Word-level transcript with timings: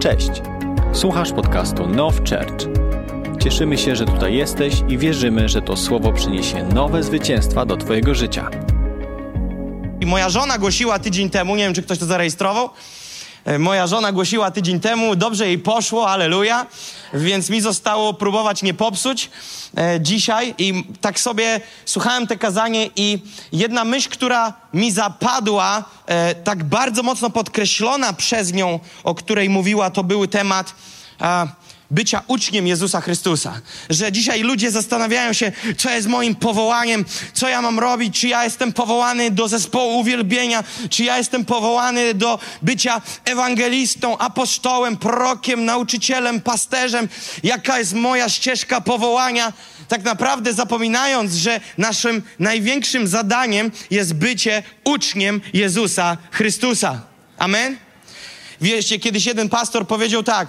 Cześć. 0.00 0.30
Słuchasz 0.92 1.32
podcastu 1.32 1.86
Now 1.86 2.14
Church. 2.16 2.68
Cieszymy 3.42 3.78
się, 3.78 3.96
że 3.96 4.04
tutaj 4.04 4.34
jesteś 4.34 4.74
i 4.88 4.98
wierzymy, 4.98 5.48
że 5.48 5.62
to 5.62 5.76
słowo 5.76 6.12
przyniesie 6.12 6.64
nowe 6.64 7.02
zwycięstwa 7.02 7.66
do 7.66 7.76
Twojego 7.76 8.14
życia. 8.14 8.50
I 10.00 10.06
moja 10.06 10.28
żona 10.28 10.58
głosiła 10.58 10.98
tydzień 10.98 11.30
temu, 11.30 11.56
nie 11.56 11.64
wiem 11.64 11.74
czy 11.74 11.82
ktoś 11.82 11.98
to 11.98 12.06
zarejestrował. 12.06 12.70
E, 13.44 13.58
Moja 13.58 13.86
żona 13.86 14.12
głosiła 14.12 14.50
tydzień 14.50 14.80
temu, 14.80 15.16
dobrze 15.16 15.46
jej 15.46 15.58
poszło, 15.58 16.10
aleluja, 16.10 16.66
więc 17.14 17.50
mi 17.50 17.60
zostało 17.60 18.14
próbować 18.14 18.62
nie 18.62 18.74
popsuć 18.74 19.30
e, 19.76 20.00
dzisiaj. 20.00 20.54
I 20.58 20.84
tak 21.00 21.20
sobie 21.20 21.60
słuchałem 21.84 22.26
te 22.26 22.36
kazanie 22.36 22.90
i 22.96 23.18
jedna 23.52 23.84
myśl, 23.84 24.08
która 24.10 24.52
mi 24.74 24.92
zapadła, 24.92 25.84
e, 26.06 26.34
tak 26.34 26.64
bardzo 26.64 27.02
mocno 27.02 27.30
podkreślona 27.30 28.12
przez 28.12 28.52
nią, 28.52 28.80
o 29.04 29.14
której 29.14 29.48
mówiła, 29.48 29.90
to 29.90 30.04
był 30.04 30.26
temat 30.26 30.74
bycia 31.90 32.22
uczniem 32.26 32.66
Jezusa 32.66 33.00
Chrystusa. 33.00 33.60
Że 33.90 34.12
dzisiaj 34.12 34.42
ludzie 34.42 34.70
zastanawiają 34.70 35.32
się, 35.32 35.52
co 35.78 35.90
jest 35.90 36.08
moim 36.08 36.34
powołaniem, 36.34 37.04
co 37.32 37.48
ja 37.48 37.62
mam 37.62 37.78
robić, 37.78 38.20
czy 38.20 38.28
ja 38.28 38.44
jestem 38.44 38.72
powołany 38.72 39.30
do 39.30 39.48
zespołu 39.48 39.98
uwielbienia, 39.98 40.64
czy 40.90 41.04
ja 41.04 41.18
jestem 41.18 41.44
powołany 41.44 42.14
do 42.14 42.38
bycia 42.62 43.00
ewangelistą, 43.24 44.18
apostołem, 44.18 44.96
prorokiem, 44.96 45.64
nauczycielem, 45.64 46.40
pasterzem, 46.40 47.08
jaka 47.42 47.78
jest 47.78 47.94
moja 47.94 48.28
ścieżka 48.28 48.80
powołania. 48.80 49.52
Tak 49.88 50.04
naprawdę 50.04 50.54
zapominając, 50.54 51.34
że 51.34 51.60
naszym 51.78 52.22
największym 52.38 53.08
zadaniem 53.08 53.70
jest 53.90 54.14
bycie 54.14 54.62
uczniem 54.84 55.40
Jezusa 55.52 56.16
Chrystusa. 56.30 57.02
Amen? 57.38 57.76
Wiecie, 58.60 58.98
kiedyś 58.98 59.26
jeden 59.26 59.48
pastor 59.48 59.86
powiedział 59.86 60.22
tak, 60.22 60.48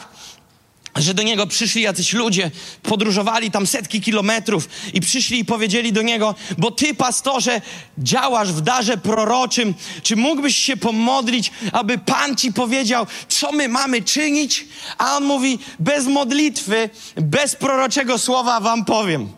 że 0.95 1.13
do 1.13 1.23
niego 1.23 1.47
przyszli 1.47 1.81
jacyś 1.81 2.13
ludzie, 2.13 2.51
podróżowali 2.83 3.51
tam 3.51 3.67
setki 3.67 4.01
kilometrów 4.01 4.69
i 4.93 5.01
przyszli 5.01 5.39
i 5.39 5.45
powiedzieli 5.45 5.93
do 5.93 6.01
niego, 6.01 6.35
bo 6.57 6.71
ty, 6.71 6.93
pastorze, 6.93 7.61
działasz 7.97 8.53
w 8.53 8.61
darze 8.61 8.97
proroczym, 8.97 9.73
czy 10.03 10.15
mógłbyś 10.15 10.55
się 10.57 10.77
pomodlić, 10.77 11.51
aby 11.71 11.97
Pan 11.97 12.35
ci 12.35 12.53
powiedział, 12.53 13.07
co 13.27 13.51
my 13.51 13.67
mamy 13.67 14.01
czynić? 14.01 14.65
A 14.97 15.17
on 15.17 15.23
mówi, 15.23 15.59
bez 15.79 16.07
modlitwy, 16.07 16.89
bez 17.15 17.55
proroczego 17.55 18.17
słowa 18.17 18.59
wam 18.59 18.85
powiem. 18.85 19.29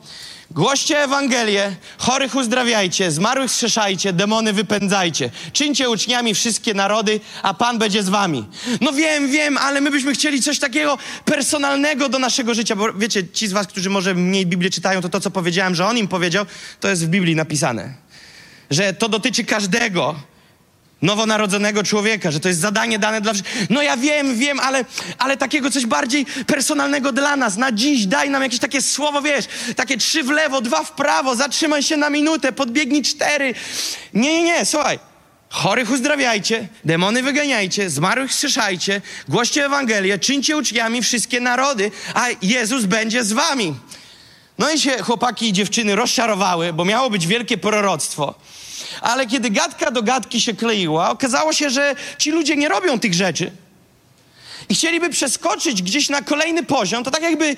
Głoście 0.53 1.03
Ewangelię, 1.03 1.75
chorych 1.97 2.35
uzdrawiajcie, 2.35 3.11
zmarłych 3.11 3.51
wskrzeszajcie, 3.51 4.13
demony 4.13 4.53
wypędzajcie. 4.53 5.29
Czyńcie 5.53 5.89
uczniami 5.89 6.33
wszystkie 6.33 6.73
narody, 6.73 7.19
a 7.43 7.53
Pan 7.53 7.77
będzie 7.77 8.03
z 8.03 8.09
wami. 8.09 8.45
No 8.81 8.93
wiem, 8.93 9.31
wiem, 9.31 9.57
ale 9.57 9.81
my 9.81 9.91
byśmy 9.91 10.13
chcieli 10.13 10.41
coś 10.41 10.59
takiego 10.59 10.97
personalnego 11.25 12.09
do 12.09 12.19
naszego 12.19 12.53
życia, 12.53 12.75
bo 12.75 12.93
wiecie, 12.93 13.27
ci 13.27 13.47
z 13.47 13.51
was, 13.51 13.67
którzy 13.67 13.89
może 13.89 14.15
mniej 14.15 14.45
Biblię 14.45 14.69
czytają, 14.69 15.01
to 15.01 15.09
to, 15.09 15.19
co 15.19 15.31
powiedziałem, 15.31 15.75
że 15.75 15.85
On 15.85 15.97
im 15.97 16.07
powiedział, 16.07 16.45
to 16.79 16.89
jest 16.89 17.05
w 17.05 17.09
Biblii 17.09 17.35
napisane. 17.35 17.93
Że 18.69 18.93
to 18.93 19.09
dotyczy 19.09 19.43
każdego 19.43 20.15
nowonarodzonego 21.03 21.83
człowieka, 21.83 22.31
że 22.31 22.39
to 22.39 22.47
jest 22.47 22.59
zadanie 22.59 22.99
dane 22.99 23.21
dla 23.21 23.33
wszystkich. 23.33 23.69
No 23.69 23.81
ja 23.81 23.97
wiem, 23.97 24.37
wiem, 24.37 24.59
ale, 24.59 24.85
ale 25.17 25.37
takiego 25.37 25.71
coś 25.71 25.85
bardziej 25.85 26.25
personalnego 26.25 27.11
dla 27.11 27.35
nas. 27.35 27.57
Na 27.57 27.71
dziś 27.71 28.05
daj 28.05 28.29
nam 28.29 28.43
jakieś 28.43 28.59
takie 28.59 28.81
słowo, 28.81 29.21
wiesz, 29.21 29.45
takie 29.75 29.97
trzy 29.97 30.23
w 30.23 30.29
lewo, 30.29 30.61
dwa 30.61 30.83
w 30.83 30.91
prawo, 30.91 31.35
zatrzymaj 31.35 31.83
się 31.83 31.97
na 31.97 32.09
minutę, 32.09 32.51
podbiegnij 32.51 33.01
cztery. 33.01 33.53
Nie, 34.13 34.33
nie, 34.33 34.43
nie, 34.43 34.65
słuchaj. 34.65 34.99
Chorych 35.49 35.91
uzdrawiajcie, 35.91 36.67
demony 36.85 37.23
wyganiajcie, 37.23 37.89
zmarłych 37.89 38.31
wskrzeszajcie, 38.31 39.01
głoście 39.27 39.65
Ewangelię, 39.65 40.19
czyńcie 40.19 40.57
uczniami 40.57 41.01
wszystkie 41.01 41.39
narody, 41.39 41.91
a 42.13 42.27
Jezus 42.41 42.85
będzie 42.85 43.23
z 43.23 43.33
wami. 43.33 43.75
No 44.57 44.71
i 44.71 44.79
się 44.79 44.97
chłopaki 44.97 45.47
i 45.47 45.53
dziewczyny 45.53 45.95
rozczarowały, 45.95 46.73
bo 46.73 46.85
miało 46.85 47.09
być 47.09 47.27
wielkie 47.27 47.57
proroctwo. 47.57 48.35
Ale 49.01 49.27
kiedy 49.27 49.49
gadka 49.49 49.91
do 49.91 50.03
gadki 50.03 50.41
się 50.41 50.53
kleiła, 50.53 51.09
okazało 51.09 51.53
się, 51.53 51.69
że 51.69 51.95
ci 52.17 52.31
ludzie 52.31 52.55
nie 52.55 52.69
robią 52.69 52.99
tych 52.99 53.13
rzeczy. 53.13 53.51
I 54.69 54.75
chcieliby 54.75 55.09
przeskoczyć 55.09 55.81
gdzieś 55.81 56.09
na 56.09 56.21
kolejny 56.21 56.63
poziom, 56.63 57.03
to 57.03 57.11
tak 57.11 57.23
jakby 57.23 57.55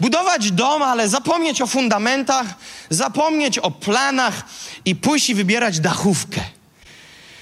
budować 0.00 0.50
dom, 0.50 0.82
ale 0.82 1.08
zapomnieć 1.08 1.62
o 1.62 1.66
fundamentach, 1.66 2.46
zapomnieć 2.90 3.58
o 3.58 3.70
planach 3.70 4.44
i 4.84 4.96
pójść 4.96 5.30
i 5.30 5.34
wybierać 5.34 5.80
dachówkę. 5.80 6.40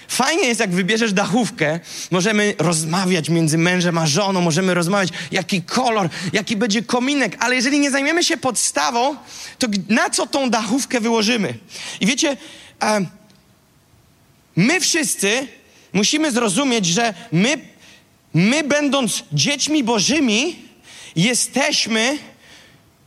Fajnie 0.09 0.49
jest, 0.49 0.61
jak 0.61 0.71
wybierzesz 0.71 1.13
dachówkę, 1.13 1.81
możemy 2.11 2.55
rozmawiać 2.59 3.29
między 3.29 3.59
mężem 3.59 3.99
a 3.99 4.07
żoną, 4.07 4.41
możemy 4.41 4.75
rozmawiać, 4.75 5.09
jaki 5.33 5.63
kolor, 5.63 6.09
jaki 6.33 6.57
będzie 6.57 6.83
kominek, 6.83 7.37
ale 7.41 7.57
jeżeli 7.57 7.81
nie 7.81 7.91
zajmiemy 7.91 8.25
się 8.25 8.37
podstawą, 8.37 9.17
to 9.59 9.67
na 9.89 10.11
co 10.11 10.27
tą 10.27 10.51
dachówkę 10.51 11.01
wyłożymy? 11.01 11.59
I 12.01 12.07
wiecie, 12.07 12.37
e, 12.83 13.07
my 14.57 14.81
wszyscy 14.81 15.49
musimy 15.93 16.33
zrozumieć, 16.33 16.87
że 16.87 17.15
my, 17.33 17.59
my 18.35 18.65
będąc 18.65 19.25
dziećmi 19.33 19.85
bożymi, 19.85 20.57
jesteśmy 21.17 22.19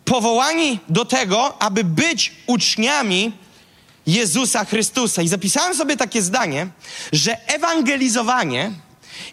powołani 0.05 0.79
do 0.89 1.05
tego, 1.05 1.61
aby 1.61 1.83
być 1.83 2.31
uczniami 2.47 3.31
Jezusa 4.09 4.65
Chrystusa. 4.65 5.21
I 5.21 5.27
zapisałem 5.27 5.75
sobie 5.75 5.97
takie 5.97 6.21
zdanie, 6.21 6.67
że 7.11 7.47
ewangelizowanie, 7.47 8.71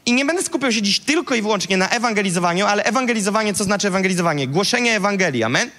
i 0.07 0.13
nie 0.13 0.25
będę 0.25 0.43
skupiał 0.43 0.73
się 0.73 0.83
dziś 0.83 1.01
tylko 1.01 1.35
i 1.35 1.43
wyłącznie 1.43 1.77
na 1.77 1.89
ewangelizowaniu, 1.89 2.67
ale 2.67 2.85
ewangelizowanie, 2.85 3.55
co 3.55 3.65
znaczy 3.65 3.89
ewangelizowanie? 3.89 4.49
Głoszenie 4.49 4.97
Ewangelii, 4.97 5.43
amen? 5.43 5.71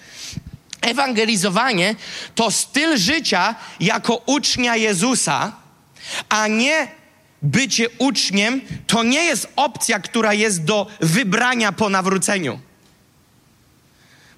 Ewangelizowanie 0.81 1.96
to 2.36 2.52
styl 2.52 2.97
życia 2.97 3.56
jako 3.80 4.16
ucznia 4.25 4.75
Jezusa, 4.75 5.52
a 6.30 6.47
nie 6.47 6.88
bycie 7.41 7.90
uczniem 7.97 8.62
to 8.88 9.03
nie 9.03 9.24
jest 9.24 9.47
opcja, 9.56 10.00
która 10.00 10.34
jest 10.34 10.63
do 10.63 10.88
wybrania 11.00 11.72
po 11.72 11.90
nawróceniu. 11.90 12.59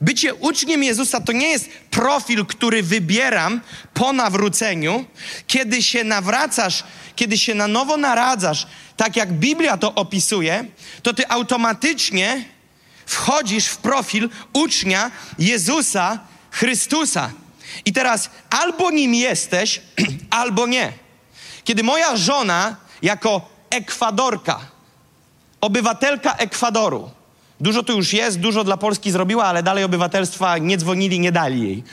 Bycie 0.01 0.35
uczniem 0.35 0.83
Jezusa 0.83 1.21
to 1.21 1.31
nie 1.31 1.47
jest 1.47 1.69
profil, 1.91 2.45
który 2.45 2.83
wybieram 2.83 3.61
po 3.93 4.13
nawróceniu. 4.13 5.05
Kiedy 5.47 5.83
się 5.83 6.03
nawracasz, 6.03 6.83
kiedy 7.15 7.37
się 7.37 7.55
na 7.55 7.67
nowo 7.67 7.97
naradzasz, 7.97 8.67
tak 8.97 9.15
jak 9.15 9.33
Biblia 9.33 9.77
to 9.77 9.95
opisuje, 9.95 10.65
to 11.03 11.13
ty 11.13 11.27
automatycznie 11.27 12.45
wchodzisz 13.05 13.67
w 13.67 13.77
profil 13.77 14.29
ucznia 14.53 15.11
Jezusa 15.39 16.19
Chrystusa. 16.51 17.31
I 17.85 17.93
teraz 17.93 18.29
albo 18.49 18.91
nim 18.91 19.15
jesteś, 19.15 19.81
albo 20.29 20.67
nie. 20.67 20.93
Kiedy 21.63 21.83
moja 21.83 22.17
żona, 22.17 22.75
jako 23.01 23.49
Ekwadorka, 23.69 24.59
obywatelka 25.61 26.33
Ekwadoru, 26.35 27.11
dużo 27.59 27.83
tu 27.83 27.97
już 27.97 28.13
jest, 28.13 28.39
dużo 28.39 28.63
dla 28.63 28.77
Polski 28.77 29.11
zrobiła, 29.11 29.45
ale 29.45 29.63
dalej 29.63 29.83
obywatelstwa 29.83 30.57
nie 30.57 30.77
dzwonili, 30.77 31.19
nie 31.19 31.31
dali 31.31 31.61
jej. 31.61 31.83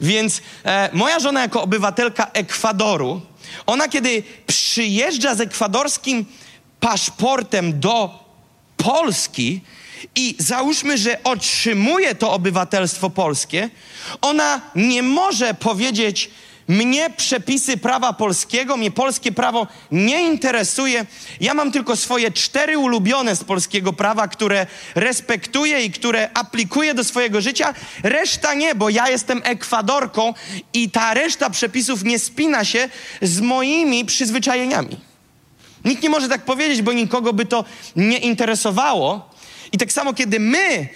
Więc 0.00 0.42
e, 0.64 0.90
moja 0.92 1.20
żona, 1.20 1.40
jako 1.40 1.62
obywatelka 1.62 2.30
Ekwadoru, 2.32 3.20
ona 3.66 3.88
kiedy 3.88 4.22
przyjeżdża 4.46 5.34
z 5.34 5.40
ekwadorskim 5.40 6.24
paszportem 6.80 7.80
do 7.80 8.24
Polski 8.76 9.60
i 10.14 10.34
załóżmy, 10.38 10.98
że 10.98 11.22
otrzymuje 11.22 12.14
to 12.14 12.32
obywatelstwo 12.32 13.10
polskie, 13.10 13.70
ona 14.20 14.60
nie 14.74 15.02
może 15.02 15.54
powiedzieć, 15.54 16.30
mnie 16.68 17.10
przepisy 17.10 17.76
prawa 17.76 18.12
polskiego, 18.12 18.76
mnie 18.76 18.90
polskie 18.90 19.32
prawo 19.32 19.66
nie 19.92 20.26
interesuje. 20.26 21.06
Ja 21.40 21.54
mam 21.54 21.72
tylko 21.72 21.96
swoje 21.96 22.32
cztery 22.32 22.78
ulubione 22.78 23.36
z 23.36 23.44
polskiego 23.44 23.92
prawa, 23.92 24.28
które 24.28 24.66
respektuję 24.94 25.84
i 25.84 25.90
które 25.90 26.30
aplikuję 26.34 26.94
do 26.94 27.04
swojego 27.04 27.40
życia. 27.40 27.74
Reszta 28.02 28.54
nie, 28.54 28.74
bo 28.74 28.88
ja 28.88 29.08
jestem 29.08 29.40
Ekwadorką 29.44 30.34
i 30.72 30.90
ta 30.90 31.14
reszta 31.14 31.50
przepisów 31.50 32.04
nie 32.04 32.18
spina 32.18 32.64
się 32.64 32.88
z 33.22 33.40
moimi 33.40 34.04
przyzwyczajeniami. 34.04 34.96
Nikt 35.84 36.02
nie 36.02 36.10
może 36.10 36.28
tak 36.28 36.44
powiedzieć, 36.44 36.82
bo 36.82 36.92
nikogo 36.92 37.32
by 37.32 37.46
to 37.46 37.64
nie 37.96 38.18
interesowało. 38.18 39.30
I 39.72 39.78
tak 39.78 39.92
samo, 39.92 40.14
kiedy 40.14 40.40
my 40.40 40.88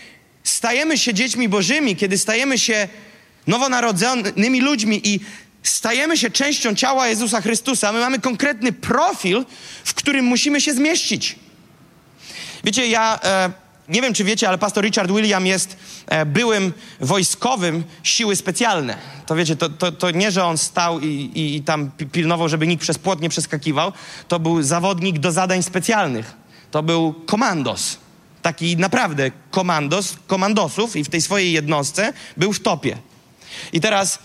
stajemy 0.44 0.98
się 0.98 1.14
dziećmi 1.14 1.48
bożymi, 1.48 1.96
kiedy 1.96 2.18
stajemy 2.18 2.58
się 2.58 2.88
nowonarodzonymi 3.46 4.60
ludźmi 4.60 5.00
i 5.04 5.20
stajemy 5.62 6.16
się 6.16 6.30
częścią 6.30 6.74
ciała 6.74 7.08
Jezusa 7.08 7.40
Chrystusa, 7.40 7.92
my 7.92 8.00
mamy 8.00 8.18
konkretny 8.18 8.72
profil, 8.72 9.44
w 9.84 9.94
którym 9.94 10.24
musimy 10.24 10.60
się 10.60 10.74
zmieścić. 10.74 11.36
Wiecie, 12.64 12.86
ja 12.86 13.20
e, 13.24 13.50
nie 13.88 14.02
wiem, 14.02 14.14
czy 14.14 14.24
wiecie, 14.24 14.48
ale 14.48 14.58
pastor 14.58 14.84
Richard 14.84 15.10
William 15.10 15.46
jest 15.46 15.76
e, 16.06 16.26
byłym 16.26 16.72
wojskowym 17.00 17.84
siły 18.02 18.36
specjalne. 18.36 18.96
To 19.26 19.36
wiecie, 19.36 19.56
to, 19.56 19.68
to, 19.68 19.92
to 19.92 20.10
nie, 20.10 20.30
że 20.30 20.44
on 20.44 20.58
stał 20.58 21.00
i, 21.00 21.06
i, 21.06 21.56
i 21.56 21.62
tam 21.62 21.90
pi- 21.90 22.06
pilnował, 22.06 22.48
żeby 22.48 22.66
nikt 22.66 22.82
przez 22.82 22.98
płot 22.98 23.20
nie 23.20 23.28
przeskakiwał. 23.28 23.92
To 24.28 24.40
był 24.40 24.62
zawodnik 24.62 25.18
do 25.18 25.32
zadań 25.32 25.62
specjalnych. 25.62 26.32
To 26.70 26.82
był 26.82 27.14
komandos. 27.26 27.98
taki 28.42 28.76
naprawdę 28.76 29.30
komandos, 29.50 30.16
komandosów 30.26 30.96
i 30.96 31.04
w 31.04 31.08
tej 31.08 31.22
swojej 31.22 31.52
jednostce 31.52 32.12
był 32.36 32.52
w 32.52 32.60
topie. 32.60 32.98
I 33.72 33.80
teraz 33.80 34.18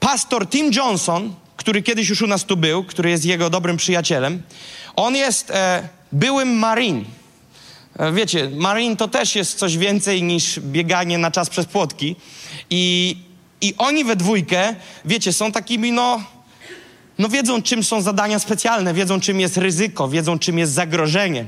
pastor 0.00 0.48
Tim 0.48 0.72
Johnson, 0.72 1.34
który 1.56 1.82
kiedyś 1.82 2.08
już 2.08 2.22
u 2.22 2.26
nas 2.26 2.44
tu 2.44 2.56
był, 2.56 2.84
który 2.84 3.10
jest 3.10 3.24
jego 3.24 3.50
dobrym 3.50 3.76
przyjacielem, 3.76 4.42
on 4.96 5.16
jest 5.16 5.50
e, 5.50 5.88
byłym 6.12 6.58
marine. 6.58 7.04
E, 7.98 8.12
wiecie, 8.12 8.50
marine 8.54 8.96
to 8.96 9.08
też 9.08 9.36
jest 9.36 9.58
coś 9.58 9.76
więcej 9.76 10.22
niż 10.22 10.60
bieganie 10.60 11.18
na 11.18 11.30
czas 11.30 11.50
przez 11.50 11.66
płotki. 11.66 12.16
I, 12.70 13.16
i 13.60 13.74
oni 13.78 14.04
we 14.04 14.16
dwójkę, 14.16 14.74
wiecie, 15.04 15.32
są 15.32 15.52
takimi, 15.52 15.92
no, 15.92 16.20
no 17.20 17.28
wiedzą, 17.28 17.62
czym 17.62 17.84
są 17.84 18.02
zadania 18.02 18.38
specjalne, 18.38 18.94
wiedzą, 18.94 19.20
czym 19.20 19.40
jest 19.40 19.56
ryzyko, 19.56 20.08
wiedzą, 20.08 20.38
czym 20.38 20.58
jest 20.58 20.72
zagrożenie. 20.72 21.46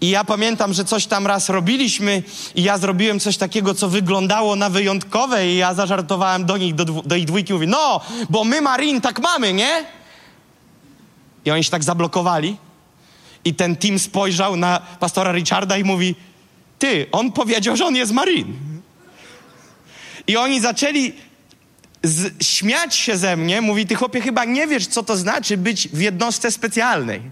I 0.00 0.10
ja 0.10 0.24
pamiętam, 0.24 0.72
że 0.72 0.84
coś 0.84 1.06
tam 1.06 1.26
raz 1.26 1.48
robiliśmy 1.48 2.22
i 2.54 2.62
ja 2.62 2.78
zrobiłem 2.78 3.20
coś 3.20 3.36
takiego, 3.36 3.74
co 3.74 3.88
wyglądało 3.88 4.56
na 4.56 4.70
wyjątkowe 4.70 5.48
i 5.48 5.56
ja 5.56 5.74
zażartowałem 5.74 6.44
do 6.44 6.56
nich, 6.56 6.74
do, 6.74 6.84
do 6.84 7.16
ich 7.16 7.24
dwójki, 7.24 7.52
mówię, 7.52 7.66
no, 7.66 8.00
bo 8.30 8.44
my 8.44 8.60
Marin 8.60 9.00
tak 9.00 9.20
mamy, 9.20 9.52
nie? 9.52 9.84
I 11.44 11.50
oni 11.50 11.64
się 11.64 11.70
tak 11.70 11.84
zablokowali 11.84 12.56
i 13.44 13.54
ten 13.54 13.76
team 13.76 13.98
spojrzał 13.98 14.56
na 14.56 14.80
pastora 15.00 15.32
Richarda 15.32 15.76
i 15.76 15.84
mówi, 15.84 16.14
ty, 16.78 17.06
on 17.12 17.32
powiedział, 17.32 17.76
że 17.76 17.86
on 17.86 17.96
jest 17.96 18.12
Marin. 18.12 18.56
I 20.26 20.36
oni 20.36 20.60
zaczęli 20.60 21.12
z, 22.02 22.44
śmiać 22.44 22.94
się 22.94 23.16
ze 23.16 23.36
mnie, 23.36 23.60
mówi, 23.60 23.86
ty 23.86 23.94
chłopie 23.94 24.20
chyba 24.20 24.44
nie 24.44 24.66
wiesz, 24.66 24.86
co 24.86 25.02
to 25.02 25.16
znaczy 25.16 25.56
być 25.56 25.88
w 25.88 26.00
jednostce 26.00 26.50
specjalnej. 26.50 27.22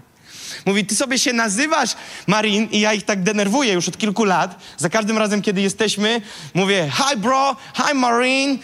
Mówi, 0.65 0.85
ty 0.85 0.95
sobie 0.95 1.19
się 1.19 1.33
nazywasz 1.33 1.95
Marin 2.27 2.67
i 2.71 2.79
ja 2.79 2.93
ich 2.93 3.03
tak 3.03 3.23
denerwuję 3.23 3.73
już 3.73 3.87
od 3.87 3.97
kilku 3.97 4.23
lat. 4.23 4.59
Za 4.77 4.89
każdym 4.89 5.17
razem, 5.17 5.41
kiedy 5.41 5.61
jesteśmy, 5.61 6.21
mówię, 6.53 6.91
hi 6.93 7.17
bro, 7.17 7.55
hi 7.75 7.95
Marin. 7.95 8.59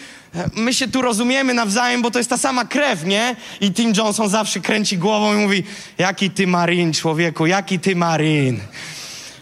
My 0.56 0.74
się 0.74 0.88
tu 0.88 1.02
rozumiemy 1.02 1.54
nawzajem, 1.54 2.02
bo 2.02 2.12
to 2.12 2.18
jest 2.18 2.30
ta 2.30 2.38
sama 2.38 2.66
krew, 2.66 3.06
nie? 3.06 3.36
I 3.62 3.72
Tim 3.72 3.94
Johnson 3.98 4.30
zawsze 4.30 4.60
kręci 4.60 4.98
głową 4.98 5.34
i 5.34 5.38
mówi, 5.38 5.64
jaki 5.98 6.30
ty 6.30 6.48
Marin, 6.48 6.94
człowieku, 6.94 7.46
jaki 7.46 7.80
ty 7.80 7.96
Marin. 7.96 8.60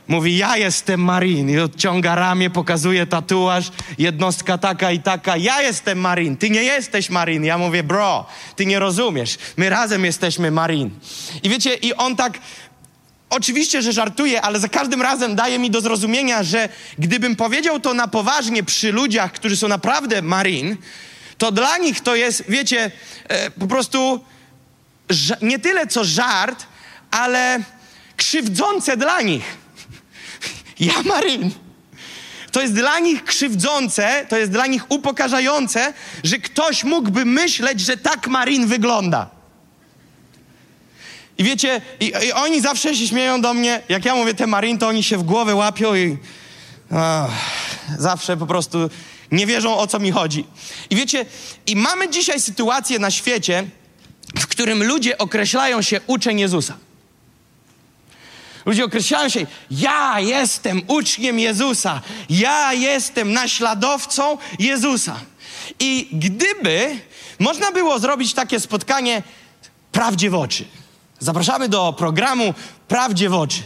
Mówi, 0.08 0.38
ja 0.38 0.58
jestem 0.58 1.04
Marin. 1.04 1.50
I 1.50 1.60
odciąga 1.60 2.16
ramię, 2.16 2.50
pokazuje 2.50 3.08
tatuaż, 3.08 3.72
jednostka 3.98 4.58
taka 4.58 4.92
i 4.92 5.00
taka. 5.00 5.38
Ja 5.38 5.62
jestem 5.62 6.00
Marin, 6.00 6.38
ty 6.38 6.50
nie 6.50 6.64
jesteś 6.64 7.10
Marin. 7.10 7.44
Ja 7.44 7.58
mówię, 7.58 7.84
bro, 7.84 8.26
ty 8.56 8.66
nie 8.66 8.80
rozumiesz. 8.80 9.38
My 9.58 9.70
razem 9.70 10.06
jesteśmy 10.06 10.52
Marin. 10.52 10.90
I 11.44 11.50
wiecie, 11.50 11.74
i 11.74 11.94
on 11.94 12.16
tak 12.16 12.40
Oczywiście, 13.30 13.82
że 13.82 13.94
żartuje, 13.94 14.42
ale 14.42 14.60
za 14.60 14.70
każdym 14.70 15.02
razem 15.02 15.36
daje 15.36 15.60
mi 15.60 15.72
do 15.72 15.82
zrozumienia, 15.82 16.44
że 16.44 16.70
gdybym 17.00 17.36
powiedział 17.36 17.80
to 17.80 17.94
na 17.94 18.08
poważnie 18.08 18.64
przy 18.64 18.92
ludziach, 18.92 19.32
którzy 19.32 19.58
są 19.58 19.68
naprawdę 19.68 20.22
marin, 20.22 20.78
to 21.38 21.52
dla 21.52 21.78
nich 21.78 22.02
to 22.02 22.16
jest, 22.16 22.44
wiecie, 22.50 22.92
e, 23.28 23.52
po 23.52 23.68
prostu 23.68 24.26
nie 25.42 25.60
tyle 25.60 25.88
co 25.88 26.04
żart, 26.04 26.66
ale 27.12 27.60
krzywdzące 28.18 28.98
dla 28.98 29.22
nich. 29.22 29.65
Ja 30.80 31.04
marin. 31.04 31.52
To 32.52 32.62
jest 32.62 32.74
dla 32.74 33.00
nich 33.00 33.24
krzywdzące, 33.24 34.26
to 34.30 34.38
jest 34.38 34.52
dla 34.52 34.68
nich 34.68 34.92
upokarzające, 34.92 35.94
że 36.24 36.38
ktoś 36.38 36.84
mógłby 36.84 37.26
myśleć, 37.26 37.80
że 37.80 37.98
tak 37.98 38.28
marin 38.28 38.68
wygląda. 38.68 39.30
I 41.38 41.44
wiecie, 41.44 41.82
i, 42.00 42.14
i, 42.28 42.32
oni 42.32 42.62
zawsze 42.62 42.96
się 42.96 43.08
śmieją 43.08 43.42
do 43.42 43.54
mnie, 43.54 43.82
jak 43.90 44.06
ja 44.06 44.16
mówię 44.16 44.34
te 44.34 44.48
marin, 44.48 44.78
to 44.78 44.88
oni 44.88 45.04
się 45.04 45.18
w 45.18 45.24
głowę 45.24 45.56
łapią 45.56 45.96
i 45.96 46.18
zawsze 47.98 48.38
po 48.38 48.46
prostu 48.46 48.90
nie 49.32 49.46
wierzą, 49.46 49.78
o 49.78 49.88
co 49.88 50.00
mi 50.00 50.12
chodzi. 50.12 50.46
I 50.90 50.96
wiecie, 50.96 51.26
i 51.68 51.76
mamy 51.76 52.10
dzisiaj 52.10 52.42
sytuację 52.42 53.00
na 53.00 53.12
świecie, 53.12 53.68
w 54.40 54.48
którym 54.48 54.84
ludzie 54.84 55.18
określają 55.18 55.82
się 55.82 56.02
uczeń 56.08 56.40
Jezusa. 56.40 56.78
Ludzie 58.66 58.86
określają 58.86 59.30
się, 59.30 59.46
ja 59.72 60.20
jestem 60.20 60.82
uczniem 60.88 61.40
Jezusa, 61.40 62.02
ja 62.30 62.74
jestem 62.74 63.34
naśladowcą 63.34 64.38
Jezusa. 64.60 65.20
I 65.80 66.10
gdyby 66.14 67.00
można 67.40 67.72
było 67.72 68.00
zrobić 68.00 68.34
takie 68.34 68.60
spotkanie 68.60 69.24
prawdzie 69.92 70.30
w 70.30 70.36
oczy, 70.36 70.66
Zapraszamy 71.20 71.70
do 71.70 71.94
programu 71.94 72.54
Prawdzie 72.88 73.30
w 73.30 73.34
oczy. 73.34 73.62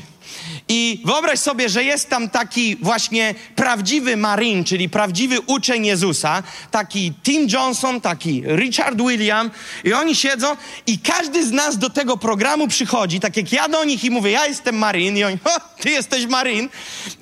I 0.72 1.02
wyobraź 1.06 1.40
sobie, 1.40 1.70
że 1.70 1.84
jest 1.84 2.10
tam 2.10 2.30
taki 2.30 2.76
właśnie 2.76 3.36
prawdziwy 3.56 4.18
Marin, 4.18 4.64
czyli 4.64 4.90
prawdziwy 4.90 5.42
uczeń 5.42 5.86
Jezusa, 5.86 6.44
taki 6.72 7.14
Tim 7.24 7.48
Johnson, 7.50 8.02
taki 8.02 8.44
Richard 8.46 8.98
William, 8.98 9.52
i 9.84 9.94
oni 9.94 10.16
siedzą, 10.16 10.58
i 10.88 11.00
każdy 11.00 11.46
z 11.46 11.52
nas 11.52 11.78
do 11.78 11.90
tego 11.90 12.18
programu 12.18 12.68
przychodzi, 12.68 13.20
tak 13.20 13.38
jak 13.38 13.52
ja 13.52 13.70
do 13.70 13.84
nich 13.84 14.04
i 14.04 14.12
mówię, 14.12 14.32
ja 14.32 14.48
jestem 14.48 14.78
Marin, 14.78 15.18
i 15.18 15.24
oni, 15.24 15.38
o, 15.46 15.82
ty 15.82 15.90
jesteś 15.90 16.26
Marin. 16.26 16.70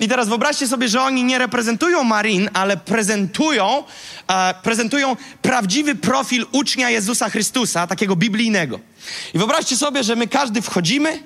I 0.00 0.08
teraz 0.08 0.28
wyobraźcie 0.28 0.68
sobie, 0.68 0.88
że 0.88 1.02
oni 1.02 1.24
nie 1.24 1.38
reprezentują 1.38 2.04
Marin, 2.04 2.50
ale 2.52 2.76
prezentują, 2.76 3.84
e, 4.28 4.54
prezentują 4.62 5.16
prawdziwy 5.42 5.94
profil 5.94 6.46
ucznia 6.52 6.90
Jezusa 6.90 7.30
Chrystusa, 7.30 7.86
takiego 7.86 8.16
biblijnego. 8.16 8.80
I 9.34 9.38
wyobraźcie 9.38 9.76
sobie, 9.76 10.04
że 10.04 10.16
my 10.16 10.26
każdy 10.26 10.62
wchodzimy, 10.62 11.22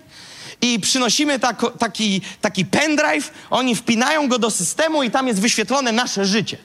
i 0.62 0.80
przynosimy 0.80 1.38
tak, 1.38 1.62
taki, 1.78 2.20
taki 2.40 2.64
pendrive, 2.64 3.30
oni 3.50 3.76
wpinają 3.76 4.28
go 4.28 4.38
do 4.38 4.50
systemu 4.50 5.02
i 5.02 5.10
tam 5.10 5.28
jest 5.28 5.40
wyświetlone 5.40 5.92
nasze 5.92 6.26
życie. 6.26 6.58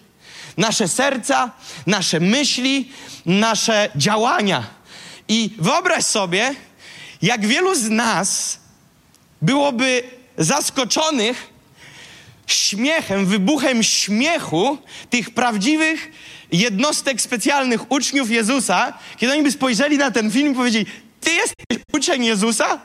Nasze 0.57 0.87
serca, 0.87 1.51
nasze 1.87 2.19
myśli, 2.19 2.91
nasze 3.25 3.89
działania. 3.95 4.63
I 5.27 5.49
wyobraź 5.57 6.05
sobie, 6.05 6.55
jak 7.21 7.45
wielu 7.45 7.75
z 7.75 7.89
nas 7.89 8.59
byłoby 9.41 10.03
zaskoczonych 10.37 11.49
śmiechem, 12.47 13.25
wybuchem 13.25 13.83
śmiechu 13.83 14.77
tych 15.09 15.29
prawdziwych 15.29 16.11
jednostek 16.51 17.21
specjalnych 17.21 17.91
uczniów 17.91 18.31
Jezusa, 18.31 18.93
kiedy 19.17 19.33
oni 19.33 19.43
by 19.43 19.51
spojrzeli 19.51 19.97
na 19.97 20.11
ten 20.11 20.31
film 20.31 20.51
i 20.51 20.55
powiedzieli: 20.55 20.85
Ty 21.21 21.31
jesteś 21.31 21.85
uczeń 21.93 22.25
Jezusa? 22.25 22.79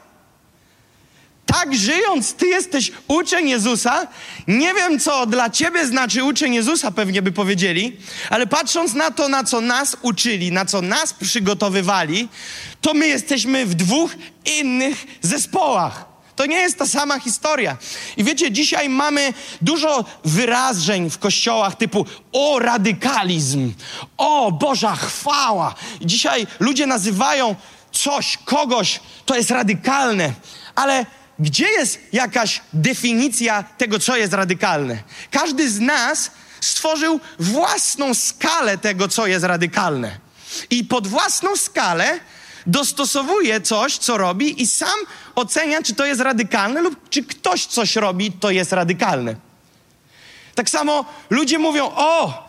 Tak 1.52 1.75
żyjąc, 1.75 2.34
ty 2.34 2.46
jesteś 2.46 2.93
uczeń 3.08 3.49
Jezusa. 3.49 4.06
Nie 4.48 4.74
wiem, 4.74 5.00
co 5.00 5.26
dla 5.26 5.50
ciebie 5.50 5.86
znaczy 5.86 6.24
uczeń 6.24 6.55
Jezusa, 6.55 6.91
pewnie 6.91 7.22
by 7.22 7.32
powiedzieli, 7.32 7.96
ale 8.31 8.46
patrząc 8.46 8.94
na 8.94 9.10
to, 9.10 9.29
na 9.29 9.44
co 9.44 9.60
nas 9.60 9.96
uczyli, 10.03 10.53
na 10.53 10.65
co 10.65 10.82
nas 10.82 11.15
przygotowywali, 11.15 12.29
to 12.81 12.94
my 12.94 13.08
jesteśmy 13.08 13.67
w 13.67 13.74
dwóch 13.74 14.10
innych 14.60 15.06
zespołach. 15.22 16.05
To 16.36 16.46
nie 16.46 16.56
jest 16.56 16.79
ta 16.79 16.86
sama 16.86 17.20
historia. 17.20 17.76
I 18.17 18.24
wiecie, 18.24 18.53
dzisiaj 18.53 18.88
mamy 18.88 19.32
dużo 19.60 20.05
wyrażeń 20.24 21.10
w 21.10 21.19
kościołach 21.19 21.74
typu 21.74 22.06
o 22.32 22.58
radykalizm, 22.58 23.72
o 24.17 24.53
Boża 24.53 24.96
chwała. 24.96 25.74
I 26.00 26.06
dzisiaj 26.06 26.46
ludzie 26.60 26.86
nazywają 26.86 27.56
coś, 27.93 28.38
kogoś, 28.44 29.00
to 29.26 29.36
jest 29.36 29.50
radykalne, 29.50 30.32
ale 30.74 31.06
gdzie 31.43 31.70
jest 31.70 31.99
jakaś 32.13 32.61
definicja 32.72 33.63
tego, 33.63 33.99
co 33.99 34.17
jest 34.17 34.32
radykalne? 34.32 35.03
Każdy 35.31 35.70
z 35.70 35.81
nas 35.81 36.31
stworzył 36.61 37.20
własną 37.39 38.15
skalę 38.15 38.79
tego, 38.79 39.08
co 39.08 39.27
jest 39.27 39.44
radykalne. 39.44 40.19
I 40.70 40.84
pod 40.84 41.06
własną 41.06 41.56
skalę 41.56 42.20
dostosowuje 42.67 43.61
coś, 43.61 43.99
co 43.99 44.19
robi, 44.19 44.63
i 44.63 44.67
sam 44.67 44.99
ocenia, 45.34 45.82
czy 45.82 45.94
to 45.94 46.06
jest 46.06 46.20
radykalne, 46.20 46.82
lub 46.82 47.08
czy 47.11 47.25
ktoś 47.25 47.67
coś 47.67 47.96
robi, 47.96 48.32
to 48.32 48.51
jest 48.51 48.72
radykalne. 48.72 49.37
Tak 50.55 50.70
samo 50.70 51.05
ludzie 51.31 51.58
mówią: 51.58 51.91
O, 51.94 52.49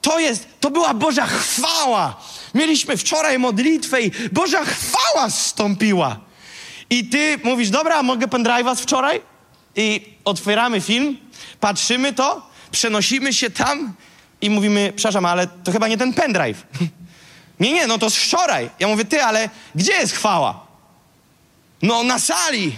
to 0.00 0.18
jest, 0.18 0.46
to 0.60 0.70
była 0.70 0.94
Boża 0.94 1.26
chwała. 1.26 2.16
Mieliśmy 2.54 2.96
wczoraj 2.96 3.38
modlitwę 3.38 4.02
i 4.02 4.10
Boża 4.32 4.64
chwała 4.64 5.30
zstąpiła. 5.30 6.23
I 6.90 7.08
ty 7.08 7.38
mówisz, 7.44 7.70
dobra, 7.70 8.02
mogę 8.02 8.26
pendrive'a 8.26 8.76
z 8.76 8.80
wczoraj? 8.80 9.20
I 9.76 10.14
otwieramy 10.24 10.80
film, 10.80 11.16
patrzymy 11.60 12.12
to, 12.12 12.50
przenosimy 12.70 13.32
się 13.32 13.50
tam 13.50 13.94
i 14.40 14.50
mówimy, 14.50 14.92
przepraszam, 14.96 15.26
ale 15.26 15.46
to 15.46 15.72
chyba 15.72 15.88
nie 15.88 15.96
ten 15.96 16.12
pendrive. 16.12 16.66
nie, 17.60 17.72
nie, 17.72 17.86
no 17.86 17.98
to 17.98 18.10
z 18.10 18.16
wczoraj. 18.16 18.70
Ja 18.78 18.88
mówię, 18.88 19.04
ty, 19.04 19.22
ale 19.22 19.48
gdzie 19.74 19.92
jest 19.92 20.14
chwała? 20.14 20.66
No 21.82 22.02
na 22.02 22.18
sali. 22.18 22.76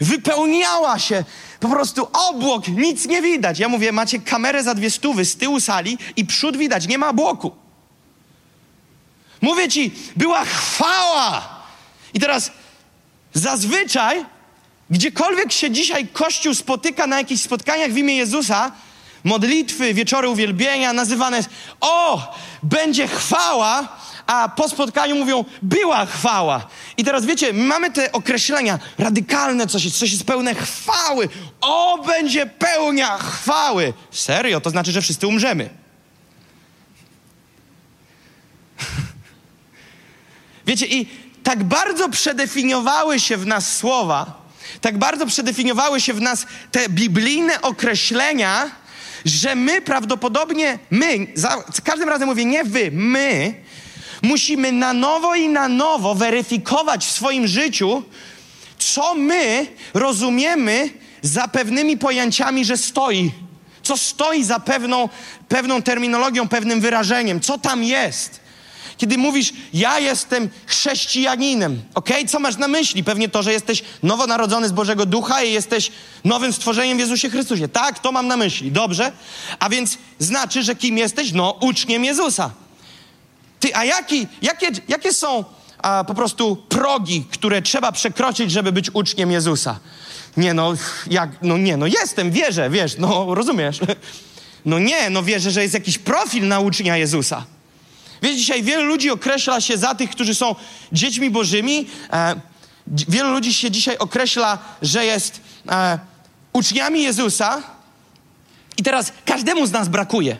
Wypełniała 0.00 0.98
się 0.98 1.24
po 1.60 1.68
prostu 1.68 2.08
obłok, 2.12 2.68
nic 2.68 3.06
nie 3.06 3.22
widać. 3.22 3.58
Ja 3.58 3.68
mówię, 3.68 3.92
macie 3.92 4.18
kamerę 4.18 4.62
za 4.62 4.74
dwie 4.74 4.90
stówy 4.90 5.24
z 5.24 5.36
tyłu 5.36 5.60
sali 5.60 5.98
i 6.16 6.26
przód 6.26 6.56
widać, 6.56 6.86
nie 6.86 6.98
ma 6.98 7.08
obłoku. 7.08 7.56
Mówię 9.40 9.68
ci, 9.68 9.92
była 10.16 10.44
chwała. 10.44 11.58
I 12.14 12.20
teraz 12.20 12.52
Zazwyczaj 13.34 14.24
Gdziekolwiek 14.90 15.52
się 15.52 15.70
dzisiaj 15.70 16.06
Kościół 16.06 16.54
spotyka 16.54 17.06
na 17.06 17.18
jakichś 17.18 17.42
spotkaniach 17.42 17.92
w 17.92 17.96
imię 17.96 18.16
Jezusa, 18.16 18.72
modlitwy, 19.24 19.94
wieczory 19.94 20.28
uwielbienia 20.28 20.92
nazywane 20.92 21.44
o, 21.80 22.34
będzie 22.62 23.08
chwała, 23.08 23.88
a 24.26 24.48
po 24.48 24.68
spotkaniu 24.68 25.16
mówią 25.16 25.44
była 25.62 26.06
chwała. 26.06 26.66
I 26.96 27.04
teraz 27.04 27.26
wiecie, 27.26 27.52
mamy 27.52 27.90
te 27.90 28.12
określenia 28.12 28.78
radykalne, 28.98 29.66
coś 29.66 29.84
jest, 29.84 29.98
coś 29.98 30.12
jest 30.12 30.24
pełne 30.24 30.54
chwały. 30.54 31.28
O, 31.60 32.04
będzie 32.06 32.46
pełnia 32.46 33.18
chwały. 33.18 33.92
Serio, 34.10 34.60
to 34.60 34.70
znaczy, 34.70 34.92
że 34.92 35.02
wszyscy 35.02 35.26
umrzemy. 35.26 35.70
Wiecie, 40.66 40.86
i 40.86 41.27
tak 41.48 41.64
bardzo 41.64 42.08
przedefiniowały 42.08 43.20
się 43.20 43.36
w 43.36 43.46
nas 43.46 43.76
słowa, 43.76 44.42
tak 44.80 44.98
bardzo 44.98 45.26
przedefiniowały 45.26 46.00
się 46.00 46.12
w 46.14 46.20
nas 46.20 46.46
te 46.72 46.88
biblijne 46.88 47.60
określenia, 47.60 48.70
że 49.24 49.54
my 49.54 49.80
prawdopodobnie, 49.80 50.78
my, 50.90 51.26
za, 51.34 51.64
każdym 51.84 52.08
razem 52.08 52.28
mówię 52.28 52.44
nie 52.44 52.64
wy, 52.64 52.90
my, 52.92 53.54
musimy 54.22 54.72
na 54.72 54.92
nowo 54.92 55.34
i 55.34 55.48
na 55.48 55.68
nowo 55.68 56.14
weryfikować 56.14 57.06
w 57.06 57.10
swoim 57.10 57.46
życiu, 57.46 58.02
co 58.78 59.14
my 59.14 59.66
rozumiemy 59.94 60.90
za 61.22 61.48
pewnymi 61.48 61.96
pojęciami, 61.96 62.64
że 62.64 62.76
stoi. 62.76 63.32
Co 63.82 63.96
stoi 63.96 64.44
za 64.44 64.60
pewną, 64.60 65.08
pewną 65.48 65.82
terminologią, 65.82 66.48
pewnym 66.48 66.80
wyrażeniem, 66.80 67.40
co 67.40 67.58
tam 67.58 67.84
jest. 67.84 68.47
Kiedy 68.98 69.18
mówisz, 69.18 69.52
ja 69.74 69.98
jestem 69.98 70.48
chrześcijaninem, 70.66 71.82
ok? 71.94 72.08
Co 72.28 72.38
masz 72.38 72.56
na 72.56 72.68
myśli? 72.68 73.04
Pewnie 73.04 73.28
to, 73.28 73.42
że 73.42 73.52
jesteś 73.52 73.82
nowonarodzony 74.02 74.68
z 74.68 74.72
Bożego 74.72 75.06
Ducha 75.06 75.42
i 75.42 75.52
jesteś 75.52 75.92
nowym 76.24 76.52
stworzeniem 76.52 76.96
w 76.96 77.00
Jezusie 77.00 77.30
Chrystusie. 77.30 77.68
Tak, 77.68 77.98
to 77.98 78.12
mam 78.12 78.26
na 78.26 78.36
myśli. 78.36 78.72
Dobrze? 78.72 79.12
A 79.58 79.68
więc 79.68 79.98
znaczy, 80.18 80.62
że 80.62 80.74
kim 80.74 80.98
jesteś? 80.98 81.32
No, 81.32 81.56
uczniem 81.60 82.04
Jezusa. 82.04 82.50
Ty, 83.60 83.76
a 83.76 83.84
jaki, 83.84 84.26
jakie, 84.42 84.66
jakie 84.88 85.12
są 85.12 85.44
a, 85.78 86.04
po 86.04 86.14
prostu 86.14 86.56
progi, 86.56 87.24
które 87.30 87.62
trzeba 87.62 87.92
przekroczyć, 87.92 88.50
żeby 88.50 88.72
być 88.72 88.90
uczniem 88.94 89.30
Jezusa? 89.30 89.78
Nie 90.36 90.54
no, 90.54 90.72
jak, 91.10 91.30
no 91.42 91.58
nie, 91.58 91.76
no 91.76 91.86
jestem, 91.86 92.30
wierzę, 92.30 92.70
wiesz, 92.70 92.98
no 92.98 93.34
rozumiesz. 93.34 93.80
No 94.64 94.78
nie, 94.78 95.10
no 95.10 95.22
wierzę, 95.22 95.50
że 95.50 95.62
jest 95.62 95.74
jakiś 95.74 95.98
profil 95.98 96.48
na 96.48 96.60
ucznia 96.60 96.96
Jezusa. 96.96 97.44
Wiecie, 98.22 98.36
dzisiaj 98.36 98.62
wielu 98.62 98.84
ludzi 98.84 99.10
określa 99.10 99.60
się 99.60 99.78
za 99.78 99.94
tych, 99.94 100.10
którzy 100.10 100.34
są 100.34 100.54
dziećmi 100.92 101.30
bożymi. 101.30 101.86
E, 102.12 102.40
wielu 102.86 103.30
ludzi 103.30 103.54
się 103.54 103.70
dzisiaj 103.70 103.98
określa, 103.98 104.58
że 104.82 105.04
jest 105.04 105.40
e, 105.68 105.98
uczniami 106.52 107.02
Jezusa. 107.02 107.62
I 108.76 108.82
teraz 108.82 109.12
każdemu 109.24 109.66
z 109.66 109.72
nas 109.72 109.88
brakuje. 109.88 110.36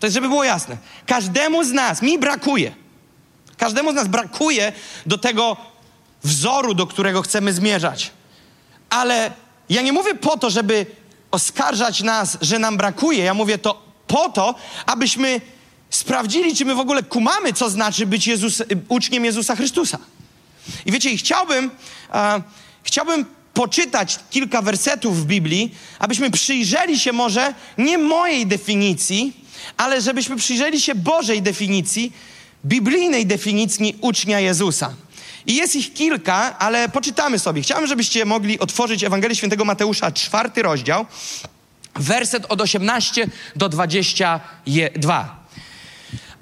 To 0.00 0.06
jest, 0.06 0.14
żeby 0.14 0.28
było 0.28 0.44
jasne. 0.44 0.76
Każdemu 1.06 1.64
z 1.64 1.72
nas, 1.72 2.02
mi 2.02 2.18
brakuje. 2.18 2.74
Każdemu 3.56 3.92
z 3.92 3.94
nas 3.94 4.08
brakuje 4.08 4.72
do 5.06 5.18
tego 5.18 5.56
wzoru, 6.22 6.74
do 6.74 6.86
którego 6.86 7.22
chcemy 7.22 7.52
zmierzać. 7.52 8.10
Ale 8.90 9.30
ja 9.68 9.82
nie 9.82 9.92
mówię 9.92 10.14
po 10.14 10.38
to, 10.38 10.50
żeby 10.50 10.86
oskarżać 11.30 12.02
nas, 12.02 12.38
że 12.40 12.58
nam 12.58 12.76
brakuje. 12.76 13.24
Ja 13.24 13.34
mówię 13.34 13.58
to 13.58 13.82
po 14.06 14.28
to, 14.28 14.54
abyśmy 14.86 15.40
sprawdzili, 15.96 16.56
czy 16.56 16.64
my 16.64 16.74
w 16.74 16.80
ogóle 16.80 17.02
kumamy, 17.02 17.52
co 17.52 17.70
znaczy 17.70 18.06
być 18.06 18.26
Jezus, 18.26 18.62
uczniem 18.88 19.24
Jezusa 19.24 19.56
Chrystusa. 19.56 19.98
I 20.86 20.92
wiecie, 20.92 21.10
i 21.10 21.18
chciałbym, 21.18 21.70
e, 22.14 22.42
chciałbym 22.82 23.26
poczytać 23.54 24.18
kilka 24.30 24.62
wersetów 24.62 25.22
w 25.22 25.26
Biblii, 25.26 25.74
abyśmy 25.98 26.30
przyjrzeli 26.30 26.98
się 26.98 27.12
może 27.12 27.54
nie 27.78 27.98
mojej 27.98 28.46
definicji, 28.46 29.32
ale 29.76 30.00
żebyśmy 30.00 30.36
przyjrzeli 30.36 30.80
się 30.80 30.94
Bożej 30.94 31.42
definicji, 31.42 32.12
biblijnej 32.66 33.26
definicji 33.26 33.96
ucznia 34.00 34.40
Jezusa. 34.40 34.94
I 35.46 35.54
jest 35.54 35.76
ich 35.76 35.94
kilka, 35.94 36.58
ale 36.58 36.88
poczytamy 36.88 37.38
sobie. 37.38 37.62
Chciałem, 37.62 37.86
żebyście 37.86 38.24
mogli 38.24 38.58
otworzyć 38.58 39.04
Ewangelię 39.04 39.36
Świętego 39.36 39.64
Mateusza, 39.64 40.12
czwarty 40.12 40.62
rozdział, 40.62 41.06
werset 41.94 42.46
od 42.48 42.60
18 42.60 43.28
do 43.56 43.68
22. 43.68 45.43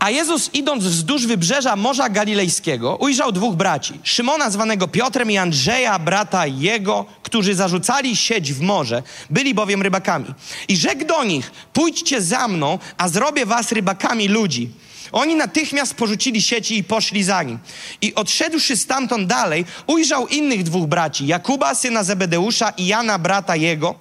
A 0.03 0.11
Jezus, 0.11 0.51
idąc 0.53 0.85
wzdłuż 0.85 1.27
wybrzeża 1.27 1.77
Morza 1.77 2.09
Galilejskiego, 2.09 2.97
ujrzał 2.97 3.33
dwóch 3.33 3.55
braci: 3.55 3.95
Szymona, 4.03 4.51
zwanego 4.51 4.89
Piotrem, 4.89 5.31
i 5.31 5.37
Andrzeja, 5.37 5.99
brata 5.99 6.47
jego, 6.47 7.05
którzy 7.23 7.55
zarzucali 7.55 8.17
sieć 8.17 8.53
w 8.53 8.61
morze, 8.61 9.03
byli 9.31 9.55
bowiem 9.55 9.83
rybakami. 9.83 10.27
I 10.69 10.77
rzekł 10.77 11.05
do 11.05 11.25
nich: 11.25 11.51
Pójdźcie 11.73 12.21
za 12.21 12.49
mną, 12.49 12.79
a 12.99 13.09
zrobię 13.09 13.47
was 13.47 13.73
rybakami 13.73 14.29
ludzi. 14.29 14.71
Oni 15.13 15.35
natychmiast 15.35 15.95
porzucili 15.95 16.43
sieci 16.43 16.79
i 16.79 16.85
poszli 16.85 17.23
za 17.23 17.43
nim. 17.43 17.59
I 18.01 18.15
odszedłszy 18.15 18.77
stamtąd 18.77 19.29
dalej, 19.29 19.65
ujrzał 19.87 20.27
innych 20.27 20.63
dwóch 20.63 20.87
braci: 20.87 21.27
Jakuba, 21.27 21.75
syna 21.75 22.05
Zebedeusza, 22.05 22.71
i 22.71 22.87
Jana, 22.87 23.19
brata 23.19 23.57
jego 23.57 23.95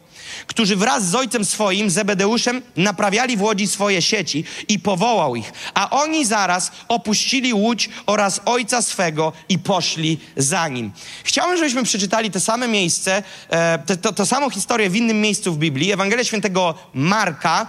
którzy 0.47 0.75
wraz 0.75 1.09
z 1.09 1.15
ojcem 1.15 1.45
swoim, 1.45 1.89
Zebedeuszem, 1.89 2.61
naprawiali 2.77 3.38
w 3.38 3.41
łodzi 3.41 3.67
swoje 3.67 4.01
sieci 4.01 4.43
i 4.67 4.79
powołał 4.79 5.35
ich. 5.35 5.53
A 5.73 5.89
oni 5.89 6.25
zaraz 6.25 6.71
opuścili 6.88 7.53
łódź 7.53 7.89
oraz 8.05 8.41
ojca 8.45 8.81
swego 8.81 9.33
i 9.50 9.59
poszli 9.59 10.19
za 10.38 10.67
nim. 10.67 10.91
Chciałem, 11.23 11.57
żebyśmy 11.57 11.83
przeczytali 11.83 12.31
te 12.31 12.39
same 12.39 12.67
miejsce, 12.67 13.23
e, 13.50 13.79
te, 13.79 13.97
to, 13.97 14.13
to 14.13 14.25
samą 14.25 14.50
historię 14.50 14.89
w 14.89 14.95
innym 14.95 15.21
miejscu 15.21 15.53
w 15.53 15.57
Biblii. 15.57 15.91
Ewangelia 15.91 16.23
świętego 16.23 16.75
Marka. 16.93 17.67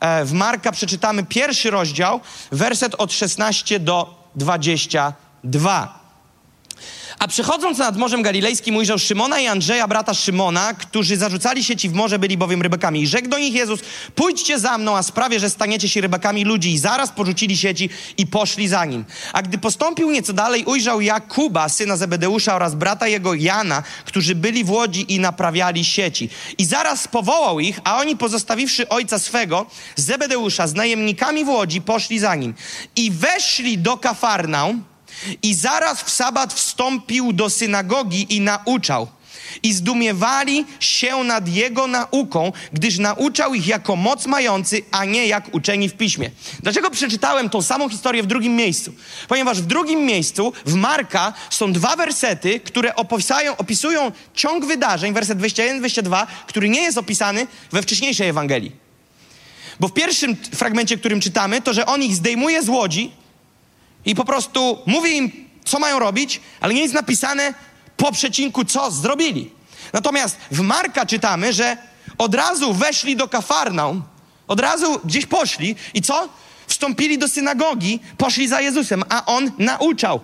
E, 0.00 0.24
w 0.24 0.32
Marka 0.32 0.72
przeczytamy 0.72 1.24
pierwszy 1.24 1.70
rozdział, 1.70 2.20
werset 2.52 2.94
od 2.94 3.12
16 3.12 3.80
do 3.80 4.14
22. 4.34 6.01
A 7.18 7.28
przechodząc 7.28 7.78
nad 7.78 7.96
Morzem 7.96 8.22
Galilejskim 8.22 8.76
ujrzał 8.76 8.98
Szymona 8.98 9.40
i 9.40 9.46
Andrzeja, 9.46 9.88
brata 9.88 10.14
Szymona, 10.14 10.74
którzy 10.74 11.16
zarzucali 11.16 11.64
sieci 11.64 11.88
w 11.88 11.92
morze, 11.92 12.18
byli 12.18 12.36
bowiem 12.36 12.62
rybakami. 12.62 13.02
I 13.02 13.06
rzekł 13.06 13.28
do 13.28 13.38
nich 13.38 13.54
Jezus, 13.54 13.80
pójdźcie 14.14 14.58
za 14.58 14.78
mną, 14.78 14.96
a 14.96 15.02
sprawię, 15.02 15.40
że 15.40 15.50
staniecie 15.50 15.88
się 15.88 16.00
rybakami 16.00 16.44
ludzi. 16.44 16.72
I 16.72 16.78
zaraz 16.78 17.10
porzucili 17.10 17.56
sieci 17.56 17.90
i 18.16 18.26
poszli 18.26 18.68
za 18.68 18.84
nim. 18.84 19.04
A 19.32 19.42
gdy 19.42 19.58
postąpił 19.58 20.10
nieco 20.10 20.32
dalej, 20.32 20.64
ujrzał 20.64 21.00
Jakuba, 21.00 21.68
syna 21.68 21.96
Zebedeusza 21.96 22.54
oraz 22.54 22.74
brata 22.74 23.08
jego 23.08 23.34
Jana, 23.34 23.82
którzy 24.04 24.34
byli 24.34 24.64
w 24.64 24.70
łodzi 24.70 25.14
i 25.14 25.20
naprawiali 25.20 25.84
sieci. 25.84 26.28
I 26.58 26.64
zaraz 26.64 27.08
powołał 27.08 27.60
ich, 27.60 27.80
a 27.84 27.96
oni 27.96 28.16
pozostawiwszy 28.16 28.88
ojca 28.88 29.18
swego, 29.18 29.66
Zebedeusza, 29.96 30.66
z 30.66 30.74
najemnikami 30.74 31.44
w 31.44 31.48
łodzi, 31.48 31.80
poszli 31.80 32.18
za 32.18 32.34
nim. 32.34 32.54
I 32.96 33.10
weszli 33.10 33.78
do 33.78 33.96
Kafarnaum, 33.96 34.91
i 35.42 35.54
zaraz 35.54 36.02
w 36.02 36.10
sabat 36.10 36.54
wstąpił 36.54 37.32
do 37.32 37.50
synagogi 37.50 38.36
i 38.36 38.40
nauczał. 38.40 39.08
I 39.62 39.72
zdumiewali 39.72 40.64
się 40.80 41.24
nad 41.24 41.48
jego 41.48 41.86
nauką, 41.86 42.52
gdyż 42.72 42.98
nauczał 42.98 43.54
ich 43.54 43.66
jako 43.66 43.96
moc 43.96 44.26
mający, 44.26 44.82
a 44.90 45.04
nie 45.04 45.26
jak 45.26 45.54
uczeni 45.54 45.88
w 45.88 45.94
piśmie. 45.94 46.30
Dlaczego 46.62 46.90
przeczytałem 46.90 47.50
tą 47.50 47.62
samą 47.62 47.88
historię 47.88 48.22
w 48.22 48.26
drugim 48.26 48.56
miejscu? 48.56 48.92
Ponieważ 49.28 49.62
w 49.62 49.66
drugim 49.66 50.00
miejscu, 50.00 50.52
w 50.66 50.74
Marka, 50.74 51.32
są 51.50 51.72
dwa 51.72 51.96
wersety, 51.96 52.60
które 52.60 52.96
opisują, 52.96 53.56
opisują 53.56 54.12
ciąg 54.34 54.66
wydarzeń, 54.66 55.12
werset 55.12 55.38
21-22, 55.38 56.26
który 56.46 56.68
nie 56.68 56.80
jest 56.80 56.98
opisany 56.98 57.46
we 57.72 57.82
wcześniejszej 57.82 58.28
Ewangelii. 58.28 58.72
Bo 59.80 59.88
w 59.88 59.92
pierwszym 59.92 60.36
fragmencie, 60.54 60.98
którym 60.98 61.20
czytamy, 61.20 61.62
to, 61.62 61.72
że 61.72 61.86
on 61.86 62.02
ich 62.02 62.14
zdejmuje 62.14 62.62
z 62.62 62.68
łodzi, 62.68 63.12
i 64.04 64.14
po 64.14 64.24
prostu 64.24 64.78
mówi 64.86 65.16
im, 65.16 65.32
co 65.64 65.78
mają 65.78 65.98
robić, 65.98 66.40
ale 66.60 66.74
nie 66.74 66.80
jest 66.80 66.94
napisane 66.94 67.54
po 67.96 68.12
przecinku, 68.12 68.64
co 68.64 68.90
zrobili. 68.90 69.50
Natomiast 69.92 70.36
w 70.50 70.60
Marka 70.60 71.06
czytamy, 71.06 71.52
że 71.52 71.76
od 72.18 72.34
razu 72.34 72.74
weszli 72.74 73.16
do 73.16 73.28
Kafarnaum, 73.28 74.02
od 74.48 74.60
razu 74.60 75.00
gdzieś 75.04 75.26
poszli 75.26 75.76
i 75.94 76.02
co? 76.02 76.28
Wstąpili 76.66 77.18
do 77.18 77.28
synagogi, 77.28 78.00
poszli 78.18 78.48
za 78.48 78.60
Jezusem, 78.60 79.04
a 79.08 79.24
on 79.24 79.50
nauczał. 79.58 80.20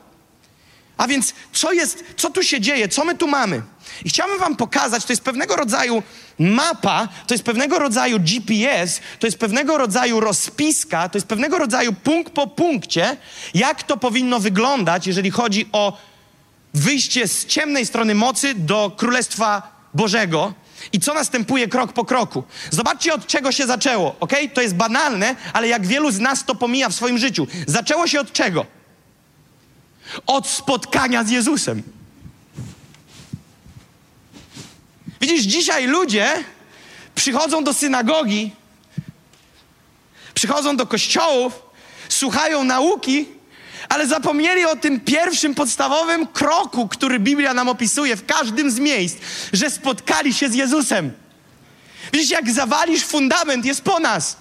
A 0.97 1.07
więc 1.07 1.35
co 1.53 1.73
jest, 1.73 2.05
co 2.17 2.31
tu 2.31 2.43
się 2.43 2.61
dzieje, 2.61 2.89
co 2.89 3.05
my 3.05 3.15
tu 3.15 3.29
mamy? 3.29 3.63
I 4.05 4.09
chciałbym 4.09 4.39
wam 4.39 4.57
pokazać, 4.57 5.05
to 5.05 5.13
jest 5.13 5.23
pewnego 5.23 5.57
rodzaju 5.57 6.03
mapa, 6.39 7.09
to 7.27 7.35
jest 7.35 7.45
pewnego 7.45 7.79
rodzaju 7.79 8.21
GPS, 8.21 9.01
to 9.19 9.27
jest 9.27 9.39
pewnego 9.39 9.79
rodzaju 9.79 10.21
rozpiska, 10.21 11.09
to 11.09 11.19
jest 11.19 11.27
pewnego 11.27 11.59
rodzaju 11.59 11.93
punkt 11.93 12.33
po 12.33 12.47
punkcie, 12.47 13.17
jak 13.55 13.83
to 13.83 13.97
powinno 13.97 14.41
wyglądać, 14.41 15.07
jeżeli 15.07 15.31
chodzi 15.31 15.69
o 15.73 15.99
wyjście 16.75 17.29
z 17.29 17.47
ciemnej 17.47 17.87
strony 17.87 18.15
mocy 18.15 18.55
do 18.55 18.93
Królestwa 18.97 19.79
Bożego 19.95 20.55
i 20.93 21.01
co 21.01 21.15
następuje 21.15 21.69
krok 21.69 21.93
po 21.93 22.05
kroku. 22.05 22.45
Zobaczcie, 22.71 23.15
od 23.15 23.27
czego 23.27 23.53
się 23.53 23.67
zaczęło, 23.67 24.17
ok? 24.21 24.33
To 24.55 24.61
jest 24.61 24.75
banalne, 24.75 25.37
ale 25.53 25.69
jak 25.69 25.87
wielu 25.87 26.11
z 26.11 26.19
nas 26.19 26.45
to 26.45 26.55
pomija 26.55 26.89
w 26.89 26.95
swoim 26.95 27.19
życiu. 27.19 27.47
Zaczęło 27.67 28.07
się 28.07 28.21
od 28.21 28.33
czego? 28.33 28.67
Od 30.27 30.47
spotkania 30.47 31.25
z 31.25 31.31
Jezusem. 31.31 31.83
Widzisz, 35.21 35.43
dzisiaj 35.43 35.87
ludzie 35.87 36.45
przychodzą 37.15 37.65
do 37.65 37.75
synagogi, 37.75 38.51
przychodzą 40.35 40.77
do 40.77 40.87
kościołów, 40.87 41.63
słuchają 42.09 42.65
nauki, 42.65 43.29
ale 43.89 44.07
zapomnieli 44.07 44.65
o 44.65 44.77
tym 44.77 45.01
pierwszym 45.01 45.55
podstawowym 45.55 46.27
kroku, 46.27 46.89
który 46.89 47.21
Biblia 47.21 47.55
nam 47.55 47.69
opisuje 47.69 48.17
w 48.17 48.27
każdym 48.27 48.71
z 48.71 48.79
miejsc, 48.79 49.17
że 49.53 49.71
spotkali 49.71 50.35
się 50.35 50.49
z 50.49 50.55
Jezusem. 50.55 51.13
Widzisz, 52.13 52.31
jak 52.31 52.51
zawalisz 52.51 53.05
fundament, 53.05 53.65
jest 53.65 53.83
po 53.83 54.01
nas. 54.01 54.37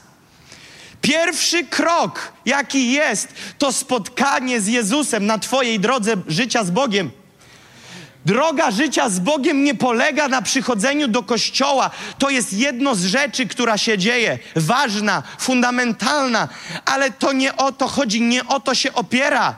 Pierwszy 1.02 1.64
krok, 1.64 2.34
jaki 2.46 2.92
jest, 2.92 3.28
to 3.58 3.74
spotkanie 3.74 4.62
z 4.62 4.68
Jezusem 4.68 5.26
na 5.26 5.38
Twojej 5.40 5.80
drodze 5.80 6.16
życia 6.28 6.64
z 6.64 6.72
Bogiem. 6.72 7.12
Droga 8.28 8.72
życia 8.72 9.10
z 9.10 9.20
Bogiem 9.20 9.64
nie 9.64 9.76
polega 9.76 10.28
na 10.28 10.42
przychodzeniu 10.42 11.08
do 11.08 11.24
kościoła. 11.24 11.90
To 12.20 12.30
jest 12.30 12.54
jedno 12.54 12.96
z 12.96 13.06
rzeczy, 13.06 13.48
która 13.48 13.78
się 13.78 13.98
dzieje, 13.98 14.40
ważna, 14.56 15.24
fundamentalna, 15.40 16.48
ale 16.86 17.12
to 17.12 17.34
nie 17.34 17.56
o 17.58 17.72
to 17.72 17.88
chodzi, 17.88 18.22
nie 18.22 18.48
o 18.48 18.60
to 18.60 18.76
się 18.76 18.94
opiera. 18.94 19.56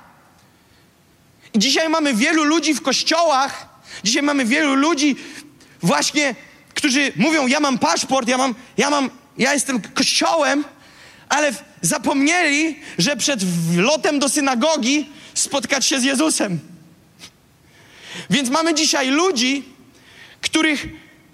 Dzisiaj 1.56 1.90
mamy 1.90 2.14
wielu 2.14 2.44
ludzi 2.44 2.74
w 2.74 2.82
kościołach, 2.82 3.68
dzisiaj 4.04 4.24
mamy 4.24 4.46
wielu 4.46 4.76
ludzi 4.76 5.16
właśnie, 5.82 6.36
którzy 6.74 7.12
mówią: 7.16 7.48
Ja 7.48 7.60
mam 7.60 7.80
paszport, 7.80 8.28
ja 8.28 8.38
mam, 8.38 8.56
ja 8.78 8.90
mam, 8.90 9.10
ja 9.38 9.54
jestem 9.54 9.82
kościołem, 9.82 10.64
ale 11.30 11.52
zapomnieli, 11.82 12.80
że 12.98 13.18
przed 13.18 13.40
lotem 13.76 14.20
do 14.20 14.30
synagogi 14.30 15.10
spotkać 15.34 15.86
się 15.86 16.00
z 16.00 16.04
Jezusem. 16.04 16.69
Więc 18.30 18.50
mamy 18.50 18.74
dzisiaj 18.74 19.08
ludzi, 19.08 19.64
których 20.42 20.88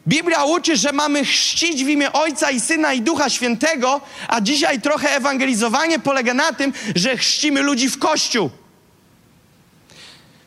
Biblia 0.08 0.44
uczy, 0.44 0.77
że 0.77 0.91
mamy 0.91 1.25
chrzcić 1.25 1.84
w 1.84 1.89
imię 1.89 2.13
Ojca 2.13 2.51
i 2.51 2.60
Syna 2.60 2.94
i 2.94 3.01
Ducha 3.01 3.29
Świętego, 3.29 4.01
a 4.27 4.41
dzisiaj 4.41 4.82
trochę 4.82 5.10
ewangelizowanie 5.10 6.00
polega 6.00 6.34
na 6.34 6.53
tym, 6.53 6.74
że 6.96 7.17
chrzcimy 7.17 7.62
ludzi 7.62 7.89
w 7.89 8.00
kościół. 8.00 8.50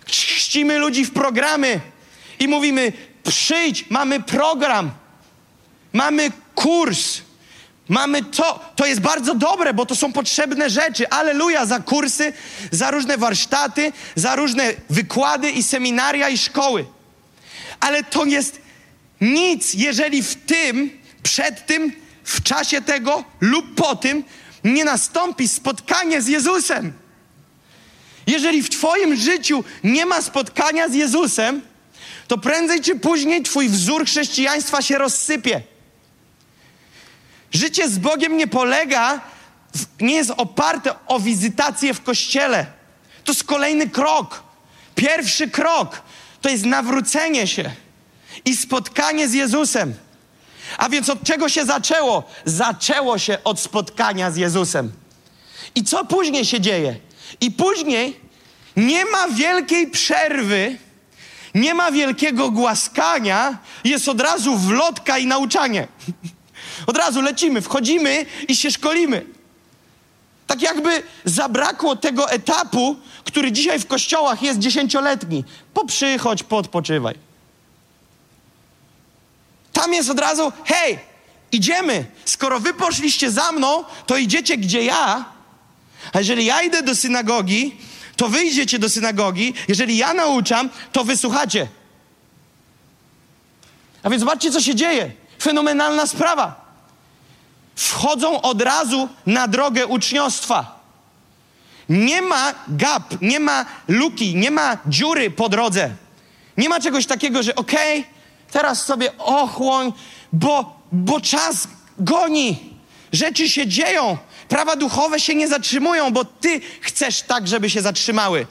Chrzcimy 0.07 0.79
ludzi 0.79 1.05
w 1.05 1.13
programy 1.13 1.81
i 2.39 2.49
mówimy: 2.49 2.93
przyjdź, 3.25 3.85
mamy 3.91 4.21
program, 4.21 4.91
mamy 5.93 6.33
kurs. 6.55 7.21
Mamy 7.89 8.25
to, 8.25 8.73
to 8.77 8.87
jest 8.87 9.01
bardzo 9.01 9.35
dobre, 9.35 9.75
bo 9.75 9.87
to 9.87 9.97
są 9.97 10.13
potrzebne 10.13 10.71
rzeczy. 10.71 11.09
Aleluja 11.09 11.67
za 11.67 11.81
kursy, 11.81 12.33
za 12.71 12.91
różne 12.91 13.19
warsztaty, 13.19 13.93
za 14.15 14.37
różne 14.37 14.73
wykłady 14.91 15.51
i 15.51 15.63
seminaria 15.63 16.29
i 16.29 16.39
szkoły. 16.39 16.87
Ale 17.81 18.05
to 18.05 18.25
jest 18.25 18.61
nic, 19.21 19.75
jeżeli 19.75 20.23
w 20.23 20.35
tym, 20.35 20.91
przed 21.23 21.67
tym, 21.67 21.93
w 22.25 22.43
czasie 22.43 22.81
tego 22.81 23.25
lub 23.41 23.75
po 23.75 23.97
tym 23.97 24.25
nie 24.65 24.85
nastąpi 24.85 25.49
spotkanie 25.49 26.23
z 26.23 26.29
Jezusem. 26.29 26.93
Jeżeli 28.27 28.63
w 28.63 28.71
Twoim 28.71 29.17
życiu 29.17 29.65
nie 29.85 30.07
ma 30.07 30.23
spotkania 30.23 30.89
z 30.89 30.95
Jezusem, 30.95 31.63
to 32.29 32.39
prędzej 32.39 32.81
czy 32.81 32.97
później 32.97 33.43
Twój 33.43 33.69
wzór 33.69 34.05
chrześcijaństwa 34.05 34.83
się 34.83 34.99
rozsypie. 34.99 35.63
Życie 37.53 37.89
z 37.89 37.99
Bogiem 37.99 38.37
nie 38.37 38.47
polega, 38.47 39.21
nie 40.01 40.15
jest 40.15 40.31
oparte 40.37 40.95
o 41.07 41.21
wizytację 41.21 41.95
w 41.95 42.03
kościele. 42.03 42.67
To 43.25 43.33
jest 43.33 43.45
kolejny 43.45 43.89
krok. 43.89 44.43
Pierwszy 44.95 45.51
krok 45.51 46.03
to 46.41 46.49
jest 46.49 46.65
nawrócenie 46.65 47.47
się 47.47 47.71
i 48.45 48.57
spotkanie 48.57 49.29
z 49.29 49.35
Jezusem. 49.35 49.95
A 50.79 50.89
więc 50.89 51.09
od 51.09 51.23
czego 51.23 51.49
się 51.49 51.65
zaczęło? 51.65 52.25
Zaczęło 52.45 53.19
się 53.19 53.39
od 53.45 53.61
spotkania 53.61 54.31
z 54.31 54.37
Jezusem. 54.37 54.93
I 55.75 55.85
co 55.85 56.05
później 56.05 56.45
się 56.45 56.61
dzieje? 56.61 56.97
I 57.41 57.51
później 57.51 58.21
nie 58.77 59.05
ma 59.05 59.29
wielkiej 59.29 59.91
przerwy, 59.91 60.79
nie 61.55 61.75
ma 61.75 61.93
wielkiego 61.93 62.51
głaskania, 62.51 63.59
jest 63.85 64.09
od 64.09 64.21
razu 64.21 64.57
wlotka 64.57 65.19
i 65.19 65.27
nauczanie. 65.27 65.89
Od 66.87 66.97
razu 66.97 67.21
lecimy, 67.21 67.61
wchodzimy 67.61 68.27
i 68.49 68.57
się 68.57 68.71
szkolimy. 68.71 69.27
Tak 70.47 70.63
jakby 70.63 71.03
zabrakło 71.25 71.97
tego 71.97 72.31
etapu, 72.31 72.97
który 73.25 73.53
dzisiaj 73.53 73.81
w 73.81 73.87
kościołach 73.87 74.43
jest 74.43 74.59
dziesięcioletni. 74.59 75.45
Poprzychodź, 75.75 76.43
podpoczywaj. 76.43 77.15
Tam 79.73 79.95
jest 79.95 80.11
od 80.11 80.21
razu, 80.21 80.53
hej, 80.65 80.99
idziemy. 81.53 82.05
Skoro 82.25 82.61
wy 82.61 82.75
poszliście 82.75 83.31
za 83.31 83.53
mną, 83.53 83.85
to 84.07 84.17
idziecie 84.17 84.57
gdzie 84.57 84.85
ja. 84.85 85.25
A 86.13 86.19
jeżeli 86.19 86.45
ja 86.45 86.63
idę 86.63 86.83
do 86.83 86.95
synagogi, 86.95 87.77
to 88.17 88.29
wy 88.29 88.45
idziecie 88.45 88.79
do 88.79 88.89
synagogi. 88.89 89.55
Jeżeli 89.69 89.97
ja 89.97 90.15
nauczam, 90.15 90.71
to 90.93 91.05
wysłuchacie. 91.05 91.69
A 94.03 94.11
więc 94.11 94.21
zobaczcie, 94.21 94.51
co 94.51 94.61
się 94.61 94.75
dzieje. 94.75 95.11
Fenomenalna 95.43 96.07
sprawa 96.07 96.68
wchodzą 97.79 98.41
od 98.41 98.63
razu 98.63 99.09
na 99.27 99.49
drogę 99.49 99.87
uczniostwa. 99.87 100.79
Nie 101.89 102.23
ma 102.23 102.55
gap, 102.69 103.15
nie 103.21 103.41
ma 103.41 103.67
luki, 103.89 104.37
nie 104.37 104.51
ma 104.51 104.77
dziury 104.87 105.31
po 105.31 105.49
drodze. 105.49 105.91
Nie 106.57 106.69
ma 106.69 106.81
czegoś 106.81 107.07
takiego, 107.07 107.43
że 107.43 107.55
okej, 107.55 108.01
okay, 108.01 108.13
teraz 108.53 108.85
sobie 108.85 109.19
ochłoń, 109.19 109.93
bo, 110.33 110.81
bo 110.93 111.21
czas 111.21 111.69
goni. 111.99 112.59
Rzeczy 113.13 113.49
się 113.49 113.67
dzieją. 113.67 114.17
Prawa 114.49 114.77
duchowe 114.77 115.21
się 115.21 115.35
nie 115.35 115.49
zatrzymują, 115.49 116.13
bo 116.13 116.25
ty 116.25 116.61
chcesz 116.81 117.23
tak, 117.23 117.49
żeby 117.49 117.71
się 117.71 117.83
zatrzymały. 117.83 118.47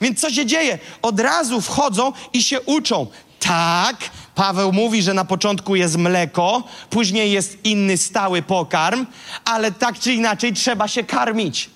Więc 0.00 0.20
co 0.20 0.30
się 0.30 0.46
dzieje? 0.46 0.78
Od 1.02 1.20
razu 1.20 1.60
wchodzą 1.60 2.12
i 2.32 2.42
się 2.42 2.60
uczą. 2.60 3.06
Tak, 3.40 3.96
Paweł 4.34 4.72
mówi, 4.72 5.02
że 5.02 5.14
na 5.14 5.24
początku 5.24 5.76
jest 5.76 5.96
mleko, 5.96 6.62
później 6.90 7.32
jest 7.32 7.64
inny 7.64 7.96
stały 7.98 8.42
pokarm, 8.42 9.06
ale 9.44 9.72
tak 9.72 9.98
czy 9.98 10.12
inaczej 10.12 10.52
trzeba 10.52 10.88
się 10.88 11.04
karmić. 11.04 11.70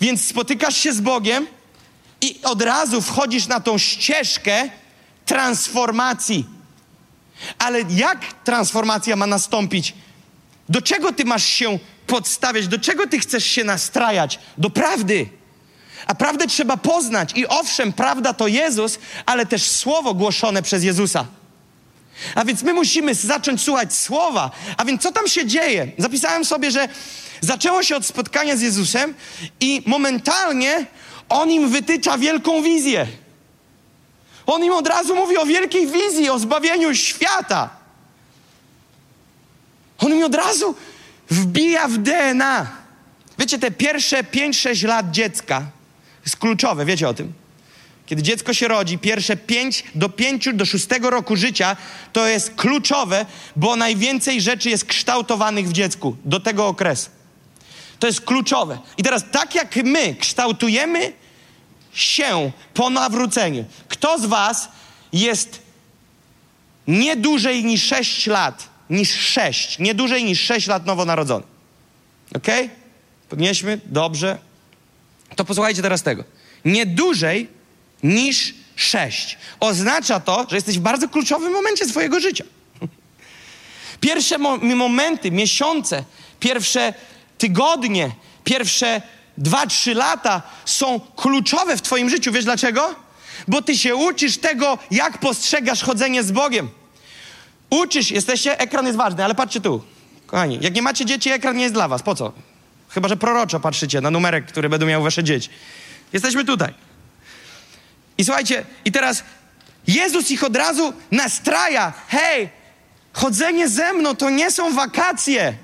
Więc 0.00 0.24
spotykasz 0.26 0.76
się 0.76 0.92
z 0.92 1.00
Bogiem 1.00 1.46
i 2.20 2.40
od 2.42 2.62
razu 2.62 3.00
wchodzisz 3.00 3.46
na 3.46 3.60
tą 3.60 3.78
ścieżkę 3.78 4.70
transformacji. 5.26 6.46
Ale 7.58 7.80
jak 7.90 8.32
transformacja 8.44 9.16
ma 9.16 9.26
nastąpić? 9.26 9.94
Do 10.68 10.82
czego 10.82 11.12
ty 11.12 11.24
masz 11.24 11.44
się 11.44 11.78
podstawiać? 12.06 12.68
Do 12.68 12.78
czego 12.78 13.06
ty 13.06 13.18
chcesz 13.18 13.44
się 13.44 13.64
nastrajać? 13.64 14.38
Do 14.58 14.70
prawdy. 14.70 15.41
A 16.06 16.14
prawdę 16.14 16.46
trzeba 16.46 16.76
poznać. 16.76 17.32
I 17.34 17.46
owszem, 17.46 17.92
prawda 17.92 18.34
to 18.34 18.46
Jezus, 18.46 18.98
ale 19.26 19.46
też 19.46 19.70
słowo 19.70 20.14
głoszone 20.14 20.62
przez 20.62 20.84
Jezusa. 20.84 21.26
A 22.34 22.44
więc 22.44 22.62
my 22.62 22.74
musimy 22.74 23.14
zacząć 23.14 23.62
słuchać 23.62 23.94
słowa. 23.94 24.50
A 24.76 24.84
więc 24.84 25.02
co 25.02 25.12
tam 25.12 25.28
się 25.28 25.46
dzieje? 25.46 25.88
Zapisałem 25.98 26.44
sobie, 26.44 26.70
że 26.70 26.88
zaczęło 27.40 27.82
się 27.82 27.96
od 27.96 28.06
spotkania 28.06 28.56
z 28.56 28.60
Jezusem 28.60 29.14
i 29.60 29.82
momentalnie 29.86 30.86
on 31.28 31.50
im 31.50 31.68
wytycza 31.68 32.18
wielką 32.18 32.62
wizję. 32.62 33.06
On 34.46 34.64
im 34.64 34.72
od 34.72 34.86
razu 34.86 35.14
mówi 35.14 35.38
o 35.38 35.46
wielkiej 35.46 35.86
wizji, 35.86 36.30
o 36.30 36.38
zbawieniu 36.38 36.94
świata. 36.94 37.70
On 39.98 40.12
im 40.12 40.24
od 40.24 40.34
razu 40.34 40.74
wbija 41.30 41.88
w 41.88 41.98
DNA. 41.98 42.66
Wiecie, 43.38 43.58
te 43.58 43.70
pierwsze 43.70 44.22
5-6 44.22 44.86
lat 44.86 45.10
dziecka 45.10 45.62
jest 46.24 46.36
kluczowe, 46.36 46.84
wiecie 46.84 47.08
o 47.08 47.14
tym. 47.14 47.32
Kiedy 48.06 48.22
dziecko 48.22 48.54
się 48.54 48.68
rodzi, 48.68 48.98
pierwsze 48.98 49.36
5 49.36 49.84
do 49.94 50.08
5 50.08 50.48
do 50.54 50.64
6 50.64 50.86
roku 51.02 51.36
życia 51.36 51.76
to 52.12 52.28
jest 52.28 52.54
kluczowe, 52.54 53.26
bo 53.56 53.76
najwięcej 53.76 54.40
rzeczy 54.40 54.70
jest 54.70 54.84
kształtowanych 54.84 55.68
w 55.68 55.72
dziecku 55.72 56.16
do 56.24 56.40
tego 56.40 56.66
okresu. 56.66 57.10
To 57.98 58.06
jest 58.06 58.20
kluczowe. 58.20 58.78
I 58.98 59.02
teraz, 59.02 59.24
tak 59.32 59.54
jak 59.54 59.76
my 59.76 60.14
kształtujemy 60.14 61.12
się 61.92 62.52
po 62.74 62.90
nawróceniu, 62.90 63.64
kto 63.88 64.18
z 64.18 64.26
Was 64.26 64.68
jest 65.12 65.62
nie 66.86 67.16
dłużej 67.16 67.64
niż 67.64 67.84
6 67.84 68.26
lat, 68.26 68.68
niż 68.90 69.14
6, 69.14 69.78
nie 69.78 69.94
dłużej 69.94 70.24
niż 70.24 70.40
6 70.40 70.66
lat 70.66 70.86
nowonarodzony? 70.86 71.44
Ok? 72.36 72.46
Podnieśmy? 73.28 73.80
Dobrze. 73.86 74.38
To 75.36 75.44
posłuchajcie 75.44 75.82
teraz 75.82 76.02
tego. 76.02 76.24
Nie 76.64 76.86
dłużej 76.86 77.48
niż 78.02 78.54
6. 78.76 79.38
Oznacza 79.60 80.20
to, 80.20 80.46
że 80.50 80.56
jesteś 80.56 80.78
w 80.78 80.82
bardzo 80.82 81.08
kluczowym 81.08 81.52
momencie 81.52 81.86
swojego 81.86 82.20
życia. 82.20 82.44
Pierwsze 84.00 84.38
mo 84.38 84.56
momenty, 84.56 85.30
miesiące, 85.30 86.04
pierwsze 86.40 86.94
tygodnie, 87.38 88.10
pierwsze 88.44 89.02
dwa, 89.38 89.66
trzy 89.66 89.94
lata 89.94 90.42
są 90.64 91.00
kluczowe 91.16 91.76
w 91.76 91.82
Twoim 91.82 92.10
życiu. 92.10 92.32
Wiesz 92.32 92.44
dlaczego? 92.44 92.94
Bo 93.48 93.62
Ty 93.62 93.78
się 93.78 93.96
uczysz 93.96 94.38
tego, 94.38 94.78
jak 94.90 95.18
postrzegasz 95.18 95.82
chodzenie 95.82 96.22
z 96.22 96.32
Bogiem. 96.32 96.68
Uczysz, 97.70 98.10
jesteście, 98.10 98.60
ekran 98.60 98.86
jest 98.86 98.98
ważny, 98.98 99.24
ale 99.24 99.34
patrzcie 99.34 99.60
tu. 99.60 99.82
Kochani, 100.26 100.58
jak 100.60 100.74
nie 100.74 100.82
macie 100.82 101.04
dzieci, 101.04 101.30
ekran 101.30 101.56
nie 101.56 101.62
jest 101.62 101.74
dla 101.74 101.88
was. 101.88 102.02
Po 102.02 102.14
co? 102.14 102.32
Chyba, 102.94 103.08
że 103.08 103.16
proroczo 103.16 103.60
patrzycie 103.60 104.00
na 104.00 104.10
numerek, 104.10 104.46
który 104.46 104.68
będą 104.68 104.86
miały 104.86 105.04
wasze 105.04 105.24
dzieci. 105.24 105.48
Jesteśmy 106.12 106.44
tutaj. 106.44 106.74
I 108.18 108.24
słuchajcie, 108.24 108.64
i 108.84 108.92
teraz 108.92 109.24
Jezus 109.86 110.30
ich 110.30 110.44
od 110.44 110.56
razu 110.56 110.92
nastraja. 111.10 111.92
Hej, 112.08 112.48
chodzenie 113.12 113.68
ze 113.68 113.92
mną 113.92 114.16
to 114.16 114.30
nie 114.30 114.50
są 114.50 114.74
wakacje. 114.74 115.54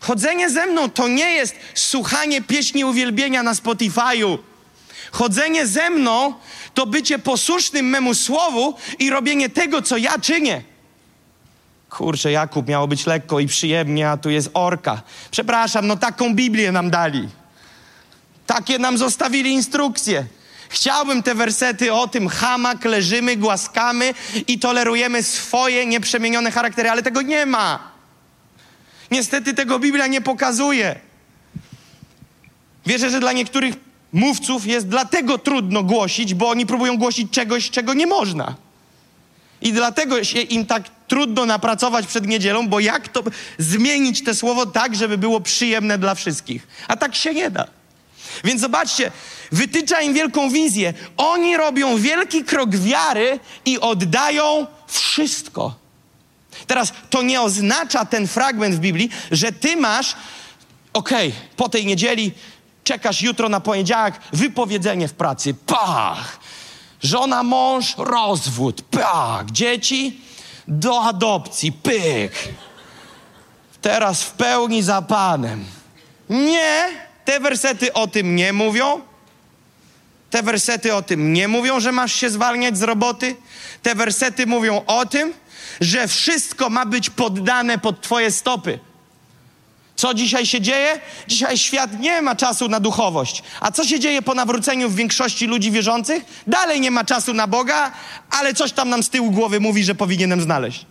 Chodzenie 0.00 0.50
ze 0.50 0.66
mną 0.66 0.90
to 0.90 1.08
nie 1.08 1.32
jest 1.32 1.54
słuchanie 1.74 2.42
pieśni 2.42 2.84
uwielbienia 2.84 3.42
na 3.42 3.54
Spotify'u. 3.54 4.38
Chodzenie 5.12 5.66
ze 5.66 5.90
mną 5.90 6.34
to 6.74 6.86
bycie 6.86 7.18
posłusznym 7.18 7.86
memu 7.86 8.14
słowu 8.14 8.74
i 8.98 9.10
robienie 9.10 9.48
tego, 9.48 9.82
co 9.82 9.96
ja 9.96 10.18
czynię. 10.18 10.62
Kurczę, 12.00 12.32
Jakub, 12.32 12.68
miało 12.68 12.88
być 12.88 13.06
lekko 13.06 13.40
i 13.40 13.46
przyjemnie, 13.46 14.10
a 14.10 14.16
tu 14.16 14.30
jest 14.30 14.50
orka. 14.54 15.02
Przepraszam, 15.30 15.86
no 15.86 15.96
taką 15.96 16.34
Biblię 16.34 16.72
nam 16.72 16.90
dali. 16.90 17.28
Takie 18.46 18.78
nam 18.78 18.98
zostawili 18.98 19.50
instrukcje. 19.50 20.24
Chciałbym 20.68 21.22
te 21.22 21.34
wersety 21.34 21.92
o 21.92 22.08
tym, 22.08 22.28
hamak, 22.28 22.84
leżymy, 22.84 23.36
głaskamy 23.36 24.14
i 24.48 24.58
tolerujemy 24.58 25.22
swoje 25.22 25.86
nieprzemienione 25.86 26.50
charaktery, 26.50 26.90
ale 26.90 27.02
tego 27.02 27.22
nie 27.22 27.46
ma. 27.46 27.90
Niestety 29.10 29.54
tego 29.54 29.78
Biblia 29.78 30.06
nie 30.06 30.20
pokazuje. 30.20 31.00
Wierzę, 32.86 33.10
że 33.10 33.20
dla 33.20 33.32
niektórych 33.32 33.74
mówców 34.12 34.66
jest 34.66 34.88
dlatego 34.88 35.38
trudno 35.38 35.82
głosić, 35.82 36.34
bo 36.34 36.48
oni 36.48 36.66
próbują 36.66 36.96
głosić 36.96 37.30
czegoś, 37.30 37.70
czego 37.70 37.94
nie 37.94 38.06
można. 38.06 38.54
I 39.60 39.72
dlatego 39.72 40.24
się 40.24 40.40
im 40.40 40.66
tak 40.66 40.99
trudno 41.10 41.46
napracować 41.46 42.06
przed 42.06 42.26
niedzielą, 42.26 42.68
bo 42.68 42.80
jak 42.80 43.08
to 43.08 43.22
zmienić 43.58 44.24
te 44.24 44.34
słowo 44.34 44.66
tak, 44.66 44.96
żeby 44.96 45.18
było 45.18 45.40
przyjemne 45.40 45.98
dla 45.98 46.14
wszystkich? 46.14 46.68
A 46.88 46.96
tak 46.96 47.14
się 47.14 47.34
nie 47.34 47.50
da. 47.50 47.66
Więc 48.44 48.60
zobaczcie, 48.60 49.12
wytycza 49.52 50.00
im 50.00 50.14
wielką 50.14 50.50
wizję. 50.50 50.94
Oni 51.16 51.56
robią 51.56 51.96
wielki 51.98 52.44
krok 52.44 52.76
wiary 52.76 53.40
i 53.64 53.80
oddają 53.80 54.66
wszystko. 54.86 55.74
Teraz 56.66 56.92
to 57.10 57.22
nie 57.22 57.40
oznacza 57.40 58.04
ten 58.04 58.28
fragment 58.28 58.74
w 58.74 58.78
Biblii, 58.78 59.10
że 59.30 59.52
ty 59.52 59.76
masz, 59.76 60.16
okej, 60.92 61.28
okay, 61.28 61.40
po 61.56 61.68
tej 61.68 61.86
niedzieli 61.86 62.32
czekasz 62.84 63.22
jutro 63.22 63.48
na 63.48 63.60
poniedziałek, 63.60 64.14
wypowiedzenie 64.32 65.08
w 65.08 65.14
pracy, 65.14 65.54
pach! 65.66 66.40
Żona, 67.02 67.42
mąż, 67.42 67.94
rozwód, 67.96 68.82
pach! 68.82 69.50
Dzieci 69.50 70.29
do 70.68 71.02
adopcji, 71.02 71.72
pyk! 71.72 72.32
Teraz 73.82 74.22
w 74.22 74.30
pełni 74.30 74.82
za 74.82 75.02
Panem. 75.02 75.64
Nie, 76.30 76.84
te 77.24 77.40
wersety 77.40 77.92
o 77.92 78.06
tym 78.06 78.36
nie 78.36 78.52
mówią. 78.52 79.00
Te 80.30 80.42
wersety 80.42 80.94
o 80.94 81.02
tym 81.02 81.32
nie 81.32 81.48
mówią, 81.48 81.80
że 81.80 81.92
masz 81.92 82.12
się 82.14 82.30
zwalniać 82.30 82.78
z 82.78 82.82
roboty. 82.82 83.36
Te 83.82 83.94
wersety 83.94 84.46
mówią 84.46 84.82
o 84.86 85.06
tym, 85.06 85.32
że 85.80 86.08
wszystko 86.08 86.70
ma 86.70 86.86
być 86.86 87.10
poddane 87.10 87.78
pod 87.78 88.00
Twoje 88.00 88.30
stopy. 88.30 88.78
Co 90.00 90.14
dzisiaj 90.14 90.46
się 90.46 90.60
dzieje? 90.60 91.00
Dzisiaj 91.28 91.58
świat 91.58 92.00
nie 92.00 92.22
ma 92.22 92.36
czasu 92.36 92.68
na 92.68 92.80
duchowość. 92.80 93.42
A 93.60 93.70
co 93.70 93.84
się 93.84 94.00
dzieje 94.00 94.22
po 94.22 94.34
nawróceniu 94.34 94.90
w 94.90 94.94
większości 94.94 95.46
ludzi 95.46 95.70
wierzących? 95.70 96.42
Dalej 96.46 96.80
nie 96.80 96.90
ma 96.90 97.04
czasu 97.04 97.34
na 97.34 97.46
Boga, 97.46 97.92
ale 98.30 98.54
coś 98.54 98.72
tam 98.72 98.88
nam 98.88 99.02
z 99.02 99.10
tyłu 99.10 99.30
głowy 99.30 99.60
mówi, 99.60 99.84
że 99.84 99.94
powinienem 99.94 100.40
znaleźć. 100.40 100.86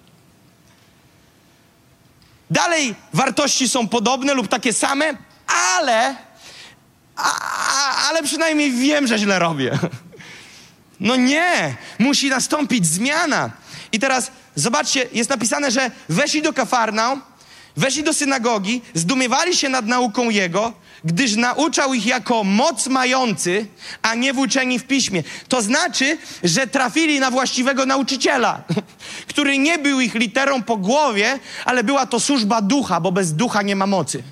Dalej 2.49 2.95
wartości 3.13 3.69
są 3.69 3.87
podobne 3.87 4.33
lub 4.33 4.47
takie 4.47 4.73
same, 4.73 5.13
ale, 5.77 6.15
a, 7.15 7.31
ale 8.09 8.23
przynajmniej 8.23 8.71
wiem, 8.71 9.07
że 9.07 9.19
źle 9.19 9.39
robię. 9.39 9.79
No 10.99 11.15
nie, 11.15 11.75
musi 11.99 12.29
nastąpić 12.29 12.87
zmiana. 12.87 13.51
I 13.91 13.99
teraz 13.99 14.31
zobaczcie, 14.55 15.07
jest 15.13 15.29
napisane, 15.29 15.71
że 15.71 15.91
weszli 16.09 16.41
do 16.41 16.53
Kafarnaum, 16.53 17.21
weszli 17.77 18.03
do 18.03 18.13
synagogi, 18.13 18.81
zdumiewali 18.93 19.55
się 19.55 19.69
nad 19.69 19.85
nauką 19.85 20.29
Jego, 20.29 20.73
gdyż 21.03 21.35
nauczał 21.35 21.93
ich 21.93 22.05
jako 22.05 22.43
moc 22.43 22.87
mający, 22.87 23.67
a 24.01 24.15
nie 24.15 24.33
włóczeni 24.33 24.79
w 24.79 24.83
piśmie. 24.83 25.23
To 25.47 25.61
znaczy, 25.61 26.17
że 26.43 26.67
trafili 26.67 27.19
na 27.19 27.31
właściwego 27.31 27.85
nauczyciela, 27.85 28.63
który 29.29 29.57
nie 29.57 29.77
był 29.77 29.99
ich 29.99 30.15
literą 30.15 30.63
po 30.63 30.77
głowie, 30.77 31.39
ale 31.65 31.83
była 31.83 32.05
to 32.05 32.19
służba 32.19 32.61
ducha, 32.61 33.01
bo 33.01 33.11
bez 33.11 33.33
ducha 33.33 33.61
nie 33.61 33.75
ma 33.75 33.87
mocy. 33.87 34.23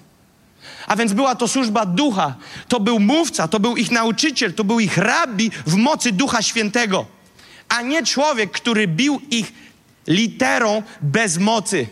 A 0.88 0.96
więc 0.96 1.14
była 1.14 1.36
to 1.36 1.48
służba 1.48 1.86
ducha. 1.86 2.36
To 2.68 2.80
był 2.80 3.00
mówca, 3.00 3.48
to 3.48 3.60
był 3.60 3.78
ich 3.78 3.92
nauczyciel, 3.92 4.54
to 4.54 4.64
był 4.64 4.80
ich 4.80 4.98
rabbi 4.98 5.52
w 5.66 5.76
mocy 5.76 6.12
Ducha 6.12 6.42
Świętego, 6.42 7.06
a 7.70 7.82
nie 7.82 8.04
człowiek, 8.04 8.52
który 8.52 8.88
bił 8.88 9.22
ich 9.32 9.54
literą 10.08 10.84
bez 11.02 11.38
mocy. 11.38 11.88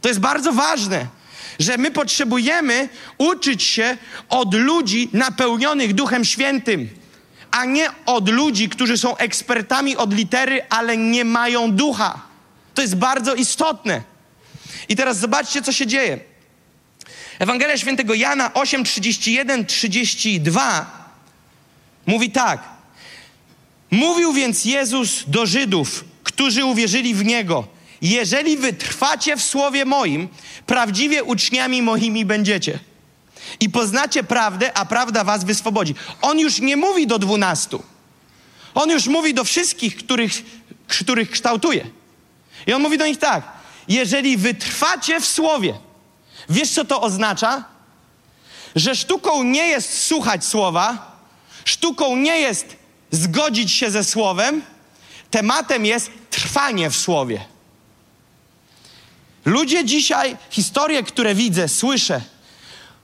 To 0.00 0.08
jest 0.08 0.20
bardzo 0.20 0.52
ważne, 0.52 1.06
że 1.58 1.78
my 1.78 1.90
potrzebujemy 1.90 2.88
uczyć 3.18 3.62
się 3.62 3.96
od 4.28 4.54
ludzi 4.54 5.08
napełnionych 5.12 5.94
Duchem 5.94 6.24
Świętym, 6.24 6.88
a 7.50 7.64
nie 7.64 7.88
od 8.06 8.28
ludzi, 8.28 8.68
którzy 8.68 8.98
są 8.98 9.16
ekspertami 9.16 9.96
od 9.96 10.14
litery, 10.14 10.62
ale 10.68 10.96
nie 10.96 11.24
mają 11.24 11.72
ducha. 11.72 12.22
To 12.74 12.82
jest 12.82 12.96
bardzo 12.96 13.34
istotne. 13.34 14.02
I 14.88 14.96
teraz 14.96 15.18
zobaczcie, 15.18 15.62
co 15.62 15.72
się 15.72 15.86
dzieje. 15.86 16.18
Ewangelia 17.38 17.78
Świętego 17.78 18.14
Jana 18.14 18.54
8, 18.54 18.84
31, 18.84 19.66
32 19.66 21.00
mówi 22.06 22.30
tak. 22.30 22.62
Mówił 23.90 24.32
więc 24.32 24.64
Jezus 24.64 25.24
do 25.26 25.46
Żydów, 25.46 26.04
którzy 26.24 26.64
uwierzyli 26.64 27.14
w 27.14 27.24
Niego. 27.24 27.68
Jeżeli 28.02 28.56
wytrwacie 28.56 29.36
w 29.36 29.42
słowie 29.42 29.84
moim, 29.84 30.28
prawdziwie 30.66 31.24
uczniami 31.24 31.82
moimi 31.82 32.24
będziecie. 32.24 32.78
I 33.60 33.70
poznacie 33.70 34.24
prawdę, 34.24 34.76
a 34.76 34.84
prawda 34.84 35.24
was 35.24 35.44
wyswobodzi. 35.44 35.94
On 36.22 36.38
już 36.38 36.58
nie 36.58 36.76
mówi 36.76 37.06
do 37.06 37.18
dwunastu. 37.18 37.82
On 38.74 38.90
już 38.90 39.06
mówi 39.06 39.34
do 39.34 39.44
wszystkich, 39.44 39.96
których, 39.96 40.32
których 40.86 41.30
kształtuje. 41.30 41.86
I 42.66 42.72
on 42.72 42.82
mówi 42.82 42.98
do 42.98 43.06
nich 43.06 43.18
tak. 43.18 43.42
Jeżeli 43.88 44.36
wytrwacie 44.36 45.20
w 45.20 45.26
słowie, 45.26 45.74
wiesz 46.48 46.70
co 46.70 46.84
to 46.84 47.00
oznacza? 47.00 47.64
Że 48.76 48.96
sztuką 48.96 49.42
nie 49.42 49.68
jest 49.68 50.06
słuchać 50.06 50.44
słowa, 50.44 51.16
sztuką 51.64 52.16
nie 52.16 52.40
jest 52.40 52.76
zgodzić 53.10 53.72
się 53.72 53.90
ze 53.90 54.04
słowem, 54.04 54.62
tematem 55.30 55.86
jest 55.86 56.10
trwanie 56.30 56.90
w 56.90 56.96
słowie. 56.96 57.44
Ludzie 59.44 59.84
dzisiaj, 59.84 60.36
historie, 60.50 61.02
które 61.02 61.34
widzę, 61.34 61.68
słyszę, 61.68 62.20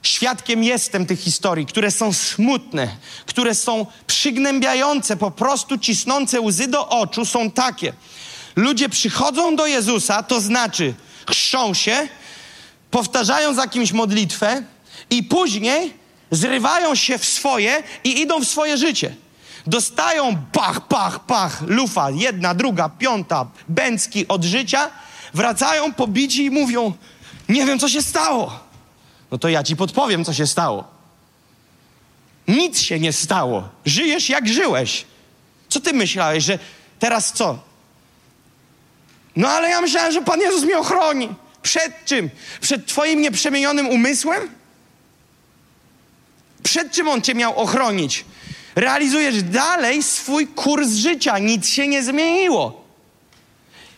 świadkiem 0.03 0.63
jestem 0.63 1.05
tych 1.05 1.19
historii, 1.19 1.65
które 1.65 1.91
są 1.91 2.13
smutne, 2.13 2.87
które 3.25 3.55
są 3.55 3.85
przygnębiające, 4.07 5.17
po 5.17 5.31
prostu 5.31 5.77
cisnące 5.77 6.41
łzy 6.41 6.67
do 6.67 6.89
oczu, 6.89 7.25
są 7.25 7.51
takie. 7.51 7.93
Ludzie 8.55 8.89
przychodzą 8.89 9.55
do 9.55 9.67
Jezusa, 9.67 10.23
to 10.23 10.41
znaczy 10.41 10.93
chrzczą 11.29 11.73
się, 11.73 12.07
powtarzają 12.91 13.53
za 13.53 13.67
kimś 13.67 13.91
modlitwę 13.91 14.63
i 15.09 15.23
później 15.23 15.93
zrywają 16.31 16.95
się 16.95 17.17
w 17.17 17.25
swoje 17.25 17.83
i 18.03 18.21
idą 18.21 18.39
w 18.39 18.47
swoje 18.47 18.77
życie. 18.77 19.15
Dostają 19.67 20.37
pach, 20.51 20.87
pach, 20.87 21.25
pach, 21.25 21.61
lufa, 21.67 22.09
jedna, 22.11 22.53
druga, 22.53 22.89
piąta, 22.89 23.45
bęcki 23.67 24.27
od 24.27 24.43
życia, 24.43 24.89
wracają 25.33 25.93
pobici 25.93 26.45
i 26.45 26.51
mówią: 26.51 26.93
Nie 27.49 27.65
wiem, 27.65 27.79
co 27.79 27.89
się 27.89 28.01
stało. 28.01 28.59
No 29.31 29.37
to 29.37 29.49
ja 29.49 29.63
ci 29.63 29.75
podpowiem, 29.75 30.25
co 30.25 30.33
się 30.33 30.47
stało. 30.47 30.83
Nic 32.47 32.79
się 32.79 32.99
nie 32.99 33.13
stało. 33.13 33.69
Żyjesz 33.85 34.29
jak 34.29 34.47
żyłeś. 34.47 35.05
Co 35.69 35.79
ty 35.79 35.93
myślałeś, 35.93 36.43
że 36.43 36.59
teraz 36.99 37.33
co? 37.33 37.59
No 39.35 39.49
ale 39.49 39.69
ja 39.69 39.81
myślałem, 39.81 40.11
że 40.11 40.21
Pan 40.21 40.39
Jezus 40.39 40.63
mnie 40.63 40.77
ochroni. 40.77 41.29
Przed 41.61 42.05
czym? 42.05 42.29
Przed 42.61 42.85
Twoim 42.85 43.21
nieprzemienionym 43.21 43.87
umysłem? 43.87 44.49
Przed 46.63 46.91
czym 46.91 47.07
On 47.07 47.21
Cię 47.21 47.35
miał 47.35 47.59
ochronić? 47.59 48.25
Realizujesz 48.75 49.43
dalej 49.43 50.03
swój 50.03 50.47
kurs 50.47 50.89
życia, 50.89 51.39
nic 51.39 51.67
się 51.67 51.87
nie 51.87 52.03
zmieniło. 52.03 52.86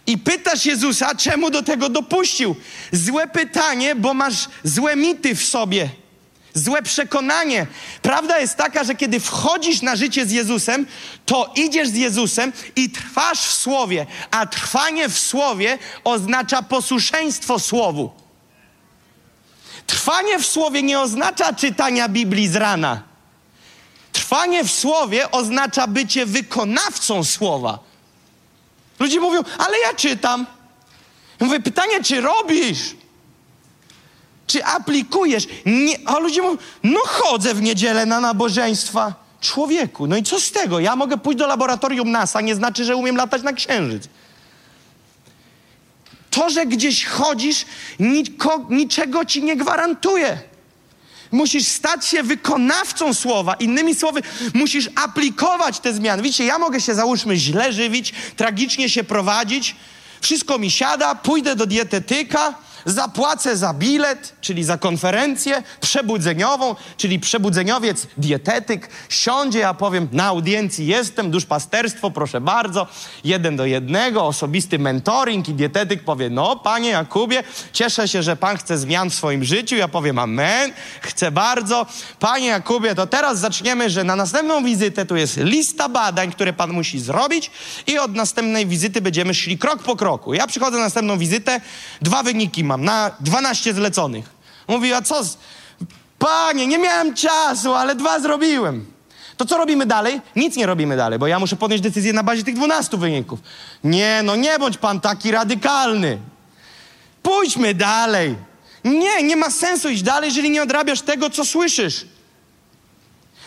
I 0.09 0.17
pytasz 0.17 0.65
Jezusa, 0.65 1.15
czemu 1.15 1.49
do 1.49 1.63
tego 1.63 1.89
dopuścił? 1.89 2.55
Złe 2.91 3.27
pytanie, 3.27 3.95
bo 3.95 4.13
masz 4.13 4.49
złe 4.63 4.95
mity 4.95 5.35
w 5.35 5.43
sobie. 5.43 5.89
Złe 6.53 6.81
przekonanie. 6.81 7.67
Prawda 8.01 8.39
jest 8.39 8.55
taka, 8.55 8.83
że 8.83 8.95
kiedy 8.95 9.19
wchodzisz 9.19 9.81
na 9.81 9.95
życie 9.95 10.25
z 10.25 10.31
Jezusem, 10.31 10.85
to 11.25 11.53
idziesz 11.55 11.89
z 11.89 11.95
Jezusem 11.95 12.53
i 12.75 12.89
trwasz 12.89 13.39
w 13.39 13.53
Słowie, 13.53 14.05
a 14.31 14.45
trwanie 14.45 15.09
w 15.09 15.19
Słowie 15.19 15.77
oznacza 16.03 16.61
posłuszeństwo 16.61 17.59
Słowu. 17.59 18.11
Trwanie 19.87 20.39
w 20.39 20.47
Słowie 20.47 20.83
nie 20.83 20.99
oznacza 20.99 21.53
czytania 21.53 22.09
Biblii 22.09 22.47
z 22.47 22.55
rana. 22.55 23.03
Trwanie 24.11 24.63
w 24.63 24.71
Słowie 24.71 25.31
oznacza 25.31 25.87
bycie 25.87 26.25
wykonawcą 26.25 27.23
Słowa. 27.23 27.88
Ludzie 28.99 29.19
mówią, 29.19 29.43
ale 29.57 29.79
ja 29.79 29.93
czytam. 29.93 30.45
Ja 31.39 31.45
mówię, 31.45 31.59
pytanie, 31.59 32.03
czy 32.03 32.21
robisz? 32.21 32.95
Czy 34.47 34.65
aplikujesz? 34.65 35.47
Nie, 35.65 35.95
a 36.05 36.19
ludzie 36.19 36.41
mówią, 36.41 36.57
no 36.83 36.99
chodzę 37.05 37.53
w 37.53 37.61
niedzielę 37.61 38.05
na 38.05 38.19
nabożeństwa. 38.19 39.13
Człowieku, 39.41 40.07
no 40.07 40.17
i 40.17 40.23
co 40.23 40.39
z 40.39 40.51
tego? 40.51 40.79
Ja 40.79 40.95
mogę 40.95 41.17
pójść 41.17 41.39
do 41.39 41.47
laboratorium 41.47 42.11
NASA, 42.11 42.41
nie 42.41 42.55
znaczy, 42.55 42.85
że 42.85 42.95
umiem 42.95 43.15
latać 43.15 43.43
na 43.43 43.53
księżyc. 43.53 44.03
To, 46.29 46.49
że 46.49 46.65
gdzieś 46.65 47.05
chodzisz, 47.05 47.65
niczego 48.69 49.25
ci 49.25 49.43
nie 49.43 49.55
gwarantuje. 49.55 50.48
Musisz 51.31 51.67
stać 51.67 52.07
się 52.07 52.23
wykonawcą 52.23 53.13
słowa. 53.13 53.53
Innymi 53.53 53.95
słowy, 53.95 54.21
musisz 54.53 54.89
aplikować 54.95 55.79
te 55.79 55.93
zmiany. 55.93 56.23
Widzicie, 56.23 56.45
ja 56.45 56.59
mogę 56.59 56.81
się, 56.81 56.95
załóżmy, 56.95 57.37
źle 57.37 57.73
żywić, 57.73 58.13
tragicznie 58.35 58.89
się 58.89 59.03
prowadzić, 59.03 59.75
wszystko 60.21 60.59
mi 60.59 60.71
siada, 60.71 61.15
pójdę 61.15 61.55
do 61.55 61.65
dietetyka, 61.65 62.53
zapłacę 62.85 63.57
za 63.57 63.73
bilet, 63.73 64.35
czyli 64.41 64.63
za 64.63 64.77
konferencję 64.77 65.63
przebudzeniową, 65.81 66.75
czyli 66.97 67.19
przebudzeniowiec, 67.19 68.07
dietetyk, 68.17 68.89
siądzie, 69.09 69.59
ja 69.59 69.73
powiem, 69.73 70.07
na 70.11 70.25
audiencji 70.25 70.85
jestem, 70.85 71.31
duszpasterstwo, 71.31 72.11
proszę 72.11 72.41
bardzo, 72.41 72.87
jeden 73.23 73.55
do 73.55 73.65
jednego, 73.65 74.25
osobisty 74.25 74.79
mentoring 74.79 75.49
i 75.49 75.53
dietetyk 75.53 76.03
powie, 76.03 76.29
no 76.29 76.55
panie 76.55 76.89
Jakubie, 76.89 77.43
cieszę 77.73 78.07
się, 78.07 78.23
że 78.23 78.35
pan 78.35 78.57
chce 78.57 78.77
zmian 78.77 79.09
w 79.09 79.13
swoim 79.13 79.43
życiu, 79.43 79.75
ja 79.75 79.87
powiem 79.87 80.19
amen, 80.19 80.71
chcę 81.01 81.31
bardzo. 81.31 81.85
Panie 82.19 82.47
Jakubie, 82.47 82.95
to 82.95 83.07
teraz 83.07 83.39
zaczniemy, 83.39 83.89
że 83.89 84.03
na 84.03 84.15
następną 84.15 84.63
wizytę 84.63 85.05
tu 85.05 85.15
jest 85.15 85.37
lista 85.37 85.89
badań, 85.89 86.31
które 86.31 86.53
pan 86.53 86.71
musi 86.71 86.99
zrobić 86.99 87.51
i 87.87 87.99
od 87.99 88.15
następnej 88.15 88.67
wizyty 88.67 89.01
będziemy 89.01 89.33
szli 89.33 89.57
krok 89.57 89.83
po 89.83 89.95
kroku. 89.95 90.33
Ja 90.33 90.47
przychodzę 90.47 90.77
na 90.77 90.83
następną 90.83 91.17
wizytę, 91.17 91.61
dwa 92.01 92.23
wyniki 92.23 92.63
mam 92.69 92.83
na 92.83 93.11
12 93.19 93.73
zleconych. 93.73 94.29
Mówi, 94.67 94.93
a 94.93 95.01
co? 95.01 95.23
Z... 95.23 95.37
Panie, 96.19 96.67
nie 96.67 96.77
miałem 96.77 97.13
czasu, 97.13 97.73
ale 97.73 97.95
dwa 97.95 98.19
zrobiłem. 98.19 98.85
To 99.37 99.45
co 99.45 99.57
robimy 99.57 99.85
dalej? 99.85 100.21
Nic 100.35 100.55
nie 100.55 100.65
robimy 100.65 100.97
dalej, 100.97 101.19
bo 101.19 101.27
ja 101.27 101.39
muszę 101.39 101.55
podjąć 101.55 101.81
decyzję 101.81 102.13
na 102.13 102.23
bazie 102.23 102.43
tych 102.43 102.55
12 102.55 102.97
wyników. 102.97 103.39
Nie, 103.83 104.21
no 104.23 104.35
nie 104.35 104.59
bądź 104.59 104.77
pan 104.77 105.01
taki 105.01 105.31
radykalny. 105.31 106.19
Pójdźmy 107.23 107.73
dalej. 107.73 108.35
Nie, 108.83 109.23
nie 109.23 109.35
ma 109.35 109.49
sensu 109.51 109.89
iść 109.89 110.03
dalej, 110.03 110.27
jeżeli 110.27 110.49
nie 110.49 110.63
odrabiasz 110.63 111.01
tego, 111.01 111.29
co 111.29 111.45
słyszysz. 111.45 112.05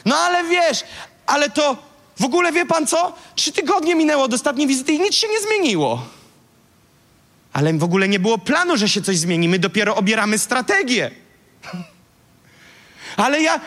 No 0.05 0.17
ale 0.17 0.45
wiesz, 0.45 0.85
ale 1.27 1.51
to 1.51 1.77
w 2.21 2.25
ogóle 2.25 2.53
wie 2.53 2.67
pan 2.67 2.87
co? 2.87 3.13
Trzy 3.35 3.53
tygodnie 3.53 3.95
minęło 3.95 4.25
od 4.25 4.35
ostatniej 4.35 4.67
wizyty 4.67 4.93
i 4.93 5.01
nic 5.01 5.15
się 5.15 5.29
nie 5.29 5.41
zmieniło. 5.41 6.03
Ale 7.53 7.73
w 7.73 7.85
ogóle 7.85 8.09
nie 8.09 8.19
było 8.19 8.39
planu, 8.39 8.77
że 8.77 8.89
się 8.89 9.03
coś 9.03 9.19
zmieni. 9.19 9.49
My 9.49 9.59
dopiero 9.59 9.97
obieramy 9.97 10.39
strategię. 10.39 11.11
Ale 13.17 13.43
ja, 13.43 13.61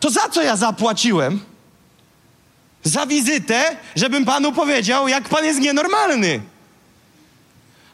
to 0.00 0.10
za 0.10 0.28
co 0.28 0.42
ja 0.42 0.56
zapłaciłem? 0.56 1.40
Za 2.84 3.06
wizytę, 3.06 3.76
żebym 3.96 4.24
panu 4.24 4.52
powiedział, 4.52 5.08
jak 5.08 5.28
pan 5.28 5.44
jest 5.44 5.60
nienormalny. 5.60 6.40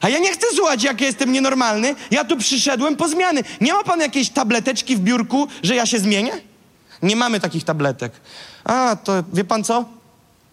A 0.01 0.09
ja 0.09 0.19
nie 0.19 0.33
chcę 0.33 0.47
słuchać, 0.55 0.83
jak 0.83 1.01
ja 1.01 1.07
jestem 1.07 1.31
nienormalny. 1.31 1.95
Ja 2.11 2.25
tu 2.25 2.37
przyszedłem 2.37 2.95
po 2.95 3.07
zmiany. 3.07 3.43
Nie 3.61 3.73
ma 3.73 3.83
pan 3.83 3.99
jakiejś 3.99 4.29
tableteczki 4.29 4.95
w 4.95 4.99
biurku, 4.99 5.47
że 5.63 5.75
ja 5.75 5.85
się 5.85 5.99
zmienię? 5.99 6.31
Nie 7.01 7.15
mamy 7.15 7.39
takich 7.39 7.63
tabletek. 7.63 8.11
A, 8.63 8.95
to 9.03 9.23
wie 9.33 9.43
pan 9.43 9.63
co? 9.63 9.85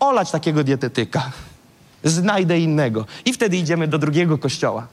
Olać 0.00 0.30
takiego 0.30 0.64
dietetyka 0.64 1.30
znajdę 2.04 2.58
innego. 2.58 3.06
I 3.24 3.32
wtedy 3.32 3.56
idziemy 3.56 3.88
do 3.88 3.98
drugiego 3.98 4.38
kościoła. 4.38 4.86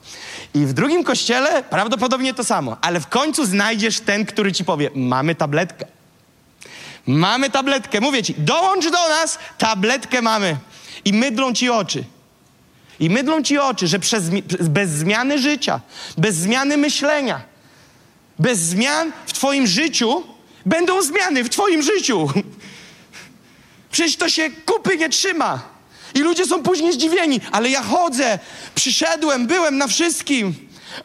I 0.54 0.66
w 0.66 0.72
drugim 0.72 1.04
kościele 1.04 1.62
prawdopodobnie 1.62 2.34
to 2.34 2.44
samo, 2.44 2.76
ale 2.80 3.00
w 3.00 3.06
końcu 3.06 3.46
znajdziesz 3.46 4.00
ten, 4.00 4.26
który 4.26 4.52
ci 4.52 4.64
powie: 4.64 4.90
Mamy 4.94 5.34
tabletkę. 5.34 5.86
Mamy 7.06 7.50
tabletkę. 7.50 8.00
Mówię 8.00 8.22
ci, 8.22 8.34
dołącz 8.38 8.84
do 8.84 9.08
nas, 9.08 9.38
tabletkę 9.58 10.22
mamy. 10.22 10.56
I 11.04 11.12
mydlą 11.12 11.52
ci 11.52 11.70
oczy. 11.70 12.04
I 13.00 13.10
mydlą 13.10 13.42
ci 13.42 13.58
oczy, 13.58 13.86
że 13.86 13.98
przez, 13.98 14.24
bez 14.60 14.90
zmiany 14.90 15.38
życia, 15.38 15.80
bez 16.18 16.36
zmiany 16.36 16.76
myślenia, 16.76 17.42
bez 18.38 18.58
zmian 18.58 19.12
w 19.26 19.32
Twoim 19.32 19.66
życiu 19.66 20.24
będą 20.66 21.02
zmiany 21.02 21.44
w 21.44 21.48
Twoim 21.48 21.82
życiu. 21.82 22.28
Przecież 23.92 24.16
to 24.16 24.28
się 24.28 24.50
kupy 24.50 24.96
nie 24.96 25.08
trzyma. 25.08 25.73
I 26.14 26.18
ludzie 26.18 26.46
są 26.46 26.62
później 26.62 26.92
zdziwieni, 26.92 27.40
ale 27.52 27.70
ja 27.70 27.82
chodzę, 27.82 28.38
przyszedłem, 28.74 29.46
byłem 29.46 29.78
na 29.78 29.86
wszystkim. 29.86 30.54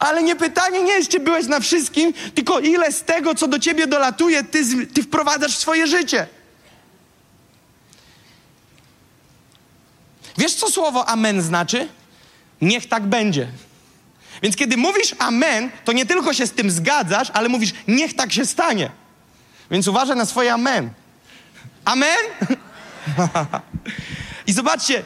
Ale 0.00 0.22
nie 0.22 0.36
pytanie 0.36 0.82
nie 0.82 0.92
jest, 0.92 1.10
czy 1.10 1.20
byłeś 1.20 1.46
na 1.46 1.60
wszystkim, 1.60 2.12
tylko 2.34 2.60
ile 2.60 2.92
z 2.92 3.02
tego, 3.02 3.34
co 3.34 3.48
do 3.48 3.58
ciebie 3.58 3.86
dolatuje, 3.86 4.44
ty, 4.44 4.86
ty 4.86 5.02
wprowadzasz 5.02 5.56
w 5.56 5.60
swoje 5.60 5.86
życie. 5.86 6.26
Wiesz, 10.38 10.54
co 10.54 10.70
słowo 10.70 11.08
amen 11.08 11.42
znaczy? 11.42 11.88
Niech 12.60 12.88
tak 12.88 13.06
będzie. 13.06 13.48
Więc 14.42 14.56
kiedy 14.56 14.76
mówisz 14.76 15.14
amen, 15.18 15.70
to 15.84 15.92
nie 15.92 16.06
tylko 16.06 16.32
się 16.34 16.46
z 16.46 16.52
tym 16.52 16.70
zgadzasz, 16.70 17.30
ale 17.32 17.48
mówisz, 17.48 17.72
niech 17.88 18.16
tak 18.16 18.32
się 18.32 18.46
stanie. 18.46 18.90
Więc 19.70 19.88
uważaj 19.88 20.16
na 20.16 20.26
swoje 20.26 20.52
amen. 20.52 20.90
Amen? 21.84 22.18
I 24.46 24.52
zobaczcie, 24.52 25.02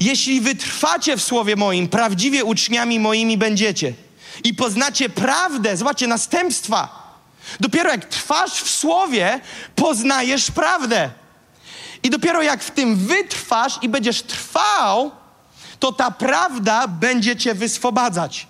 jeśli 0.00 0.40
wytrwacie 0.40 1.16
w 1.16 1.22
słowie 1.22 1.56
moim, 1.56 1.88
prawdziwie 1.88 2.44
uczniami 2.44 3.00
moimi 3.00 3.38
będziecie 3.38 3.92
i 4.44 4.54
poznacie 4.54 5.08
prawdę, 5.08 5.76
zobaczcie, 5.76 6.06
następstwa. 6.06 7.06
Dopiero 7.60 7.90
jak 7.90 8.04
trwasz 8.04 8.52
w 8.52 8.70
słowie, 8.70 9.40
poznajesz 9.74 10.50
prawdę. 10.50 11.10
I 12.02 12.10
dopiero 12.10 12.42
jak 12.42 12.62
w 12.62 12.70
tym 12.70 12.96
wytrwasz 12.96 13.78
i 13.82 13.88
będziesz 13.88 14.22
trwał, 14.22 15.10
to 15.78 15.92
ta 15.92 16.10
prawda 16.10 16.88
będzie 16.88 17.36
cię 17.36 17.54
wyswobadzać. 17.54 18.46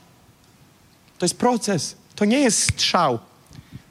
To 1.19 1.27
jest 1.27 1.37
proces, 1.37 1.97
to 2.15 2.25
nie 2.25 2.41
jest 2.41 2.63
strzał. 2.63 3.19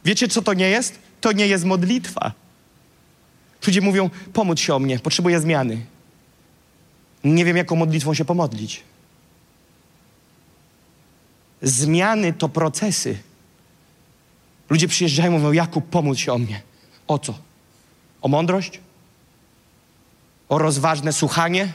Wiecie, 0.05 0.27
co 0.27 0.41
to 0.41 0.53
nie 0.53 0.69
jest? 0.69 0.99
To 1.21 1.31
nie 1.31 1.47
jest 1.47 1.65
modlitwa. 1.65 2.31
Ludzie 3.67 3.81
mówią: 3.81 4.09
pomódl 4.33 4.61
się 4.61 4.75
o 4.75 4.79
mnie, 4.79 4.99
potrzebuję 4.99 5.39
zmiany. 5.39 5.85
Nie 7.25 7.45
wiem, 7.45 7.57
jaką 7.57 7.75
modlitwą 7.75 8.13
się 8.13 8.25
pomodlić. 8.25 8.83
Zmiany 11.61 12.33
to 12.33 12.49
procesy. 12.49 13.17
Ludzie 14.69 14.87
przyjeżdżają 14.87 15.31
i 15.31 15.35
mówią: 15.35 15.51
Jakub, 15.51 15.89
pomódl 15.89 16.19
się 16.19 16.33
o 16.33 16.37
mnie. 16.37 16.61
O 17.07 17.19
co? 17.19 17.33
O 18.21 18.27
mądrość? 18.27 18.79
O 20.49 20.57
rozważne 20.57 21.13
słuchanie? 21.13 21.73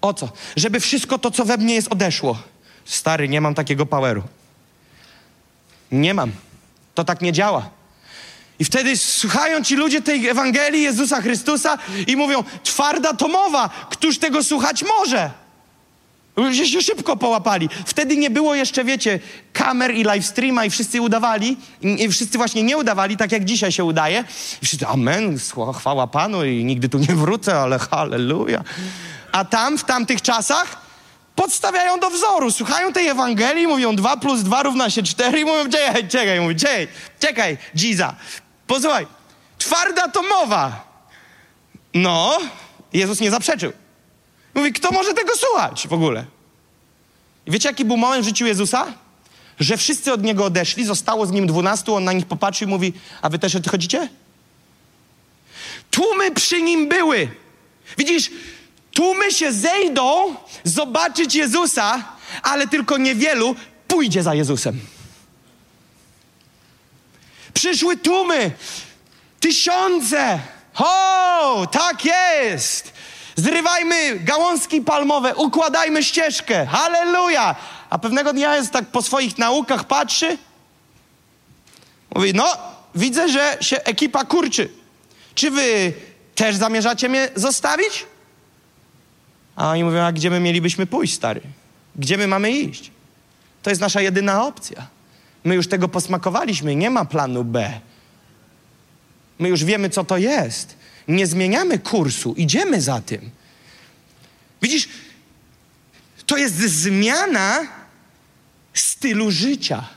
O 0.00 0.14
co? 0.14 0.32
Żeby 0.56 0.80
wszystko 0.80 1.18
to, 1.18 1.30
co 1.30 1.44
we 1.44 1.56
mnie 1.56 1.74
jest, 1.74 1.92
odeszło. 1.92 2.38
Stary, 2.84 3.28
nie 3.28 3.40
mam 3.40 3.54
takiego 3.54 3.86
poweru. 3.86 4.22
Nie 5.92 6.14
mam. 6.14 6.32
To 6.94 7.04
tak 7.04 7.20
nie 7.20 7.32
działa. 7.32 7.70
I 8.58 8.64
wtedy 8.64 8.96
słuchają 8.96 9.62
ci 9.62 9.76
ludzie 9.76 10.02
tej 10.02 10.28
Ewangelii 10.28 10.82
Jezusa 10.82 11.20
Chrystusa 11.20 11.78
i 12.06 12.16
mówią, 12.16 12.44
twarda 12.62 13.14
to 13.14 13.28
mowa, 13.28 13.70
któż 13.90 14.18
tego 14.18 14.44
słuchać 14.44 14.84
może? 14.98 15.30
Ludzie 16.36 16.66
się 16.66 16.82
szybko 16.82 17.16
połapali. 17.16 17.68
Wtedy 17.86 18.16
nie 18.16 18.30
było 18.30 18.54
jeszcze, 18.54 18.84
wiecie, 18.84 19.20
kamer 19.52 19.94
i 19.94 20.04
live 20.04 20.26
streama 20.26 20.64
i 20.64 20.70
wszyscy 20.70 21.00
udawali, 21.00 21.56
i 21.82 22.08
wszyscy 22.08 22.38
właśnie 22.38 22.62
nie 22.62 22.76
udawali, 22.76 23.16
tak 23.16 23.32
jak 23.32 23.44
dzisiaj 23.44 23.72
się 23.72 23.84
udaje. 23.84 24.24
I 24.62 24.66
wszyscy, 24.66 24.86
amen, 24.86 25.38
chwała 25.76 26.06
Panu 26.06 26.44
i 26.44 26.64
nigdy 26.64 26.88
tu 26.88 26.98
nie 26.98 27.14
wrócę, 27.14 27.60
ale 27.60 27.78
halleluja. 27.78 28.64
A 29.32 29.44
tam, 29.44 29.78
w 29.78 29.84
tamtych 29.84 30.22
czasach, 30.22 30.84
podstawiają 31.34 32.00
do 32.00 32.10
wzoru, 32.10 32.50
słuchają 32.50 32.92
tej 32.92 33.08
Ewangelii, 33.08 33.66
mówią 33.66 33.96
2 33.96 34.16
plus 34.16 34.42
2 34.42 34.62
równa 34.62 34.90
się 34.90 35.02
4 35.02 35.40
i 35.40 35.44
mówią, 35.44 35.70
czekaj, 35.70 36.08
czekaj, 36.08 36.40
mówię, 36.40 36.54
czekaj, 36.54 36.88
czekaj, 37.20 37.58
Giza, 37.76 38.14
Posłuchaj, 38.66 39.06
twarda 39.58 40.08
to 40.08 40.22
mowa. 40.22 40.94
No, 41.94 42.38
Jezus 42.92 43.20
nie 43.20 43.30
zaprzeczył. 43.30 43.72
Mówi, 44.54 44.72
kto 44.72 44.90
może 44.90 45.14
tego 45.14 45.36
słuchać 45.36 45.88
w 45.88 45.92
ogóle? 45.92 46.24
I 47.46 47.50
wiecie, 47.50 47.68
jaki 47.68 47.84
był 47.84 47.96
moment 47.96 48.22
w 48.24 48.28
życiu 48.28 48.46
Jezusa? 48.46 48.86
że 49.60 49.76
wszyscy 49.76 50.12
od 50.12 50.22
niego 50.22 50.44
odeszli, 50.44 50.84
zostało 50.84 51.26
z 51.26 51.30
nim 51.30 51.46
dwunastu, 51.46 51.94
on 51.94 52.04
na 52.04 52.12
nich 52.12 52.26
popatrzył 52.26 52.68
i 52.68 52.70
mówi, 52.70 52.92
a 53.22 53.28
wy 53.28 53.38
też 53.38 53.54
odchodzicie? 53.54 54.08
Tłumy 55.90 56.30
przy 56.30 56.62
nim 56.62 56.88
były. 56.88 57.28
Widzisz, 57.98 58.30
tłumy 58.92 59.32
się 59.32 59.52
zejdą 59.52 60.34
zobaczyć 60.64 61.34
Jezusa, 61.34 62.04
ale 62.42 62.68
tylko 62.68 62.98
niewielu 62.98 63.56
pójdzie 63.88 64.22
za 64.22 64.34
Jezusem. 64.34 64.80
Przyszły 67.54 67.96
tłumy, 67.96 68.50
tysiące. 69.40 70.38
O, 70.78 71.66
tak 71.66 72.04
jest. 72.04 72.92
Zrywajmy 73.36 74.18
gałązki 74.18 74.80
palmowe, 74.80 75.34
układajmy 75.34 76.02
ścieżkę. 76.02 76.66
Halleluja! 76.66 77.56
A 77.90 77.98
pewnego 77.98 78.32
dnia 78.32 78.56
jest 78.56 78.70
tak 78.70 78.86
po 78.86 79.02
swoich 79.02 79.38
naukach 79.38 79.84
patrzy. 79.84 80.38
Mówi, 82.14 82.34
no, 82.34 82.56
widzę, 82.94 83.28
że 83.28 83.56
się 83.60 83.84
ekipa 83.84 84.24
kurczy. 84.24 84.68
Czy 85.34 85.50
wy 85.50 85.92
też 86.34 86.56
zamierzacie 86.56 87.08
mnie 87.08 87.28
zostawić? 87.34 88.06
A 89.56 89.70
oni 89.70 89.84
mówią, 89.84 90.02
a 90.02 90.12
gdzie 90.12 90.30
my 90.30 90.40
mielibyśmy 90.40 90.86
pójść, 90.86 91.14
stary? 91.14 91.40
Gdzie 91.96 92.18
my 92.18 92.26
mamy 92.28 92.50
iść? 92.50 92.90
To 93.62 93.70
jest 93.70 93.80
nasza 93.80 94.00
jedyna 94.00 94.46
opcja. 94.46 94.86
My 95.44 95.54
już 95.54 95.68
tego 95.68 95.88
posmakowaliśmy, 95.88 96.76
nie 96.76 96.90
ma 96.90 97.04
planu 97.04 97.44
B. 97.44 97.80
My 99.38 99.48
już 99.48 99.64
wiemy, 99.64 99.90
co 99.90 100.04
to 100.04 100.16
jest. 100.16 100.76
Nie 101.08 101.26
zmieniamy 101.26 101.78
kursu, 101.78 102.34
idziemy 102.36 102.80
za 102.80 103.00
tym. 103.00 103.30
Widzisz, 104.62 104.88
to 106.26 106.36
jest 106.36 106.54
zmiana 106.54 107.60
stylu 108.74 109.30
życia. 109.30 109.88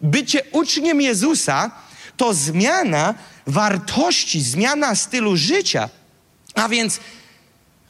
Bycie 0.00 0.40
uczniem 0.52 1.00
Jezusa 1.00 1.70
to 2.16 2.34
zmiana 2.34 3.14
wartości, 3.46 4.40
zmiana 4.40 4.94
stylu 4.94 5.36
życia. 5.36 5.88
A 6.54 6.68
więc 6.68 7.00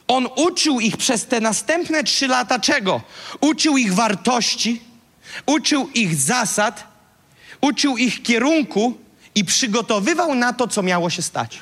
on 0.07 0.27
uczył 0.35 0.79
ich 0.79 0.97
przez 0.97 1.25
te 1.25 1.39
następne 1.39 2.03
trzy 2.03 2.27
lata 2.27 2.59
czego? 2.59 3.01
Uczył 3.41 3.77
ich 3.77 3.93
wartości, 3.93 4.81
uczył 5.45 5.89
ich 5.93 6.15
zasad, 6.15 6.83
uczył 7.61 7.97
ich 7.97 8.23
kierunku 8.23 8.97
i 9.35 9.45
przygotowywał 9.45 10.35
na 10.35 10.53
to, 10.53 10.67
co 10.67 10.83
miało 10.83 11.09
się 11.09 11.21
stać. 11.21 11.59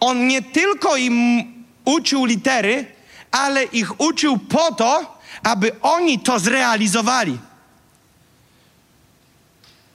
On 0.00 0.26
nie 0.26 0.42
tylko 0.42 0.96
im 0.96 1.44
uczył 1.84 2.24
litery, 2.24 2.86
ale 3.30 3.64
ich 3.64 4.00
uczył 4.00 4.38
po 4.38 4.72
to, 4.72 5.18
aby 5.42 5.80
oni 5.80 6.18
to 6.18 6.38
zrealizowali. 6.38 7.38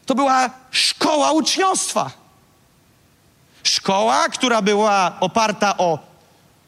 To 0.06 0.16
była 0.16 0.50
szkoła 0.72 1.32
uczniostwa. 1.32 2.12
Szkoła, 3.64 4.30
która 4.30 4.62
była 4.62 5.18
oparta 5.20 5.78
o 5.78 6.00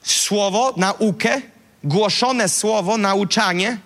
słowo, 0.03 0.73
naukę, 0.77 1.41
głoszone 1.83 2.49
słowo, 2.49 2.97
nauczanie. 2.97 3.77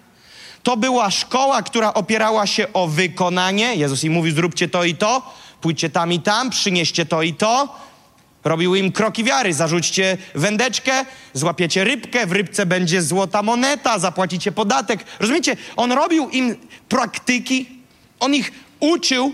To 0.64 0.78
była 0.78 1.12
szkoła, 1.12 1.62
która 1.62 1.94
opierała 1.94 2.48
się 2.48 2.74
o 2.74 2.88
wykonanie. 2.88 3.76
Jezus 3.76 4.04
im 4.04 4.14
mówił: 4.14 4.36
zróbcie 4.36 4.68
to 4.68 4.84
i 4.84 4.96
to, 4.96 5.34
pójdźcie 5.62 5.90
tam 5.90 6.14
i 6.14 6.20
tam, 6.20 6.50
przynieście 6.50 7.06
to 7.06 7.22
i 7.22 7.34
to. 7.34 7.76
Robił 8.44 8.76
im 8.76 8.92
kroki 8.92 9.24
wiary. 9.24 9.54
Zarzućcie 9.54 10.18
wędeczkę, 10.36 11.06
złapiecie 11.34 11.84
rybkę, 11.84 12.28
w 12.28 12.32
rybce 12.32 12.66
będzie 12.66 13.02
złota 13.02 13.44
moneta, 13.44 14.00
zapłacicie 14.00 14.52
podatek. 14.52 15.06
Rozumiecie? 15.20 15.58
On 15.76 15.92
robił 15.92 16.30
im 16.30 16.56
praktyki, 16.90 17.70
on 18.20 18.36
ich 18.36 18.52
uczył 18.80 19.34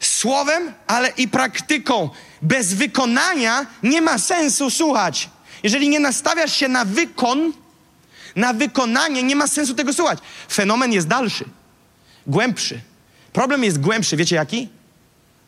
słowem, 0.00 0.72
ale 0.86 1.08
i 1.08 1.28
praktyką. 1.28 2.10
Bez 2.42 2.74
wykonania 2.74 3.66
nie 3.82 4.02
ma 4.02 4.18
sensu 4.18 4.70
słuchać. 4.70 5.30
Jeżeli 5.62 5.88
nie 5.88 6.00
nastawiasz 6.00 6.56
się 6.56 6.68
na 6.68 6.84
wykon, 6.84 7.52
na 8.36 8.52
wykonanie, 8.52 9.22
nie 9.22 9.36
ma 9.36 9.46
sensu 9.46 9.74
tego 9.74 9.92
słuchać. 9.92 10.18
Fenomen 10.48 10.92
jest 10.92 11.08
dalszy, 11.08 11.44
głębszy. 12.26 12.80
Problem 13.32 13.64
jest 13.64 13.80
głębszy, 13.80 14.16
wiecie 14.16 14.36
jaki? 14.36 14.68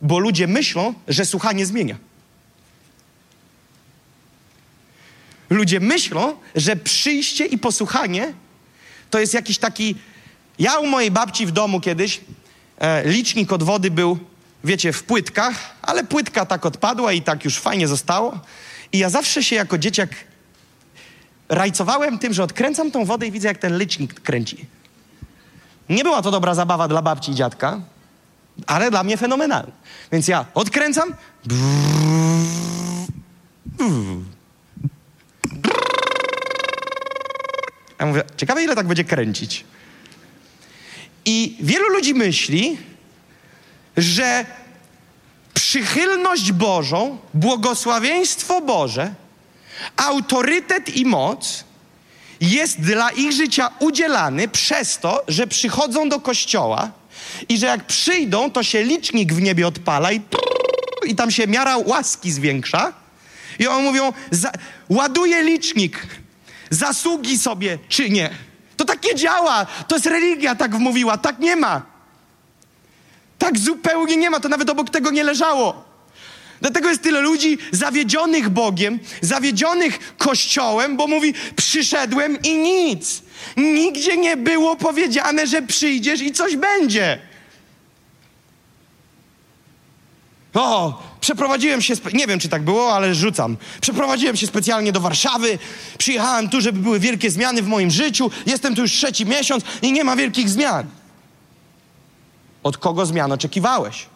Bo 0.03 0.18
ludzie 0.18 0.47
myślą, 0.47 0.94
że 1.09 1.25
słuchanie 1.25 1.66
zmienia. 1.66 1.97
Ludzie 5.51 5.81
myślą, 5.81 6.37
że 6.55 6.77
przyjście 6.77 7.47
i 7.47 7.59
posłuchanie 7.59 8.33
to 9.11 9.18
jest 9.18 9.35
jakiś 9.35 9.59
taki. 9.59 9.94
Ja 10.59 10.79
u 10.79 10.87
mojej 10.87 11.11
babci 11.11 11.47
w 11.47 11.51
domu 11.51 11.81
kiedyś 11.81 12.20
e, 12.79 13.09
licznik 13.09 13.53
od 13.53 13.62
wody 13.62 13.90
był, 13.90 14.18
wiecie, 14.64 14.92
w 14.92 15.03
płytkach, 15.03 15.77
ale 15.83 16.05
płytka 16.05 16.47
tak 16.47 16.66
odpadła 16.66 17.12
i 17.12 17.23
tak 17.23 17.44
już 17.44 17.59
fajnie 17.59 17.88
zostało. 17.88 18.40
I 18.92 18.99
ja 18.99 19.11
zawsze 19.11 19.42
się 19.42 19.57
jako 19.57 19.79
dzieciak 19.79 20.11
rajcowałem 21.49 22.19
tym, 22.19 22.33
że 22.33 22.43
odkręcam 22.43 22.91
tą 22.91 23.05
wodę 23.05 23.27
i 23.27 23.31
widzę, 23.31 23.49
jak 23.49 23.59
ten 23.59 23.79
licznik 23.79 24.21
kręci. 24.21 24.67
Nie 25.89 26.03
była 26.03 26.23
to 26.23 26.31
dobra 26.31 26.55
zabawa 26.55 26.89
dla 26.89 27.03
babci 27.03 27.33
i 27.33 27.35
dziadka, 27.35 27.81
ale 28.67 28.91
dla 28.91 29.03
mnie 29.03 29.17
fenomenalna. 29.17 29.73
Więc 30.13 30.29
ja 30.29 30.45
odkręcam. 30.55 31.15
Ja 38.01 38.07
mówię, 38.07 38.23
ciekawe 38.37 38.65
ile 38.65 38.77
tak 38.77 38.87
będzie 38.87 39.05
kręcić. 39.05 39.65
I 41.25 41.57
wielu 41.61 41.89
ludzi 41.89 42.15
myśli, 42.15 42.79
że 43.97 44.47
przychylność 45.55 46.53
Bożą, 46.53 47.19
błogosławieństwo 47.35 48.61
Boże, 48.61 49.15
autorytet 49.97 50.97
i 50.97 51.05
moc 51.05 51.65
jest 52.41 52.81
dla 52.81 53.11
ich 53.11 53.33
życia 53.33 53.71
udzielany 53.79 54.49
przez 54.49 54.99
to, 54.99 55.23
że 55.29 55.47
przychodzą 55.47 56.09
do 56.09 56.21
kościoła 56.21 56.91
i 57.49 57.59
że 57.59 57.67
jak 57.67 57.87
przyjdą, 57.87 58.51
to 58.51 58.63
się 58.63 58.83
licznik 58.83 59.33
w 59.33 59.43
niebie 59.43 59.67
odpala 59.67 60.13
i, 60.13 60.21
i 61.07 61.15
tam 61.15 61.31
się 61.31 61.47
miara 61.47 61.77
łaski 61.77 62.33
zwiększa. 62.33 62.93
I 63.59 63.67
oni 63.67 63.83
mówią, 63.83 64.13
za, 64.31 64.53
ładuje 64.89 65.43
licznik, 65.43 66.07
zasługi 66.71 67.39
sobie 67.39 67.79
czy 67.89 68.11
nie. 68.11 68.31
To 68.77 68.85
tak 68.85 69.05
nie 69.05 69.15
działa. 69.15 69.67
To 69.89 69.97
jest 69.97 70.07
religia, 70.07 70.55
tak 70.55 70.77
wmówiła. 70.77 71.19
Tak 71.19 71.39
nie 71.39 71.57
ma. 71.57 71.83
Tak 73.39 73.59
zupełnie 73.59 74.17
nie 74.17 74.31
ma. 74.31 74.41
To 74.41 74.49
nawet 74.49 74.71
obok 74.71 74.91
tego 74.91 75.11
nie 75.11 75.25
leżało. 75.25 75.84
Dlatego 76.61 76.88
jest 76.88 77.03
tyle 77.03 77.21
ludzi 77.21 77.59
zawiedzionych 77.73 78.49
Bogiem, 78.49 78.99
zawiedzionych 79.21 80.17
Kościołem, 80.17 80.97
bo 80.97 81.07
mówi: 81.07 81.35
Przyszedłem 81.57 82.38
i 82.43 82.57
nic. 82.57 83.23
Nigdzie 83.57 84.17
nie 84.17 84.37
było 84.37 84.77
powiedziane, 84.77 85.47
że 85.47 85.62
przyjdziesz 85.62 86.21
i 86.21 86.33
coś 86.33 86.57
będzie. 86.57 87.19
O, 90.55 91.03
przeprowadziłem 91.21 91.83
się, 91.83 91.95
nie 92.12 92.27
wiem 92.27 92.38
czy 92.38 92.49
tak 92.49 92.62
było, 92.62 92.95
ale 92.95 93.14
rzucam. 93.14 93.57
Przeprowadziłem 93.81 94.37
się 94.37 94.47
specjalnie 94.47 94.93
do 94.93 95.01
Warszawy. 95.01 95.59
Przyjechałem 95.99 96.49
tu, 96.49 96.61
żeby 96.61 96.81
były 96.81 97.01
wielkie 97.01 97.31
zmiany 97.31 97.62
w 97.62 97.67
moim 97.67 97.90
życiu. 97.90 98.31
Jestem 98.47 98.75
tu 98.75 98.83
już 98.83 98.93
trzeci 98.93 99.27
miesiąc 99.27 99.64
i 99.83 99.93
nie 99.93 100.05
ma 100.05 100.17
wielkich 100.17 100.49
zmian. 100.49 100.87
Od 102.62 102.79
kogo 102.79 103.07
zmian 103.07 103.33
oczekiwałeś? 103.33 104.07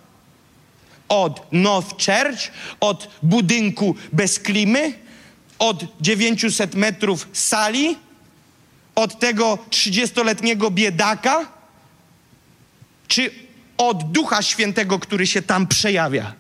Od 1.09 1.53
North 1.53 1.89
Church, 2.05 2.51
od 2.81 3.09
budynku 3.23 3.95
bez 4.13 4.39
klimy, 4.39 4.93
od 5.59 5.85
900 6.01 6.75
metrów 6.75 7.29
sali, 7.33 7.97
od 8.95 9.19
tego 9.19 9.59
30-letniego 9.71 10.71
biedaka, 10.71 11.47
czy 13.09 13.31
od 13.79 14.13
Ducha 14.13 14.43
Świętego, 14.43 14.99
który 14.99 15.27
się 15.27 15.43
tam 15.43 15.67
przejawia? 15.67 16.33